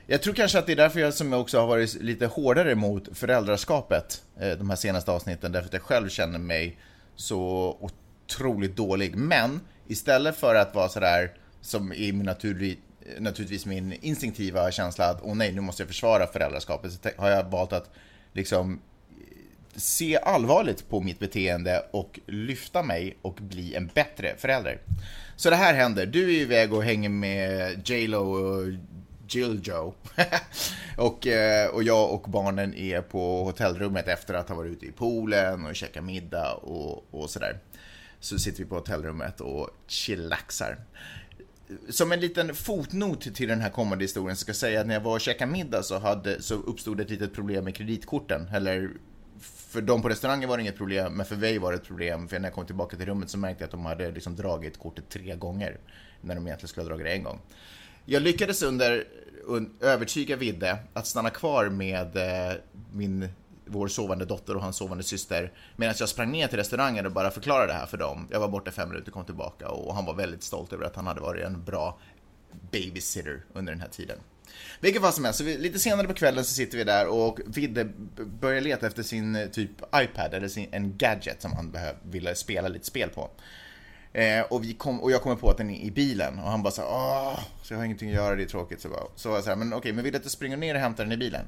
Jag 0.06 0.22
tror 0.22 0.34
kanske 0.34 0.58
att 0.58 0.66
det 0.66 0.72
är 0.72 0.76
därför 0.76 1.00
jag 1.00 1.14
som 1.14 1.32
också 1.32 1.60
har 1.60 1.66
varit 1.66 2.02
lite 2.02 2.26
hårdare 2.26 2.74
mot 2.74 3.18
föräldraskapet 3.18 4.22
eh, 4.40 4.50
de 4.50 4.70
här 4.70 4.76
senaste 4.76 5.10
avsnitten, 5.10 5.52
därför 5.52 5.66
att 5.66 5.72
jag 5.72 5.82
själv 5.82 6.08
känner 6.08 6.38
mig 6.38 6.78
så 7.16 7.76
otroligt 8.26 8.76
dålig. 8.76 9.16
Men 9.16 9.60
istället 9.86 10.36
för 10.36 10.54
att 10.54 10.74
vara 10.74 10.88
sådär 10.88 11.32
som 11.60 11.92
i 11.92 12.12
min 12.12 12.26
naturlig, 12.26 12.80
naturligtvis 13.18 13.66
min 13.66 13.92
instinktiva 13.92 14.70
känsla 14.70 15.04
att 15.04 15.22
åh 15.22 15.34
nej, 15.34 15.52
nu 15.52 15.60
måste 15.60 15.82
jag 15.82 15.88
försvara 15.88 16.26
föräldraskapet, 16.26 16.92
så 16.92 17.08
har 17.16 17.30
jag 17.30 17.50
valt 17.50 17.72
att 17.72 17.90
liksom 18.32 18.80
eh, 19.10 19.36
se 19.76 20.18
allvarligt 20.18 20.88
på 20.88 21.00
mitt 21.00 21.18
beteende 21.18 21.84
och 21.90 22.20
lyfta 22.26 22.82
mig 22.82 23.16
och 23.22 23.34
bli 23.34 23.74
en 23.74 23.90
bättre 23.94 24.34
förälder. 24.38 24.78
Så 25.36 25.50
det 25.50 25.56
här 25.56 25.74
händer. 25.74 26.06
Du 26.06 26.36
är 26.36 26.40
iväg 26.40 26.72
och 26.72 26.84
hänger 26.84 27.08
med 27.08 27.88
J 27.88 28.06
Lo 28.06 28.18
och 28.18 28.72
Jill 29.28 29.60
Joe. 29.64 29.94
och, 30.96 31.26
eh, 31.26 31.68
och 31.68 31.82
jag 31.82 32.10
och 32.10 32.30
barnen 32.30 32.74
är 32.74 33.00
på 33.00 33.44
hotellrummet 33.44 34.08
efter 34.08 34.34
att 34.34 34.48
ha 34.48 34.56
varit 34.56 34.72
ute 34.72 34.86
i 34.86 34.92
poolen 34.92 35.66
och 35.66 35.76
käkat 35.76 36.04
middag 36.04 36.52
och, 36.52 37.04
och 37.10 37.30
sådär. 37.30 37.58
Så 38.20 38.38
sitter 38.38 38.58
vi 38.58 38.68
på 38.68 38.74
hotellrummet 38.74 39.40
och 39.40 39.70
chillaxar. 39.86 40.78
Som 41.88 42.12
en 42.12 42.20
liten 42.20 42.54
fotnot 42.54 43.34
till 43.34 43.48
den 43.48 43.60
här 43.60 43.70
kommande 43.70 44.04
historien 44.04 44.36
så 44.36 44.40
ska 44.40 44.50
jag 44.50 44.56
säga 44.56 44.80
att 44.80 44.86
när 44.86 44.94
jag 44.94 45.00
var 45.00 45.12
och 45.12 45.20
käkade 45.20 45.52
middag 45.52 45.82
så, 45.82 45.98
hade, 45.98 46.42
så 46.42 46.54
uppstod 46.54 47.00
ett 47.00 47.10
litet 47.10 47.34
problem 47.34 47.64
med 47.64 47.74
kreditkorten. 47.74 48.48
Eller 48.54 48.90
för 49.40 49.82
de 49.82 50.02
på 50.02 50.08
restaurangen 50.08 50.48
var 50.48 50.56
det 50.56 50.60
inget 50.62 50.76
problem, 50.76 51.12
men 51.12 51.26
för 51.26 51.36
mig 51.36 51.58
var 51.58 51.72
det 51.72 51.78
ett 51.78 51.86
problem. 51.86 52.28
För 52.28 52.38
när 52.38 52.48
jag 52.48 52.54
kom 52.54 52.66
tillbaka 52.66 52.96
till 52.96 53.06
rummet 53.06 53.30
så 53.30 53.38
märkte 53.38 53.62
jag 53.62 53.66
att 53.66 53.70
de 53.70 53.86
hade 53.86 54.10
liksom 54.10 54.36
dragit 54.36 54.78
kortet 54.78 55.08
tre 55.08 55.36
gånger. 55.36 55.78
När 56.20 56.34
de 56.34 56.46
egentligen 56.46 56.68
skulle 56.68 56.84
ha 56.84 56.88
dragit 56.88 57.06
det 57.06 57.12
en 57.12 57.22
gång. 57.22 57.40
Jag 58.04 58.22
lyckades 58.22 58.62
under, 58.62 59.04
un, 59.44 59.76
övertyga 59.80 60.36
Vidde 60.36 60.78
att 60.92 61.06
stanna 61.06 61.30
kvar 61.30 61.68
med 61.68 62.16
eh, 62.16 62.56
min, 62.92 63.28
vår 63.66 63.88
sovande 63.88 64.24
dotter 64.24 64.56
och 64.56 64.62
hans 64.62 64.76
sovande 64.76 65.04
syster 65.04 65.52
medan 65.76 65.94
jag 65.98 66.08
sprang 66.08 66.32
ner 66.32 66.46
till 66.46 66.58
restaurangen 66.58 67.06
och 67.06 67.12
bara 67.12 67.30
förklarade 67.30 67.72
det 67.72 67.78
här 67.78 67.86
för 67.86 67.96
dem. 67.96 68.28
Jag 68.30 68.40
var 68.40 68.48
borta 68.48 68.70
fem 68.70 68.88
minuter, 68.88 69.12
kom 69.12 69.24
tillbaka 69.24 69.68
och 69.68 69.94
han 69.94 70.04
var 70.04 70.14
väldigt 70.14 70.42
stolt 70.42 70.72
över 70.72 70.84
att 70.84 70.96
han 70.96 71.06
hade 71.06 71.20
varit 71.20 71.44
en 71.44 71.64
bra 71.64 71.98
babysitter 72.70 73.44
under 73.52 73.72
den 73.72 73.80
här 73.80 73.88
tiden. 73.88 74.18
Vilket 74.80 75.02
fall 75.02 75.12
som 75.12 75.24
helst, 75.24 75.38
så 75.38 75.44
vi, 75.44 75.58
lite 75.58 75.78
senare 75.78 76.06
på 76.06 76.14
kvällen 76.14 76.44
så 76.44 76.54
sitter 76.54 76.78
vi 76.78 76.84
där 76.84 77.06
och 77.06 77.40
Vidde 77.46 77.84
börjar 78.40 78.60
leta 78.60 78.86
efter 78.86 79.02
sin 79.02 79.36
eh, 79.36 79.48
typ 79.48 79.70
iPad 79.96 80.34
eller 80.34 80.48
sin, 80.48 80.68
en 80.70 80.96
gadget 80.96 81.42
som 81.42 81.52
han 81.52 81.70
behöv, 81.70 81.94
ville 82.02 82.34
spela 82.34 82.68
lite 82.68 82.86
spel 82.86 83.08
på. 83.08 83.30
Eh, 84.12 84.42
och, 84.42 84.64
vi 84.64 84.74
kom, 84.74 85.00
och 85.00 85.10
jag 85.10 85.22
kommer 85.22 85.36
på 85.36 85.50
att 85.50 85.56
den 85.56 85.70
är 85.70 85.80
i 85.80 85.90
bilen 85.90 86.38
och 86.38 86.50
han 86.50 86.62
bara 86.62 86.70
såhär 86.70 86.88
åh, 86.88 87.40
så 87.62 87.74
jag 87.74 87.78
har 87.78 87.84
ingenting 87.84 88.08
att 88.08 88.14
göra, 88.14 88.34
det 88.34 88.42
är 88.42 88.46
tråkigt. 88.46 88.80
Så, 88.80 88.88
bara, 88.88 89.02
så 89.14 89.28
var 89.28 89.36
jag 89.36 89.44
såhär, 89.44 89.56
men 89.56 89.72
okej, 89.72 89.92
men 89.92 90.04
vill 90.04 90.12
du 90.12 90.18
att 90.18 90.24
jag 90.24 90.32
springer 90.32 90.56
ner 90.56 90.74
och 90.74 90.80
hämtar 90.80 91.04
den 91.04 91.12
i 91.12 91.16
bilen? 91.16 91.46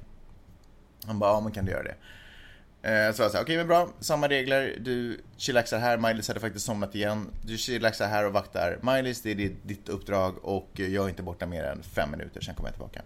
Han 1.08 1.18
bara, 1.18 1.30
ja 1.30 1.40
men 1.40 1.52
kan 1.52 1.64
du 1.64 1.72
göra 1.72 1.82
det? 1.82 1.94
Eh, 2.82 3.12
så 3.12 3.22
jag 3.22 3.30
sa, 3.30 3.40
okej 3.42 3.56
men 3.56 3.66
bra, 3.66 3.88
samma 4.00 4.28
regler, 4.28 4.76
du 4.80 5.20
chillaxar 5.36 5.78
här, 5.78 5.96
Miley 5.96 6.22
hade 6.28 6.40
faktiskt 6.40 6.66
somnat 6.66 6.94
igen. 6.94 7.26
Du 7.42 7.58
chillaxar 7.58 8.08
här 8.08 8.26
och 8.26 8.32
vaktar 8.32 8.78
Miley, 8.82 9.14
det 9.22 9.30
är 9.30 9.34
ditt, 9.62 9.88
uppdrag 9.88 10.44
och 10.44 10.70
jag 10.74 11.04
är 11.04 11.08
inte 11.08 11.22
borta 11.22 11.46
mer 11.46 11.64
än 11.64 11.82
fem 11.82 12.10
minuter, 12.10 12.40
sen 12.40 12.54
kommer 12.54 12.68
jag 12.68 12.74
tillbaka. 12.74 13.02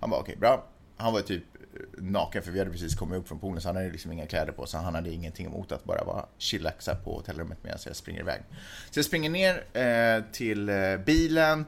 Han 0.00 0.10
bara, 0.10 0.20
okej 0.20 0.36
bra. 0.36 0.64
Han 0.96 1.12
var 1.12 1.20
typ 1.20 1.44
eh, 1.54 2.02
naken 2.02 2.42
för 2.42 2.50
vi 2.50 2.58
hade 2.58 2.70
precis 2.70 2.94
kommit 2.94 3.18
upp 3.18 3.28
från 3.28 3.38
poolen 3.38 3.60
så 3.60 3.68
han 3.68 3.76
hade 3.76 3.90
liksom 3.90 4.12
inga 4.12 4.26
kläder 4.26 4.52
på 4.52 4.66
så 4.66 4.78
han 4.78 4.94
hade 4.94 5.10
ingenting 5.10 5.46
emot 5.46 5.72
att 5.72 5.84
bara 5.84 6.04
vara 6.04 6.26
chillaxa 6.38 6.94
på 6.94 7.14
hotellrummet 7.14 7.58
medan 7.62 7.78
jag 7.86 7.96
springer 7.96 8.20
iväg. 8.20 8.42
Så 8.90 8.98
jag 8.98 9.04
springer 9.04 9.30
ner 9.30 9.64
eh, 9.72 10.24
till 10.32 10.68
eh, 10.68 10.96
bilen, 10.96 11.64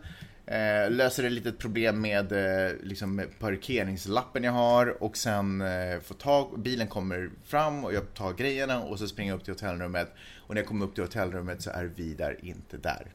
eh, 0.46 0.90
löser 0.90 1.24
ett 1.24 1.32
litet 1.32 1.58
problem 1.58 2.00
med 2.00 2.32
eh, 2.32 2.72
liksom 2.82 3.22
parkeringslappen 3.38 4.44
jag 4.44 4.52
har 4.52 5.02
och 5.02 5.16
sen 5.16 5.60
eh, 5.60 6.00
får 6.00 6.14
tag, 6.14 6.60
bilen 6.60 6.88
kommer 6.88 7.30
fram 7.44 7.84
och 7.84 7.94
jag 7.94 8.14
tar 8.14 8.32
grejerna 8.32 8.82
och 8.82 8.98
så 8.98 9.08
springer 9.08 9.32
jag 9.32 9.38
upp 9.38 9.44
till 9.44 9.54
hotellrummet 9.54 10.08
och 10.46 10.54
när 10.54 10.62
jag 10.62 10.68
kommer 10.68 10.86
upp 10.86 10.94
till 10.94 11.04
hotellrummet 11.04 11.62
så 11.62 11.70
är 11.70 11.84
Vidar 11.84 12.36
inte 12.42 12.76
där. 12.76 13.06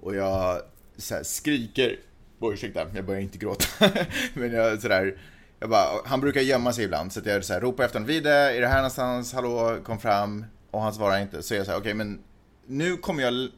Och 0.00 0.16
jag 0.16 0.62
så 0.96 1.14
här, 1.14 1.22
skriker, 1.22 1.96
oj 2.40 2.54
ursäkta, 2.54 2.86
jag 2.94 3.04
börjar 3.04 3.20
inte 3.20 3.38
gråta, 3.38 3.64
men 4.34 4.52
jag 4.52 4.82
sådär 4.82 5.16
jag 5.62 5.70
bara, 5.70 5.86
han 6.04 6.20
brukar 6.20 6.40
gömma 6.40 6.72
sig 6.72 6.84
ibland 6.84 7.12
så 7.12 7.20
att 7.20 7.26
jag 7.26 7.44
så 7.44 7.52
här, 7.52 7.60
ropar 7.60 7.84
efter 7.84 7.98
honom, 7.98 8.06
Vide, 8.06 8.30
är 8.30 8.60
det 8.60 8.66
här 8.66 8.76
någonstans? 8.76 9.32
Hallå, 9.32 9.78
kom 9.84 9.98
fram. 9.98 10.44
Och 10.70 10.82
han 10.82 10.94
svarar 10.94 11.18
inte. 11.18 11.42
Så 11.42 11.54
jag 11.54 11.66
säger, 11.66 11.78
okej 11.78 11.92
okay, 11.92 11.94
men 11.94 12.20
nu 12.66 12.96
kommer 12.96 13.22
jag 13.22 13.48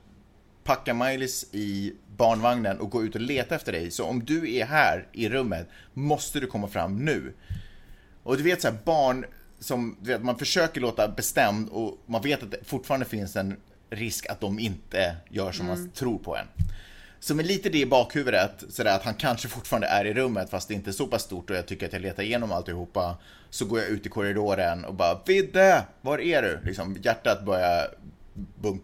packa 0.64 0.92
Miley's 0.92 1.46
i 1.52 1.92
barnvagnen 2.16 2.80
och 2.80 2.90
gå 2.90 3.04
ut 3.04 3.14
och 3.14 3.20
leta 3.20 3.54
efter 3.54 3.72
dig. 3.72 3.90
Så 3.90 4.04
om 4.04 4.24
du 4.24 4.54
är 4.54 4.64
här 4.64 5.06
i 5.12 5.28
rummet 5.28 5.68
måste 5.92 6.40
du 6.40 6.46
komma 6.46 6.68
fram 6.68 7.04
nu. 7.04 7.32
Och 8.22 8.36
du 8.36 8.42
vet 8.42 8.62
så 8.62 8.68
här, 8.68 8.76
barn 8.84 9.26
som, 9.60 9.96
du 10.00 10.12
vet, 10.12 10.22
man 10.22 10.38
försöker 10.38 10.80
låta 10.80 11.08
bestämd 11.08 11.68
och 11.68 11.98
man 12.06 12.22
vet 12.22 12.42
att 12.42 12.50
det 12.50 12.64
fortfarande 12.64 13.06
finns 13.06 13.36
en 13.36 13.56
risk 13.90 14.26
att 14.26 14.40
de 14.40 14.58
inte 14.58 15.16
gör 15.30 15.52
som 15.52 15.66
man 15.66 15.90
tror 15.90 16.18
på 16.18 16.36
en. 16.36 16.46
Så 17.20 17.34
med 17.34 17.46
lite 17.46 17.68
det 17.68 17.78
i 17.78 17.86
bakhuvudet, 17.86 18.64
sådär 18.68 18.96
att 18.96 19.02
han 19.02 19.14
kanske 19.14 19.48
fortfarande 19.48 19.86
är 19.86 20.04
i 20.04 20.14
rummet 20.14 20.50
fast 20.50 20.68
det 20.68 20.74
inte 20.74 20.90
är 20.90 20.92
så 20.92 21.06
pass 21.06 21.22
stort 21.22 21.50
och 21.50 21.56
jag 21.56 21.66
tycker 21.66 21.86
att 21.86 21.92
jag 21.92 22.02
letar 22.02 22.22
igenom 22.22 22.52
alltihopa. 22.52 23.16
Så 23.50 23.64
går 23.64 23.78
jag 23.78 23.88
ut 23.88 24.06
i 24.06 24.08
korridoren 24.08 24.84
och 24.84 24.94
bara 24.94 25.20
Vidde, 25.26 25.84
var 26.00 26.18
är 26.18 26.42
du? 26.42 26.60
Liksom, 26.64 26.96
hjärtat 27.02 27.44
börjar 27.44 27.94
bunk, 28.34 28.82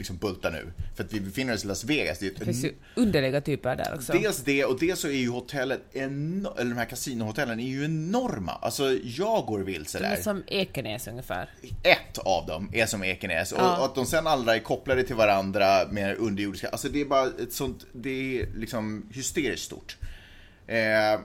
liksom 0.00 0.16
bulta 0.16 0.50
nu. 0.50 0.72
För 0.96 1.04
att 1.04 1.12
vi 1.12 1.20
befinner 1.20 1.54
oss 1.54 1.64
i 1.64 1.66
Las 1.66 1.84
Vegas. 1.84 2.18
Det, 2.18 2.26
är 2.26 2.30
Det 2.38 2.44
finns 2.44 2.64
ju 2.64 2.74
underliga 2.94 3.40
typer 3.40 3.76
där 3.76 3.94
också. 3.94 4.12
Dels 4.12 4.38
det 4.44 4.64
och 4.64 4.78
dels 4.78 5.00
så 5.00 5.08
är 5.08 5.12
ju 5.12 5.28
hotellet, 5.28 5.80
eller 5.92 6.64
de 6.64 6.76
här 6.76 6.84
kasinohotellen 6.84 7.60
är 7.60 7.64
ju 7.68 7.84
enorma. 7.84 8.52
Alltså 8.52 8.92
jag 9.04 9.46
går 9.46 9.58
vilse 9.60 9.98
De 9.98 10.04
är 10.04 10.10
där. 10.16 10.22
som 10.22 10.42
Ekenäs 10.46 11.08
ungefär. 11.08 11.50
Ett 11.82 12.18
av 12.18 12.46
dem 12.46 12.70
är 12.72 12.86
som 12.86 13.04
Ekenäs 13.04 13.54
Ja. 13.56 13.78
och 13.78 13.84
att 13.84 13.94
de 13.94 14.06
sen 14.06 14.26
alla 14.26 14.56
är 14.56 14.60
kopplade 14.60 15.02
till 15.02 15.16
varandra 15.16 15.88
med 15.90 16.16
underjordiska, 16.18 16.68
alltså 16.68 16.88
det 16.88 17.00
är 17.00 17.04
bara 17.04 17.26
ett 17.26 17.52
sånt, 17.52 17.86
det 17.92 18.40
är 18.40 18.46
liksom 18.56 19.06
hysteriskt 19.12 19.64
stort. 19.64 19.96
Eh, 20.66 21.20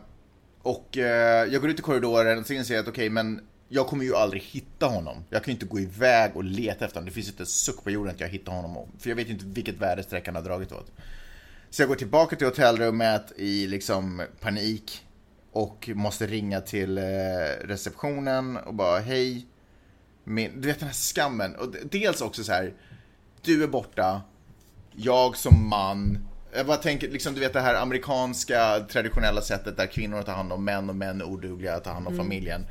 och 0.61 0.97
eh, 0.97 1.45
jag 1.53 1.61
går 1.61 1.69
ut 1.69 1.79
i 1.79 1.81
korridoren 1.81 2.39
och 2.39 2.45
jag 2.51 2.81
att 2.81 2.87
okej, 2.87 3.09
men 3.09 3.41
jag 3.75 3.87
kommer 3.87 4.03
ju 4.03 4.15
aldrig 4.15 4.41
hitta 4.41 4.85
honom. 4.85 5.23
Jag 5.29 5.43
kan 5.43 5.51
ju 5.51 5.53
inte 5.53 5.65
gå 5.65 5.79
iväg 5.79 6.35
och 6.35 6.43
leta 6.43 6.85
efter 6.85 6.95
honom. 6.95 7.05
Det 7.05 7.11
finns 7.11 7.27
inte 7.27 7.43
en 7.43 7.47
suck 7.47 7.83
på 7.83 7.91
jorden 7.91 8.13
att 8.13 8.19
jag 8.19 8.27
hittar 8.27 8.51
honom. 8.51 8.87
För 8.99 9.09
jag 9.09 9.15
vet 9.15 9.27
ju 9.27 9.31
inte 9.31 9.45
vilket 9.45 9.75
väderstreck 9.75 10.25
han 10.25 10.35
har 10.35 10.41
dragit 10.41 10.71
åt. 10.71 10.91
Så 11.69 11.81
jag 11.81 11.89
går 11.89 11.95
tillbaka 11.95 12.35
till 12.35 12.47
hotellrummet 12.47 13.33
i 13.35 13.67
liksom 13.67 14.21
panik 14.39 15.05
och 15.51 15.89
måste 15.93 16.27
ringa 16.27 16.61
till 16.61 16.97
eh, 16.97 17.03
receptionen 17.61 18.57
och 18.57 18.73
bara 18.73 18.99
hej. 18.99 19.45
Min, 20.23 20.61
du 20.61 20.67
vet 20.67 20.79
den 20.79 20.87
här 20.87 20.95
skammen. 20.95 21.55
Och 21.55 21.75
dels 21.91 22.21
också 22.21 22.43
så 22.43 22.51
här. 22.51 22.73
Du 23.41 23.63
är 23.63 23.67
borta. 23.67 24.21
Jag 24.91 25.37
som 25.37 25.69
man. 25.69 26.27
Jag 26.55 26.65
bara 26.65 26.77
tänker, 26.77 27.09
liksom, 27.09 27.33
du 27.33 27.39
vet 27.39 27.53
det 27.53 27.61
här 27.61 27.75
amerikanska 27.75 28.79
traditionella 28.79 29.41
sättet 29.41 29.77
där 29.77 29.87
kvinnor 29.87 30.21
tar 30.21 30.33
hand 30.33 30.53
om 30.53 30.65
män 30.65 30.89
och 30.89 30.95
män 30.95 31.21
är 31.21 31.25
odugliga 31.25 31.75
att 31.75 31.83
ta 31.83 31.91
hand 31.91 32.07
om 32.07 32.17
familjen. 32.17 32.65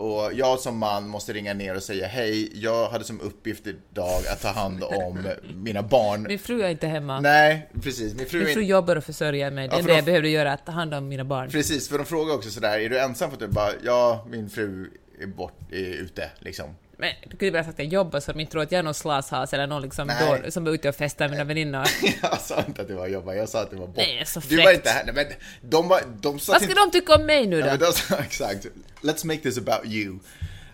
Och 0.00 0.30
jag 0.34 0.60
som 0.60 0.78
man 0.78 1.08
måste 1.08 1.32
ringa 1.32 1.54
ner 1.54 1.76
och 1.76 1.82
säga 1.82 2.06
hej, 2.06 2.50
jag 2.62 2.88
hade 2.88 3.04
som 3.04 3.20
uppgift 3.20 3.66
idag 3.66 4.20
att 4.32 4.42
ta 4.42 4.48
hand 4.48 4.84
om 4.84 5.28
mina 5.54 5.82
barn. 5.82 6.22
Min 6.22 6.38
fru 6.38 6.62
är 6.62 6.68
inte 6.68 6.86
hemma. 6.86 7.20
Nej, 7.20 7.68
precis. 7.82 8.14
Min 8.14 8.26
fru 8.26 8.44
Min 8.44 8.54
fru 8.54 8.62
jobbar 8.62 8.96
och 8.96 9.04
försörjer 9.04 9.50
mig. 9.50 9.68
Det 9.68 9.74
Ja, 9.74 9.78
enda 9.78 9.88
de- 9.92 9.96
jag 9.96 10.04
behövde 10.04 10.28
göra 10.28 10.52
att 10.52 10.66
ta 10.66 10.72
hand 10.72 10.94
om 10.94 11.08
mina 11.08 11.24
barn. 11.24 11.50
Precis, 11.50 11.88
för 11.88 11.98
de 11.98 12.04
frågar 12.06 12.34
också 12.34 12.50
sådär, 12.50 12.78
är 12.78 12.88
du 12.88 12.98
ensam 12.98 13.30
för 13.30 13.36
att 13.36 13.40
du 13.40 13.48
bara, 13.48 13.70
ja, 13.84 14.26
min 14.30 14.50
fru 14.50 14.90
är 15.22 15.26
bort, 15.26 15.58
är 15.72 15.76
ute 16.02 16.30
liksom. 16.38 16.66
Men 17.00 17.10
du 17.30 17.36
kunde 17.36 17.52
bara 17.52 17.64
sagt 17.64 17.74
att 17.74 17.84
jag 17.84 17.92
jobbar 17.92 18.20
så 18.20 18.32
de 18.32 18.40
inte 18.40 18.52
tror 18.52 18.62
att 18.62 18.72
jag 18.72 18.78
är 18.78 18.82
någon 18.82 18.94
slashas 18.94 19.52
eller 19.52 19.66
någon 19.66 19.82
liksom 19.82 20.06
Nej. 20.06 20.42
då, 20.44 20.50
som 20.50 20.66
är 20.66 20.70
ute 20.70 20.88
och 20.88 20.94
festar 20.94 21.28
med 21.28 21.30
mina 21.30 21.44
väninnor. 21.44 21.86
Jag 22.22 22.40
sa 22.40 22.64
inte 22.68 22.82
att 22.82 22.88
det 22.88 22.94
var 22.94 23.06
jobba, 23.06 23.34
jag 23.34 23.48
sa 23.48 23.60
att 23.62 23.70
det 23.70 23.76
var 23.76 23.86
bort. 23.86 23.96
Nej, 23.96 24.22
så 24.26 24.40
du 24.40 24.56
var 24.56 24.64
fräckt. 24.64 24.76
inte 24.76 24.90
här, 24.90 25.04
nej, 25.04 25.14
men 25.14 25.26
de 25.70 25.88
var, 25.88 26.00
de 26.20 26.38
sa 26.40 26.52
Vad 26.52 26.62
ska 26.62 26.74
de 26.74 26.90
tycka 26.90 27.14
om 27.14 27.26
mig 27.26 27.46
nu 27.46 27.58
Ja, 27.58 27.64
då? 27.64 27.70
men 27.70 27.78
de 27.78 27.92
sa, 27.92 28.16
exakt, 28.18 28.66
let's 29.02 29.26
make 29.26 29.40
this 29.40 29.58
about 29.58 29.86
you. 29.86 30.18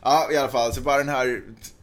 Ja, 0.03 0.29
i 0.33 0.37
alla 0.37 0.49
fall, 0.49 0.73
så 0.75 0.81
bara 0.81 0.99
den 0.99 1.09
här 1.09 1.41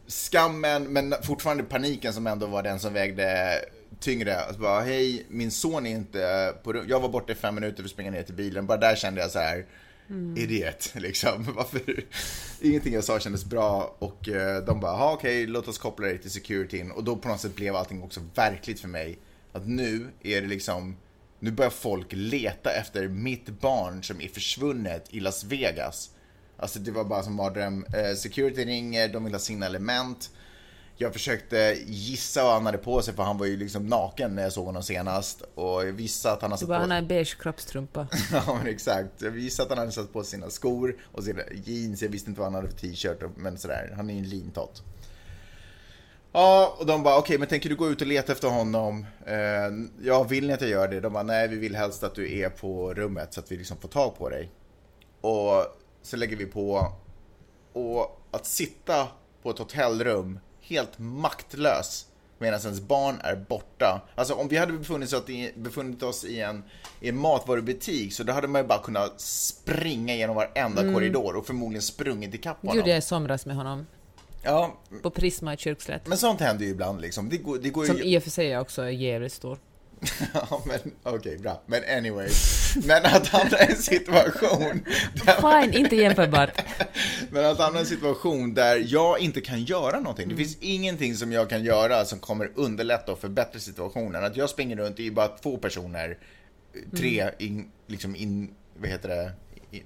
skammen, 0.08 0.84
men 0.92 1.14
fortfarande 1.22 1.62
paniken 1.62 2.12
som 2.12 2.26
ändå 2.26 2.46
var 2.46 2.62
den 2.62 2.80
som 2.80 2.92
vägde 2.92 3.58
tyngre. 4.00 4.40
Alltså 4.40 4.60
bara, 4.60 4.80
hej, 4.80 5.26
min 5.28 5.50
son 5.50 5.86
är 5.86 5.90
inte 5.90 6.54
på 6.62 6.82
Jag 6.88 7.00
var 7.00 7.08
borta 7.08 7.32
i 7.32 7.34
fem 7.34 7.54
minuter 7.54 7.76
för 7.76 7.84
att 7.84 7.90
springa 7.90 8.10
ner 8.10 8.22
till 8.22 8.34
bilen. 8.34 8.66
Bara 8.66 8.78
där 8.78 8.96
kände 8.96 9.20
jag 9.20 9.30
så 9.30 9.38
här, 9.38 9.66
Mm. 10.10 10.36
idiot 10.36 10.92
liksom. 10.94 11.44
Varför? 11.56 12.04
Ingenting 12.60 12.94
jag 12.94 13.04
sa 13.04 13.18
kändes 13.18 13.44
bra 13.44 13.96
och 13.98 14.28
eh, 14.28 14.64
de 14.64 14.80
bara, 14.80 15.12
okej, 15.12 15.14
okej, 15.14 15.46
låt 15.46 15.68
oss 15.68 15.78
koppla 15.78 16.06
dig 16.06 16.18
till 16.18 16.30
securityn. 16.30 16.90
Och 16.90 17.04
då 17.04 17.16
på 17.16 17.28
något 17.28 17.40
sätt 17.40 17.54
blev 17.56 17.76
allting 17.76 18.02
också 18.02 18.20
verkligt 18.34 18.80
för 18.80 18.88
mig. 18.88 19.18
Att 19.52 19.66
nu 19.66 20.08
är 20.22 20.40
det 20.40 20.46
liksom, 20.46 20.96
nu 21.38 21.50
börjar 21.50 21.70
folk 21.70 22.06
leta 22.10 22.72
efter 22.72 23.08
mitt 23.08 23.48
barn 23.48 24.02
som 24.02 24.20
är 24.20 24.28
försvunnet 24.28 25.06
i 25.10 25.20
Las 25.20 25.44
Vegas. 25.44 26.10
Alltså 26.56 26.78
det 26.78 26.90
var 26.90 27.04
bara 27.04 27.22
som 27.22 27.34
mardröm. 27.34 27.86
Eh, 27.94 28.14
security 28.16 28.64
ringer, 28.64 29.08
de 29.08 29.24
vill 29.24 29.34
ha 29.34 29.40
signalement. 29.40 30.30
Jag 30.96 31.12
försökte 31.12 31.76
gissa 31.86 32.44
vad 32.44 32.52
han 32.52 32.66
hade 32.66 32.78
på 32.78 33.02
sig 33.02 33.14
för 33.14 33.22
han 33.22 33.38
var 33.38 33.46
ju 33.46 33.56
liksom 33.56 33.86
naken 33.86 34.34
när 34.34 34.42
jag 34.42 34.52
såg 34.52 34.66
honom 34.66 34.82
senast. 34.82 35.42
Och 35.54 35.86
jag 35.86 35.92
visste 35.92 36.32
att 36.32 36.42
han 36.42 36.50
hade 36.50 36.60
satt 36.60 36.68
bara, 36.68 36.78
på 36.78 36.80
han 36.80 36.90
har 36.90 36.98
en 36.98 37.08
beige 37.08 37.38
kroppstrumpa. 37.38 38.08
Ja 38.32 38.58
men 38.58 38.66
exakt. 38.66 39.22
Jag 39.22 39.30
visste 39.30 39.62
att 39.62 39.68
han 39.68 39.78
hade 39.78 39.92
satt 39.92 40.12
på 40.12 40.24
sina 40.24 40.50
skor 40.50 40.96
och 41.12 41.24
sina 41.24 41.42
jeans. 41.64 42.02
Jag 42.02 42.08
visste 42.08 42.30
inte 42.30 42.40
vad 42.40 42.52
han 42.52 42.54
hade 42.54 42.68
för 42.68 42.78
t-shirt 42.78 43.22
men 43.36 43.58
sådär. 43.58 43.92
Han 43.96 44.10
är 44.10 44.14
ju 44.14 44.18
en 44.18 44.28
lintott. 44.28 44.82
Ja, 46.32 46.76
och 46.78 46.86
de 46.86 47.02
bara 47.02 47.18
okej, 47.18 47.38
men 47.38 47.48
tänker 47.48 47.68
du 47.68 47.76
gå 47.76 47.90
ut 47.90 48.00
och 48.00 48.06
leta 48.06 48.32
efter 48.32 48.48
honom? 48.48 49.06
Eh, 49.26 49.36
ja, 50.02 50.22
vill 50.22 50.46
ni 50.46 50.52
att 50.52 50.60
jag 50.60 50.70
gör 50.70 50.88
det? 50.88 51.00
De 51.00 51.12
bara 51.12 51.22
nej, 51.22 51.48
vi 51.48 51.56
vill 51.56 51.76
helst 51.76 52.04
att 52.04 52.14
du 52.14 52.38
är 52.38 52.48
på 52.48 52.94
rummet 52.94 53.34
så 53.34 53.40
att 53.40 53.52
vi 53.52 53.56
liksom 53.56 53.76
får 53.76 53.88
tag 53.88 54.18
på 54.18 54.28
dig. 54.28 54.50
Och 55.20 55.64
så 56.02 56.16
lägger 56.16 56.36
vi 56.36 56.46
på 56.46 56.92
och 57.72 58.20
att 58.30 58.46
sitta 58.46 59.08
på 59.42 59.50
ett 59.50 59.58
hotellrum 59.58 60.38
helt 60.66 60.98
maktlös 60.98 62.06
medan 62.38 62.60
ens 62.60 62.80
barn 62.80 63.20
är 63.20 63.36
borta. 63.36 64.02
Alltså 64.14 64.34
om 64.34 64.48
vi 64.48 64.56
hade 64.56 64.72
befunnit 64.72 65.12
oss 65.12 65.28
i, 65.28 65.52
befunnit 65.56 66.02
oss 66.02 66.24
i, 66.24 66.40
en, 66.40 66.64
i 67.00 67.08
en 67.08 67.16
matvarubutik 67.18 68.14
så 68.14 68.22
då 68.22 68.32
hade 68.32 68.48
man 68.48 68.60
ju 68.62 68.68
bara 68.68 68.82
kunnat 68.82 69.20
springa 69.20 70.14
genom 70.14 70.36
varenda 70.36 70.92
korridor 70.94 71.36
och 71.36 71.46
förmodligen 71.46 71.82
sprungit 71.82 72.34
ikapp 72.34 72.60
honom. 72.62 72.76
Gjorde 72.76 72.90
jag 72.90 72.98
i 72.98 73.02
somras 73.02 73.46
med 73.46 73.56
honom. 73.56 73.86
Ja, 74.42 74.74
På 75.02 75.10
Prisma 75.10 75.54
i 75.54 75.56
Kyrkslätt. 75.56 76.06
men 76.06 76.18
sånt 76.18 76.40
händer 76.40 76.64
ju 76.64 76.70
ibland 76.70 77.00
liksom. 77.00 77.28
Det 77.28 77.36
går, 77.36 77.58
det 77.58 77.70
går 77.70 77.84
Som 77.84 77.96
ju... 77.96 78.04
i 78.04 78.18
och 78.18 78.22
för 78.22 78.30
sig 78.30 78.58
också 78.58 78.82
är 78.82 78.88
jävligt 78.88 79.32
stor. 79.32 79.58
Ja, 80.34 80.62
men 80.66 80.78
okej, 81.02 81.38
bra. 81.38 81.62
Men 81.66 81.82
anyway. 81.98 82.28
Men 82.86 83.04
att 83.04 83.28
hamna 83.28 83.58
i 83.60 83.70
en 83.70 83.76
situation 83.76 84.84
där 85.24 85.62
Fine, 85.62 85.74
inte 85.74 85.96
jämförbart. 85.96 86.62
Men 87.30 87.44
att 87.44 87.58
hamna 87.58 87.78
i 87.78 87.82
en 87.82 87.86
situation 87.86 88.54
där 88.54 88.84
jag 88.86 89.18
inte 89.18 89.40
kan 89.40 89.64
göra 89.64 90.00
någonting. 90.00 90.24
Mm. 90.24 90.36
Det 90.36 90.44
finns 90.44 90.56
ingenting 90.60 91.14
som 91.16 91.32
jag 91.32 91.50
kan 91.50 91.64
göra 91.64 92.04
som 92.04 92.18
kommer 92.18 92.50
underlätta 92.54 93.12
och 93.12 93.18
förbättra 93.18 93.60
situationen. 93.60 94.24
Att 94.24 94.36
jag 94.36 94.50
springer 94.50 94.76
runt, 94.76 94.96
det 94.96 95.02
är 95.02 95.04
ju 95.04 95.10
bara 95.12 95.28
två 95.28 95.56
personer, 95.56 96.18
tre, 96.96 97.20
Mm. 97.20 97.34
in, 97.38 97.70
liksom 97.86 98.16
in, 98.16 98.54
vad 98.80 98.88
heter 98.90 99.08
det? 99.08 99.32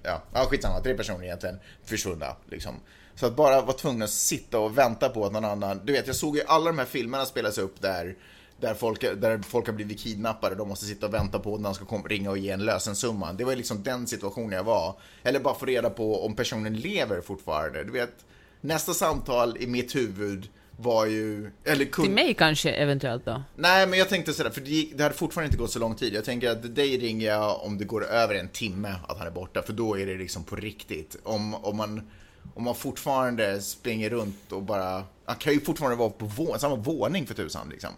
Ja, 0.03 0.23
ja, 0.35 0.45
skitsamma, 0.45 0.81
tre 0.81 0.95
personer 0.95 1.25
egentligen 1.25 1.61
försvunna. 1.85 2.37
Liksom. 2.51 2.75
Så 3.15 3.27
att 3.27 3.37
bara 3.37 3.61
vara 3.61 3.77
tvungen 3.77 4.03
att 4.03 4.11
sitta 4.11 4.59
och 4.59 4.79
vänta 4.79 5.09
på 5.09 5.27
att 5.27 5.33
någon 5.33 5.45
annan, 5.45 5.81
du 5.85 5.93
vet 5.93 6.07
jag 6.07 6.17
såg 6.17 6.37
ju 6.37 6.43
alla 6.47 6.67
de 6.67 6.79
här 6.79 6.87
filmerna 6.87 7.25
spelas 7.25 7.59
upp 7.59 7.81
där 7.83 8.17
där 8.61 8.75
folk, 8.75 9.01
där 9.01 9.43
folk 9.43 9.67
har 9.67 9.73
blivit 9.75 10.01
kidnappade, 10.01 10.55
de 10.55 10.69
måste 10.69 10.87
sitta 10.87 11.07
och 11.07 11.15
vänta 11.15 11.39
på 11.39 11.55
att 11.55 11.61
någon 11.61 11.75
ska 11.75 11.85
ringa 11.85 12.31
och 12.31 12.39
ge 12.39 12.51
en 12.51 12.65
lösensumma. 12.65 13.33
Det 13.33 13.45
var 13.45 13.57
liksom 13.57 13.83
den 13.83 14.07
situationen 14.07 14.53
jag 14.53 14.65
var. 14.65 14.95
Eller 15.23 15.41
bara 15.41 15.55
få 15.55 15.67
reda 15.67 15.91
på 15.91 16.25
om 16.25 16.37
personen 16.37 16.77
lever 16.77 17.21
fortfarande. 17.21 17.85
Du 17.85 17.93
vet, 17.93 18.15
nästa 18.61 18.95
samtal 18.95 19.57
i 19.61 19.67
mitt 19.67 19.95
huvud 19.97 20.49
var 20.77 21.07
ju... 21.07 21.51
Eller 21.65 21.85
kun, 21.85 22.05
Till 22.05 22.15
mig 22.15 22.35
kanske, 22.35 22.71
eventuellt 22.71 23.25
då. 23.25 23.43
Nej, 23.57 23.87
men 23.87 23.99
jag 23.99 24.09
tänkte 24.09 24.33
sådär, 24.33 24.51
för 24.51 24.61
det, 24.61 24.71
gick, 24.71 24.97
det 24.97 25.03
hade 25.03 25.15
fortfarande 25.15 25.47
inte 25.47 25.59
gått 25.59 25.71
så 25.71 25.79
lång 25.79 25.95
tid. 25.95 26.15
Jag 26.15 26.25
tänker 26.25 26.51
att 26.51 26.75
dig 26.75 26.99
ringer 26.99 27.27
jag 27.27 27.65
om 27.65 27.79
det 27.79 27.85
går 27.85 28.07
över 28.07 28.35
en 28.35 28.49
timme 28.49 28.95
att 29.09 29.19
han 29.19 29.27
är 29.27 29.31
borta, 29.31 29.63
för 29.63 29.73
då 29.73 29.99
är 29.99 30.07
det 30.07 30.15
liksom 30.15 30.45
på 30.45 30.57
riktigt. 30.57 31.17
Om, 31.23 31.55
om, 31.55 31.77
man, 31.77 32.11
om 32.55 32.65
man 32.65 32.75
fortfarande 32.75 33.61
springer 33.61 34.11
runt 34.11 34.53
och 34.53 34.63
bara... 34.63 35.05
Han 35.25 35.37
kan 35.37 35.53
ju 35.53 35.61
fortfarande 35.61 35.97
vara 35.97 36.11
på 36.11 36.25
vå, 36.25 36.59
samma 36.59 36.77
våning 36.77 37.27
för 37.27 37.35
tusan 37.35 37.69
liksom. 37.69 37.91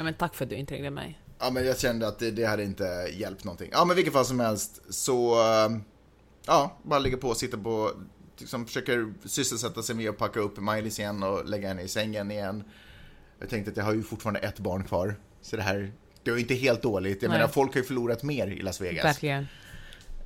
Ja, 0.00 0.04
men 0.04 0.14
tack 0.14 0.34
för 0.34 0.44
att 0.44 0.50
du 0.50 0.56
inte 0.56 0.74
ringde 0.74 0.90
mig. 0.90 1.20
Ja, 1.38 1.50
men 1.50 1.66
jag 1.66 1.78
kände 1.78 2.08
att 2.08 2.18
det, 2.18 2.30
det 2.30 2.44
hade 2.44 2.64
inte 2.64 2.84
hjälpt 3.12 3.44
någonting. 3.44 3.68
Ja, 3.72 3.84
men 3.84 3.96
vilket 3.96 4.12
fall 4.12 4.24
som 4.24 4.40
helst 4.40 4.80
så... 4.88 5.40
eh, 5.40 5.70
Ja, 6.46 6.78
bara 6.82 6.98
ligga 6.98 7.16
på 7.16 7.28
och 7.28 7.36
sitta 7.36 7.58
på... 7.58 7.90
Liksom 8.38 8.66
försöker 8.66 9.14
sysselsätta 9.24 9.82
sig 9.82 9.94
med 9.96 10.10
att 10.10 10.18
packa 10.18 10.40
upp 10.40 10.58
Miley 10.60 10.86
igen 10.88 11.22
och 11.22 11.48
lägga 11.48 11.68
henne 11.68 11.82
i 11.82 11.88
sängen 11.88 12.30
igen. 12.30 12.64
Jag 13.38 13.48
tänkte 13.48 13.70
att 13.70 13.76
jag 13.76 13.84
har 13.84 13.92
ju 13.92 14.02
fortfarande 14.02 14.40
ett 14.40 14.58
barn 14.58 14.84
kvar. 14.84 15.14
Så 15.42 15.56
det 15.56 15.62
här... 15.62 15.92
Det 16.22 16.30
var 16.30 16.38
ju 16.38 16.42
inte 16.42 16.54
helt 16.54 16.82
dåligt. 16.82 17.22
Jag 17.22 17.28
Nej. 17.28 17.38
menar, 17.38 17.48
folk 17.52 17.74
har 17.74 17.80
ju 17.80 17.86
förlorat 17.86 18.22
mer 18.22 18.46
i 18.46 18.62
Las 18.62 18.80
Vegas. 18.80 19.04
Verkligen. 19.04 19.46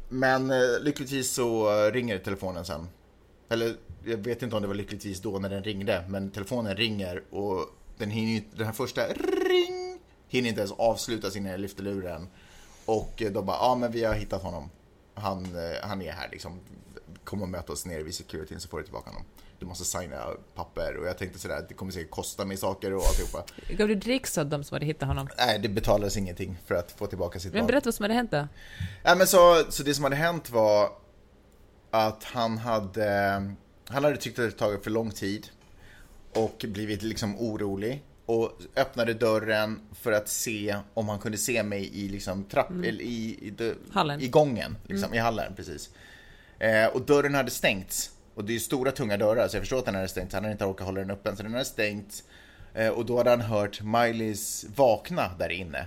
Men 0.08 0.50
eh, 0.50 0.56
lyckligtvis 0.80 1.30
så 1.30 1.68
eh, 1.86 1.92
ringer 1.92 2.18
telefonen 2.18 2.64
sen. 2.64 2.88
Eller 3.48 3.74
jag 4.04 4.16
vet 4.16 4.42
inte 4.42 4.56
om 4.56 4.62
det 4.62 4.68
var 4.68 4.74
lyckligtvis 4.74 5.20
då 5.20 5.38
när 5.38 5.48
den 5.48 5.64
ringde, 5.64 6.04
men 6.08 6.30
telefonen 6.30 6.76
ringer 6.76 7.22
och 7.30 7.58
den, 7.99 8.11
hinner, 8.11 8.42
den 8.57 8.66
här 8.66 8.72
första 8.72 9.07
ring 9.09 9.99
hinner 10.28 10.49
inte 10.49 10.61
ens 10.61 10.72
avslutas 10.72 11.36
innan 11.36 11.51
jag 11.51 11.61
lyfter 11.61 11.82
luren. 11.82 12.28
Och 12.84 13.22
eh, 13.22 13.32
de 13.32 13.47
bara, 13.47 13.57
ja 13.57 13.74
men 13.74 13.92
vi 13.92 14.05
har 14.05 14.14
hittat 14.14 14.42
honom. 14.42 14.70
Han, 15.14 15.45
eh, 15.45 15.88
han 15.88 16.03
är 16.03 16.12
här 16.12 16.28
liksom. 16.32 16.61
Kom 17.24 17.42
och 17.42 17.49
möt 17.49 17.70
oss 17.70 17.86
nere 17.86 18.03
vid 18.03 18.14
securityn 18.14 18.61
så 18.61 18.68
får 18.68 18.78
du 18.78 18.84
tillbaka 18.84 19.11
honom. 19.11 19.24
Du 19.59 19.66
måste 19.66 19.84
signa 19.84 20.26
papper 20.55 20.97
och 20.97 21.07
jag 21.07 21.18
tänkte 21.18 21.38
sådär, 21.38 21.66
det 21.68 21.74
kommer 21.74 21.92
säkert 21.92 22.11
kosta 22.11 22.45
mig 22.45 22.57
saker 22.57 22.92
och 22.92 23.03
alltihopa. 23.07 23.45
Gav 23.68 23.88
du 23.88 23.95
dricks 23.95 24.38
åt 24.38 24.51
dem 24.51 24.64
som 24.64 24.74
hade 24.74 24.86
hittat 24.86 25.09
honom? 25.09 25.28
Nej, 25.38 25.59
det 25.59 25.68
betalades 25.68 26.16
ingenting 26.16 26.59
för 26.66 26.74
att 26.74 26.92
få 26.92 27.07
tillbaka 27.07 27.38
sitt 27.40 27.53
Men 27.53 27.61
barn. 27.61 27.66
berätta 27.66 27.84
vad 27.86 27.95
som 27.95 28.05
hade 28.05 28.14
hänt 28.14 28.30
då. 28.30 28.49
Ja, 29.03 29.14
men 29.14 29.26
så, 29.26 29.64
så 29.70 29.82
det 29.82 29.95
som 29.95 30.05
hade 30.05 30.16
hänt 30.16 30.51
var 30.51 30.88
att 31.90 32.24
han 32.24 32.59
hade, 32.59 33.32
han 33.88 34.05
hade 34.05 34.16
tyckt 34.16 34.38
att 34.38 34.51
det 34.51 34.59
tagit 34.59 34.84
för 34.84 34.90
lång 34.90 35.11
tid 35.11 35.49
och 36.35 36.64
blivit 36.68 37.03
liksom 37.03 37.39
orolig 37.39 38.03
och 38.26 38.53
öppnade 38.76 39.14
dörren 39.14 39.80
för 39.93 40.12
att 40.12 40.28
se 40.28 40.76
om 40.95 41.09
han 41.09 41.18
kunde 41.18 41.39
se 41.39 41.62
mig 41.62 41.91
i 42.05 42.09
liksom 42.09 42.45
trapp, 42.45 42.70
eller 42.70 43.03
i, 43.03 43.39
i, 43.43 43.51
dö- 43.51 43.74
Hallen. 43.93 44.20
i 44.20 44.28
gången, 44.28 44.76
liksom, 44.89 45.14
i 45.14 45.18
hallen 45.18 45.53
precis. 45.57 45.91
Eh, 46.59 46.87
och 46.87 47.01
dörren 47.03 47.35
hade 47.35 47.51
stängts. 47.51 48.11
Och 48.35 48.45
det 48.45 48.53
är 48.53 48.55
ju 48.55 48.61
stora 48.61 48.91
tunga 48.91 49.16
dörrar 49.16 49.49
så 49.49 49.57
jag 49.57 49.62
förstår 49.62 49.78
att 49.78 49.85
den 49.85 49.95
hade 49.95 50.09
stängts, 50.09 50.35
han 50.35 50.43
hade 50.45 50.53
inte 50.53 50.64
orkat 50.64 50.87
hålla 50.87 51.01
den 51.01 51.11
öppen 51.11 51.37
så 51.37 51.43
den 51.43 51.53
hade 51.53 51.64
stängts. 51.64 52.22
Eh, 52.74 52.89
och 52.89 53.07
då 53.07 53.16
hade 53.18 53.30
han 53.30 53.41
hört 53.41 53.80
Miley's 53.80 54.66
vakna 54.76 55.30
där 55.39 55.49
inne 55.49 55.87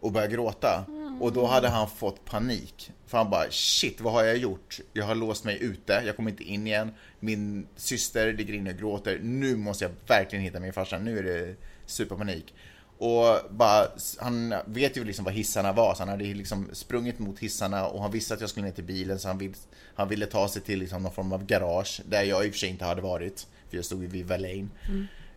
och 0.00 0.12
börja 0.12 0.26
gråta. 0.26 0.84
Och 1.20 1.32
då 1.32 1.46
hade 1.46 1.68
han 1.68 1.88
fått 1.90 2.24
panik. 2.24 2.90
För 3.06 3.18
han 3.18 3.30
bara 3.30 3.50
shit, 3.50 4.00
vad 4.00 4.12
har 4.12 4.24
jag 4.24 4.36
gjort? 4.36 4.80
Jag 4.92 5.04
har 5.04 5.14
låst 5.14 5.44
mig 5.44 5.62
ute, 5.62 6.02
jag 6.06 6.16
kommer 6.16 6.30
inte 6.30 6.44
in 6.44 6.66
igen. 6.66 6.90
Min 7.20 7.66
syster 7.76 8.32
ligger 8.32 8.54
inne 8.54 8.70
och 8.70 8.76
gråter. 8.76 9.18
Nu 9.22 9.56
måste 9.56 9.84
jag 9.84 9.92
verkligen 10.06 10.44
hitta 10.44 10.60
min 10.60 10.72
farsa, 10.72 10.98
nu 10.98 11.18
är 11.18 11.22
det 11.22 11.54
superpanik. 11.86 12.54
Och 12.98 13.38
bara, 13.50 13.86
han 14.18 14.54
vet 14.66 14.96
ju 14.96 15.04
liksom 15.04 15.24
vad 15.24 15.34
hissarna 15.34 15.72
var, 15.72 15.94
så 15.94 16.02
han 16.02 16.08
hade 16.08 16.24
liksom 16.24 16.68
sprungit 16.72 17.18
mot 17.18 17.38
hissarna 17.38 17.86
och 17.86 18.02
han 18.02 18.10
visste 18.10 18.34
att 18.34 18.40
jag 18.40 18.50
skulle 18.50 18.66
ner 18.66 18.72
till 18.72 18.84
bilen 18.84 19.18
så 19.18 19.28
han, 19.28 19.38
vill, 19.38 19.54
han 19.94 20.08
ville 20.08 20.26
ta 20.26 20.48
sig 20.48 20.62
till 20.62 20.78
liksom 20.78 21.02
någon 21.02 21.12
form 21.12 21.32
av 21.32 21.46
garage, 21.46 22.00
där 22.08 22.22
jag 22.22 22.46
i 22.46 22.48
och 22.48 22.52
för 22.52 22.58
sig 22.58 22.68
inte 22.68 22.84
hade 22.84 23.02
varit, 23.02 23.46
för 23.70 23.76
jag 23.76 23.84
stod 23.84 24.02
ju 24.02 24.08
vid 24.08 24.26
Verlaine. 24.26 24.70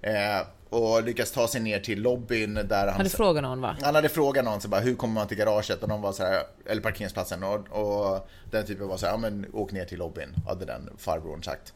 Eh, 0.02 0.48
och 0.70 1.04
lyckas 1.04 1.32
ta 1.32 1.48
sig 1.48 1.62
ner 1.62 1.80
till 1.80 2.02
lobbyn 2.02 2.54
där 2.54 2.88
han... 2.88 2.96
Hade 2.98 3.10
frågat 3.10 3.44
någon 3.44 3.62
va? 3.62 3.78
Han 3.82 3.96
hade 3.96 4.10
frågat 4.10 4.46
någon 4.46 4.62
så 4.62 4.68
bara, 4.68 4.82
hur 4.82 4.96
kommer 4.96 5.14
man 5.14 5.28
till 5.28 5.38
garaget? 5.38 5.84
Och 5.84 5.90
de 5.90 6.02
var 6.02 6.12
så 6.12 6.24
här, 6.24 6.44
eller 6.66 6.82
parkeringsplatsen. 6.82 7.44
Och, 7.44 7.68
och 7.70 8.28
den 8.52 8.66
typen 8.66 8.88
var 8.88 8.98
så 8.98 9.06
här, 9.06 9.14
ja 9.14 9.18
men 9.18 9.46
åk 9.54 9.72
ner 9.72 9.86
till 9.86 10.00
lobbyn, 10.00 10.36
hade 10.48 10.66
den 10.66 10.90
farbrorn 10.98 11.44
sagt. 11.44 11.74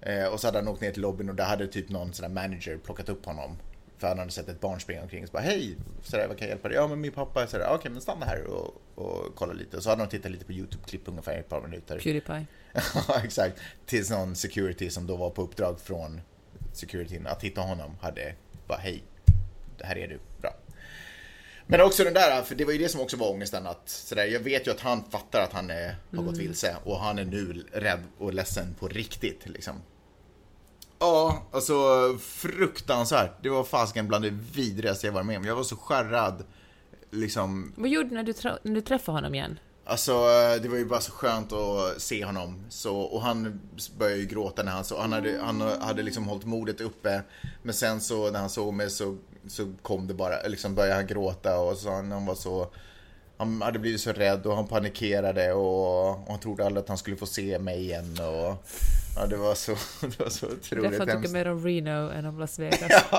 Eh, 0.00 0.24
och 0.24 0.40
så 0.40 0.46
hade 0.46 0.58
han 0.58 0.68
åkt 0.68 0.80
ner 0.80 0.90
till 0.90 1.02
lobbyn 1.02 1.28
och 1.28 1.34
där 1.34 1.44
hade 1.44 1.66
typ 1.66 1.88
någon 1.88 2.12
sån 2.12 2.34
manager 2.34 2.78
plockat 2.84 3.08
upp 3.08 3.26
honom. 3.26 3.56
För 3.98 4.08
han 4.08 4.18
hade 4.18 4.30
sett 4.30 4.48
ett 4.48 4.60
barn 4.60 4.80
springa 4.80 5.02
omkring. 5.02 5.26
Så 5.26 5.32
bara, 5.32 5.42
hej, 5.42 5.76
så 6.02 6.16
där, 6.16 6.28
vad 6.28 6.38
kan 6.38 6.48
jag 6.48 6.52
hjälpa 6.52 6.68
dig? 6.68 6.76
Ja 6.76 6.86
men 6.88 7.00
min 7.00 7.12
pappa 7.12 7.46
så 7.46 7.58
där, 7.58 7.74
okej 7.74 7.90
men 7.90 8.00
stanna 8.00 8.26
här 8.26 8.44
och, 8.46 8.82
och 8.94 9.34
kolla 9.34 9.52
lite. 9.52 9.80
Så 9.82 9.90
hade 9.90 10.02
de 10.02 10.08
tittat 10.08 10.30
lite 10.32 10.44
på 10.44 10.52
YouTube-klipp 10.52 11.08
ungefär 11.08 11.38
ett 11.38 11.48
par 11.48 11.60
minuter. 11.60 11.98
Pewdiepie. 11.98 12.46
Ja, 13.08 13.20
exakt. 13.24 13.60
Tills 13.86 14.10
någon 14.10 14.36
security 14.36 14.90
som 14.90 15.06
då 15.06 15.16
var 15.16 15.30
på 15.30 15.42
uppdrag 15.42 15.80
från 15.80 16.20
securityn 16.76 17.26
att 17.26 17.44
hitta 17.44 17.60
honom 17.60 17.96
hade 18.00 18.34
bara 18.66 18.78
hej, 18.78 19.02
här 19.80 19.98
är 19.98 20.08
du, 20.08 20.18
bra. 20.40 20.50
Men 21.66 21.80
också 21.80 22.04
den 22.04 22.14
där, 22.14 22.42
för 22.42 22.54
det 22.54 22.64
var 22.64 22.72
ju 22.72 22.78
det 22.78 22.88
som 22.88 23.00
också 23.00 23.16
var 23.16 23.30
ångesten 23.30 23.66
att 23.66 23.88
sådär, 23.88 24.24
jag 24.24 24.40
vet 24.40 24.66
ju 24.66 24.70
att 24.70 24.80
han 24.80 25.04
fattar 25.10 25.42
att 25.42 25.52
han 25.52 25.70
är, 25.70 25.96
har 26.16 26.22
gått 26.22 26.38
vilse 26.38 26.76
och 26.84 26.98
han 26.98 27.18
är 27.18 27.24
nu 27.24 27.64
rädd 27.72 28.02
och 28.18 28.34
ledsen 28.34 28.74
på 28.78 28.88
riktigt 28.88 29.48
liksom. 29.48 29.82
Ja, 30.98 31.42
alltså 31.52 31.74
fruktansvärt. 32.20 33.42
Det 33.42 33.48
var 33.48 33.64
fasiken 33.64 34.08
bland 34.08 34.24
det 34.24 34.30
vidrigaste 34.30 35.06
jag 35.06 35.14
varit 35.14 35.26
med 35.26 35.36
om. 35.36 35.44
Jag 35.44 35.56
var 35.56 35.62
så 35.62 35.76
skärrad 35.76 36.44
liksom 37.10 37.72
Vad 37.76 37.88
gjorde 37.90 38.08
du 38.08 38.14
när 38.14 38.22
du, 38.22 38.32
när 38.62 38.74
du 38.74 38.80
träffade 38.80 39.16
honom 39.16 39.34
igen? 39.34 39.58
Alltså 39.84 40.12
det 40.62 40.68
var 40.68 40.76
ju 40.76 40.84
bara 40.84 41.00
så 41.00 41.12
skönt 41.12 41.52
att 41.52 42.02
se 42.02 42.24
honom. 42.24 42.64
Så, 42.68 42.96
och 42.96 43.22
han 43.22 43.60
började 43.98 44.20
ju 44.20 44.26
gråta 44.26 44.62
när 44.62 44.72
han 44.72 44.84
såg, 44.84 44.98
han 44.98 45.12
hade, 45.12 45.38
han 45.42 45.60
hade 45.60 46.02
liksom 46.02 46.24
hållit 46.24 46.44
modet 46.44 46.80
uppe. 46.80 47.22
Men 47.62 47.74
sen 47.74 48.00
så 48.00 48.30
när 48.30 48.40
han 48.40 48.50
såg 48.50 48.74
mig 48.74 48.90
så, 48.90 49.16
så 49.48 49.72
kom 49.82 50.06
det 50.06 50.14
bara, 50.14 50.42
liksom 50.46 50.74
började 50.74 50.94
han 50.94 51.06
gråta 51.06 51.58
och 51.58 51.76
så 51.76 51.90
han, 51.90 52.12
han 52.12 52.26
var 52.26 52.34
så, 52.34 52.68
han 53.36 53.62
hade 53.62 53.78
blivit 53.78 54.00
så 54.00 54.12
rädd 54.12 54.46
och 54.46 54.56
han 54.56 54.66
panikerade 54.68 55.52
och, 55.52 56.10
och 56.10 56.26
han 56.28 56.40
trodde 56.40 56.66
aldrig 56.66 56.82
att 56.82 56.88
han 56.88 56.98
skulle 56.98 57.16
få 57.16 57.26
se 57.26 57.58
mig 57.58 57.80
igen 57.80 58.18
och 58.20 58.66
ja, 59.16 59.26
det 59.28 59.36
var 59.36 59.54
så, 59.54 59.72
det 60.00 60.20
var 60.20 60.28
så 60.30 60.46
otroligt 60.46 60.90
Därför 60.90 60.98
tycker 60.98 61.12
hemskt. 61.12 61.32
mer 61.32 61.48
om 61.48 61.64
Reno 61.66 62.10
än 62.10 62.26
om 62.26 62.38
Las 62.38 62.58
Vegas. 62.58 62.92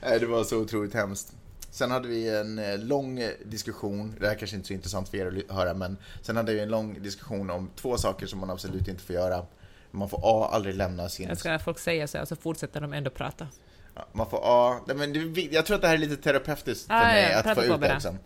Ja, 0.00 0.18
det 0.18 0.26
var 0.26 0.44
så 0.44 0.56
otroligt 0.58 0.94
hemskt. 0.94 1.32
Sen 1.74 1.90
hade 1.90 2.08
vi 2.08 2.28
en 2.36 2.58
eh, 2.58 2.78
lång 2.78 3.20
diskussion, 3.44 4.14
det 4.20 4.26
här 4.28 4.34
kanske 4.34 4.56
inte 4.56 4.64
är 4.66 4.68
så 4.68 4.72
intressant 4.74 5.08
för 5.08 5.16
er 5.18 5.42
att 5.48 5.56
höra, 5.56 5.74
men 5.74 5.96
sen 6.22 6.36
hade 6.36 6.54
vi 6.54 6.60
en 6.60 6.68
lång 6.68 7.02
diskussion 7.02 7.50
om 7.50 7.70
två 7.76 7.96
saker 7.96 8.26
som 8.26 8.38
man 8.38 8.50
absolut 8.50 8.88
inte 8.88 9.02
får 9.02 9.14
göra. 9.14 9.46
Man 9.90 10.08
får 10.08 10.20
A. 10.22 10.48
Aldrig 10.52 10.74
lämna 10.74 11.08
sin... 11.08 11.28
Jag 11.28 11.38
ska 11.38 11.58
folk 11.58 11.78
säger 11.78 12.06
så 12.06 12.18
här, 12.18 12.24
så 12.24 12.36
fortsätter 12.36 12.80
de 12.80 12.92
ändå 12.92 13.10
prata. 13.10 13.48
Man 14.12 14.30
får 14.30 14.40
A. 14.42 14.80
Men 14.94 15.34
jag 15.50 15.66
tror 15.66 15.74
att 15.76 15.80
det 15.82 15.88
här 15.88 15.94
är 15.94 15.98
lite 15.98 16.16
terapeutiskt 16.16 16.86
för 16.86 16.94
Ah, 16.94 17.02
mig 17.02 17.30
ja, 17.32 17.38
att 17.38 17.54
få 17.56 17.64
ut 17.64 17.80
det 17.80 17.94
också. 17.96 18.16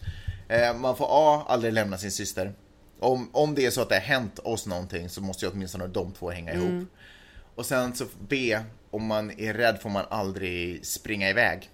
Eh, 0.48 0.74
Man 0.76 0.96
får 0.96 1.06
A. 1.10 1.44
Aldrig 1.48 1.72
lämna 1.72 1.98
sin 1.98 2.10
syster. 2.12 2.52
Om, 3.00 3.30
om 3.32 3.54
det 3.54 3.66
är 3.66 3.70
så 3.70 3.82
att 3.82 3.88
det 3.88 3.94
har 3.94 4.00
hänt 4.02 4.38
oss 4.38 4.66
någonting 4.66 5.08
så 5.08 5.20
måste 5.20 5.44
ju 5.46 5.50
åtminstone 5.52 5.86
de 5.86 6.12
två 6.12 6.30
hänga 6.30 6.52
Mm. 6.52 6.76
ihop. 6.76 6.88
Och 7.54 7.66
sen 7.66 7.94
så 7.94 8.04
B. 8.28 8.58
Om 8.90 9.06
man 9.06 9.30
är 9.40 9.54
rädd 9.54 9.78
får 9.82 9.90
man 9.90 10.04
aldrig 10.10 10.86
springa 10.86 11.30
iväg. 11.30 11.70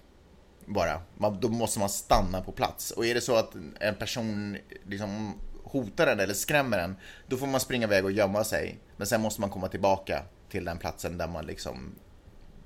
Bara. 0.65 1.01
Man, 1.17 1.37
då 1.41 1.49
måste 1.49 1.79
man 1.79 1.89
stanna 1.89 2.41
på 2.41 2.51
plats. 2.51 2.91
Och 2.91 3.05
är 3.05 3.13
det 3.13 3.21
så 3.21 3.35
att 3.35 3.51
en 3.79 3.95
person 3.95 4.57
liksom 4.89 5.33
hotar 5.63 6.07
en 6.07 6.19
eller 6.19 6.33
skrämmer 6.33 6.77
en, 6.79 6.95
då 7.27 7.37
får 7.37 7.47
man 7.47 7.59
springa 7.59 7.87
iväg 7.87 8.05
och 8.05 8.11
gömma 8.11 8.43
sig. 8.43 8.79
Men 8.97 9.07
sen 9.07 9.21
måste 9.21 9.41
man 9.41 9.49
komma 9.49 9.67
tillbaka 9.67 10.23
till 10.49 10.65
den 10.65 10.77
platsen 10.77 11.17
där 11.17 11.27
man 11.27 11.45
liksom 11.45 11.95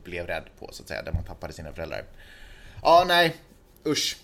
blev 0.04 0.28
rädd 0.28 0.44
på 0.60 0.70
så 0.72 0.84
att 0.84 0.88
säga, 0.90 1.04
där 1.04 1.12
man 1.12 1.24
tappade 1.24 1.54
sina 1.54 1.74
föräldrar. 1.74 2.04
Ja, 2.82 3.04
nej, 3.08 3.36
usch. 3.86 4.18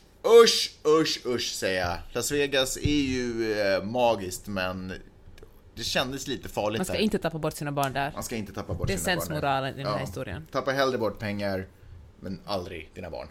Usch, 0.43 0.71
usch, 0.88 1.21
usch 1.26 1.51
säger 1.53 1.80
jag. 1.80 1.97
Las 2.13 2.32
Vegas 2.32 2.78
är 2.78 3.01
ju 3.01 3.53
eh, 3.61 3.84
magiskt 3.84 4.47
men 4.47 4.93
det 5.76 5.84
kändes 5.84 6.28
lite 6.28 6.49
farligt 6.49 6.80
Man 6.80 6.86
ska 6.86 6.93
där. 6.93 6.99
inte 7.01 7.17
tappa 7.17 7.38
bort 7.38 7.53
sina 7.53 7.71
barn 7.71 7.93
där. 7.93 8.11
Man 8.13 8.24
ska 8.24 8.36
inte 8.36 8.53
tappa 8.53 8.74
bort 8.74 8.88
Det 8.88 8.93
är 8.93 8.97
sina 8.97 9.05
barn. 9.15 9.19
där. 9.19 9.26
sensmoralen 9.26 9.74
i 9.80 9.84
den 9.84 9.93
här 9.93 9.99
historien. 9.99 10.47
Tappa 10.51 10.71
hellre 10.71 10.97
bort 10.97 11.19
pengar, 11.19 11.67
men 12.19 12.39
aldrig 12.45 12.89
dina 12.95 13.09
barn. 13.09 13.28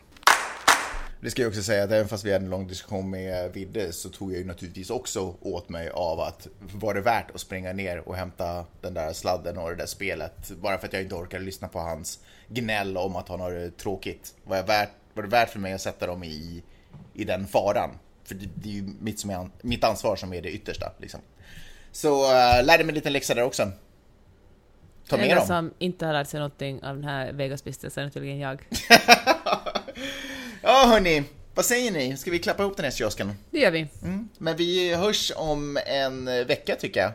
Det 1.23 1.31
ska 1.31 1.43
jag 1.43 1.49
också 1.49 1.63
säga 1.63 1.85
att 1.85 1.91
även 1.91 2.09
fast 2.09 2.25
vi 2.25 2.33
hade 2.33 2.45
en 2.45 2.51
lång 2.51 2.67
diskussion 2.67 3.11
med 3.11 3.53
Vidde 3.53 3.93
så 3.93 4.09
tog 4.09 4.33
jag 4.33 4.39
ju 4.39 4.45
naturligtvis 4.45 4.91
också 4.91 5.35
åt 5.41 5.69
mig 5.69 5.91
av 5.91 6.21
att 6.21 6.49
var 6.59 6.95
det 6.95 7.01
värt 7.01 7.31
att 7.35 7.41
springa 7.41 7.73
ner 7.73 8.09
och 8.09 8.17
hämta 8.17 8.65
den 8.81 8.95
där 8.95 9.13
sladden 9.13 9.59
och 9.59 9.71
det 9.71 9.77
där 9.77 9.87
spelet 9.87 10.51
bara 10.51 10.79
för 10.79 10.87
att 10.87 10.93
jag 10.93 11.03
inte 11.03 11.15
orkade 11.15 11.45
lyssna 11.45 11.69
på 11.69 11.79
hans 11.79 12.21
gnäll 12.49 12.97
om 12.97 13.17
att 13.17 13.29
han 13.29 13.41
har 13.41 13.53
det 13.53 13.71
tråkigt. 13.71 14.35
Var, 14.45 14.57
jag 14.57 14.65
värt, 14.65 14.91
var 15.15 15.23
det 15.23 15.29
värt 15.29 15.51
för 15.51 15.59
mig 15.59 15.73
att 15.73 15.81
sätta 15.81 16.07
dem 16.07 16.25
i, 16.25 16.63
i 17.15 17.25
den 17.25 17.47
faran? 17.47 17.91
För 18.25 18.35
det, 18.35 18.49
det 18.55 18.69
är 18.69 18.73
ju 18.73 18.89
mitt, 19.01 19.21
som 19.21 19.31
är, 19.31 19.49
mitt 19.61 19.85
ansvar 19.85 20.17
som 20.17 20.33
är 20.33 20.43
det 20.43 20.51
yttersta. 20.51 20.93
Liksom. 20.99 21.21
Så 21.93 22.25
uh, 22.25 22.65
lärde 22.65 22.85
mig 22.85 22.89
en 22.89 22.95
liten 22.95 23.13
läxa 23.13 23.35
där 23.35 23.43
också. 23.43 23.71
Ta 25.09 25.17
med 25.17 25.37
dem. 25.37 25.47
som 25.47 25.75
inte 25.79 26.07
har 26.07 26.13
lärt 26.13 26.29
sig 26.29 26.41
någonting 26.41 26.83
av 26.83 26.95
den 26.95 27.05
här 27.05 27.33
Vegas-vistelsen 27.33 28.07
är 28.07 28.11
tydligen 28.11 28.39
jag. 28.39 28.63
Ja 30.73 30.87
hörni, 30.87 31.25
vad 31.55 31.65
säger 31.65 31.91
ni? 31.91 32.17
Ska 32.17 32.31
vi 32.31 32.39
klappa 32.39 32.63
ihop 32.63 32.77
den 32.77 32.85
här 32.85 32.93
kiosken? 32.93 33.33
Det 33.51 33.59
gör 33.59 33.71
vi. 33.71 33.87
Mm. 34.03 34.29
Men 34.39 34.57
vi 34.57 34.95
hörs 34.95 35.33
om 35.37 35.79
en 35.87 36.25
vecka 36.25 36.77
tycker 36.77 37.01
jag. 37.01 37.13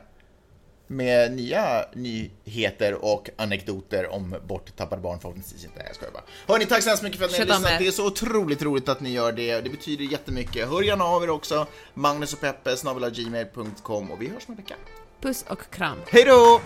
Med 0.88 1.32
nya 1.32 1.86
nyheter 1.94 2.94
och 2.94 3.30
anekdoter 3.38 4.12
om 4.12 4.36
borttappade 4.48 5.02
barn 5.02 5.20
förhoppningsvis 5.20 5.64
inte. 5.64 5.84
Jag 5.88 5.96
skojar 5.96 6.14
bara. 6.14 6.24
Hörni, 6.48 6.66
tack 6.66 6.84
så 6.84 6.90
hemskt 6.90 7.04
mycket 7.04 7.20
för 7.20 7.26
att 7.26 7.32
ni 7.32 7.38
har 7.38 7.46
lyssnat. 7.46 7.80
Det 7.80 7.88
är 7.88 7.92
så 7.92 8.08
otroligt 8.08 8.62
roligt 8.62 8.90
att 8.90 9.02
ni 9.02 9.10
gör 9.10 9.32
det. 9.32 9.62
Det 9.62 9.70
betyder 9.70 10.04
jättemycket. 10.04 10.70
Hör 10.70 10.82
gärna 10.82 11.04
av 11.04 11.24
er 11.24 11.30
också. 11.30 11.68
Magnus 11.94 12.34
och 12.34 12.42
Peppe, 12.42 12.76
gmail.com 13.12 14.12
och 14.12 14.22
vi 14.22 14.28
hörs 14.28 14.44
om 14.48 14.52
en 14.52 14.56
vecka. 14.56 14.76
Puss 15.22 15.46
och 15.50 15.70
kram. 15.72 15.98
Hej 16.08 16.24
då! 16.24 16.62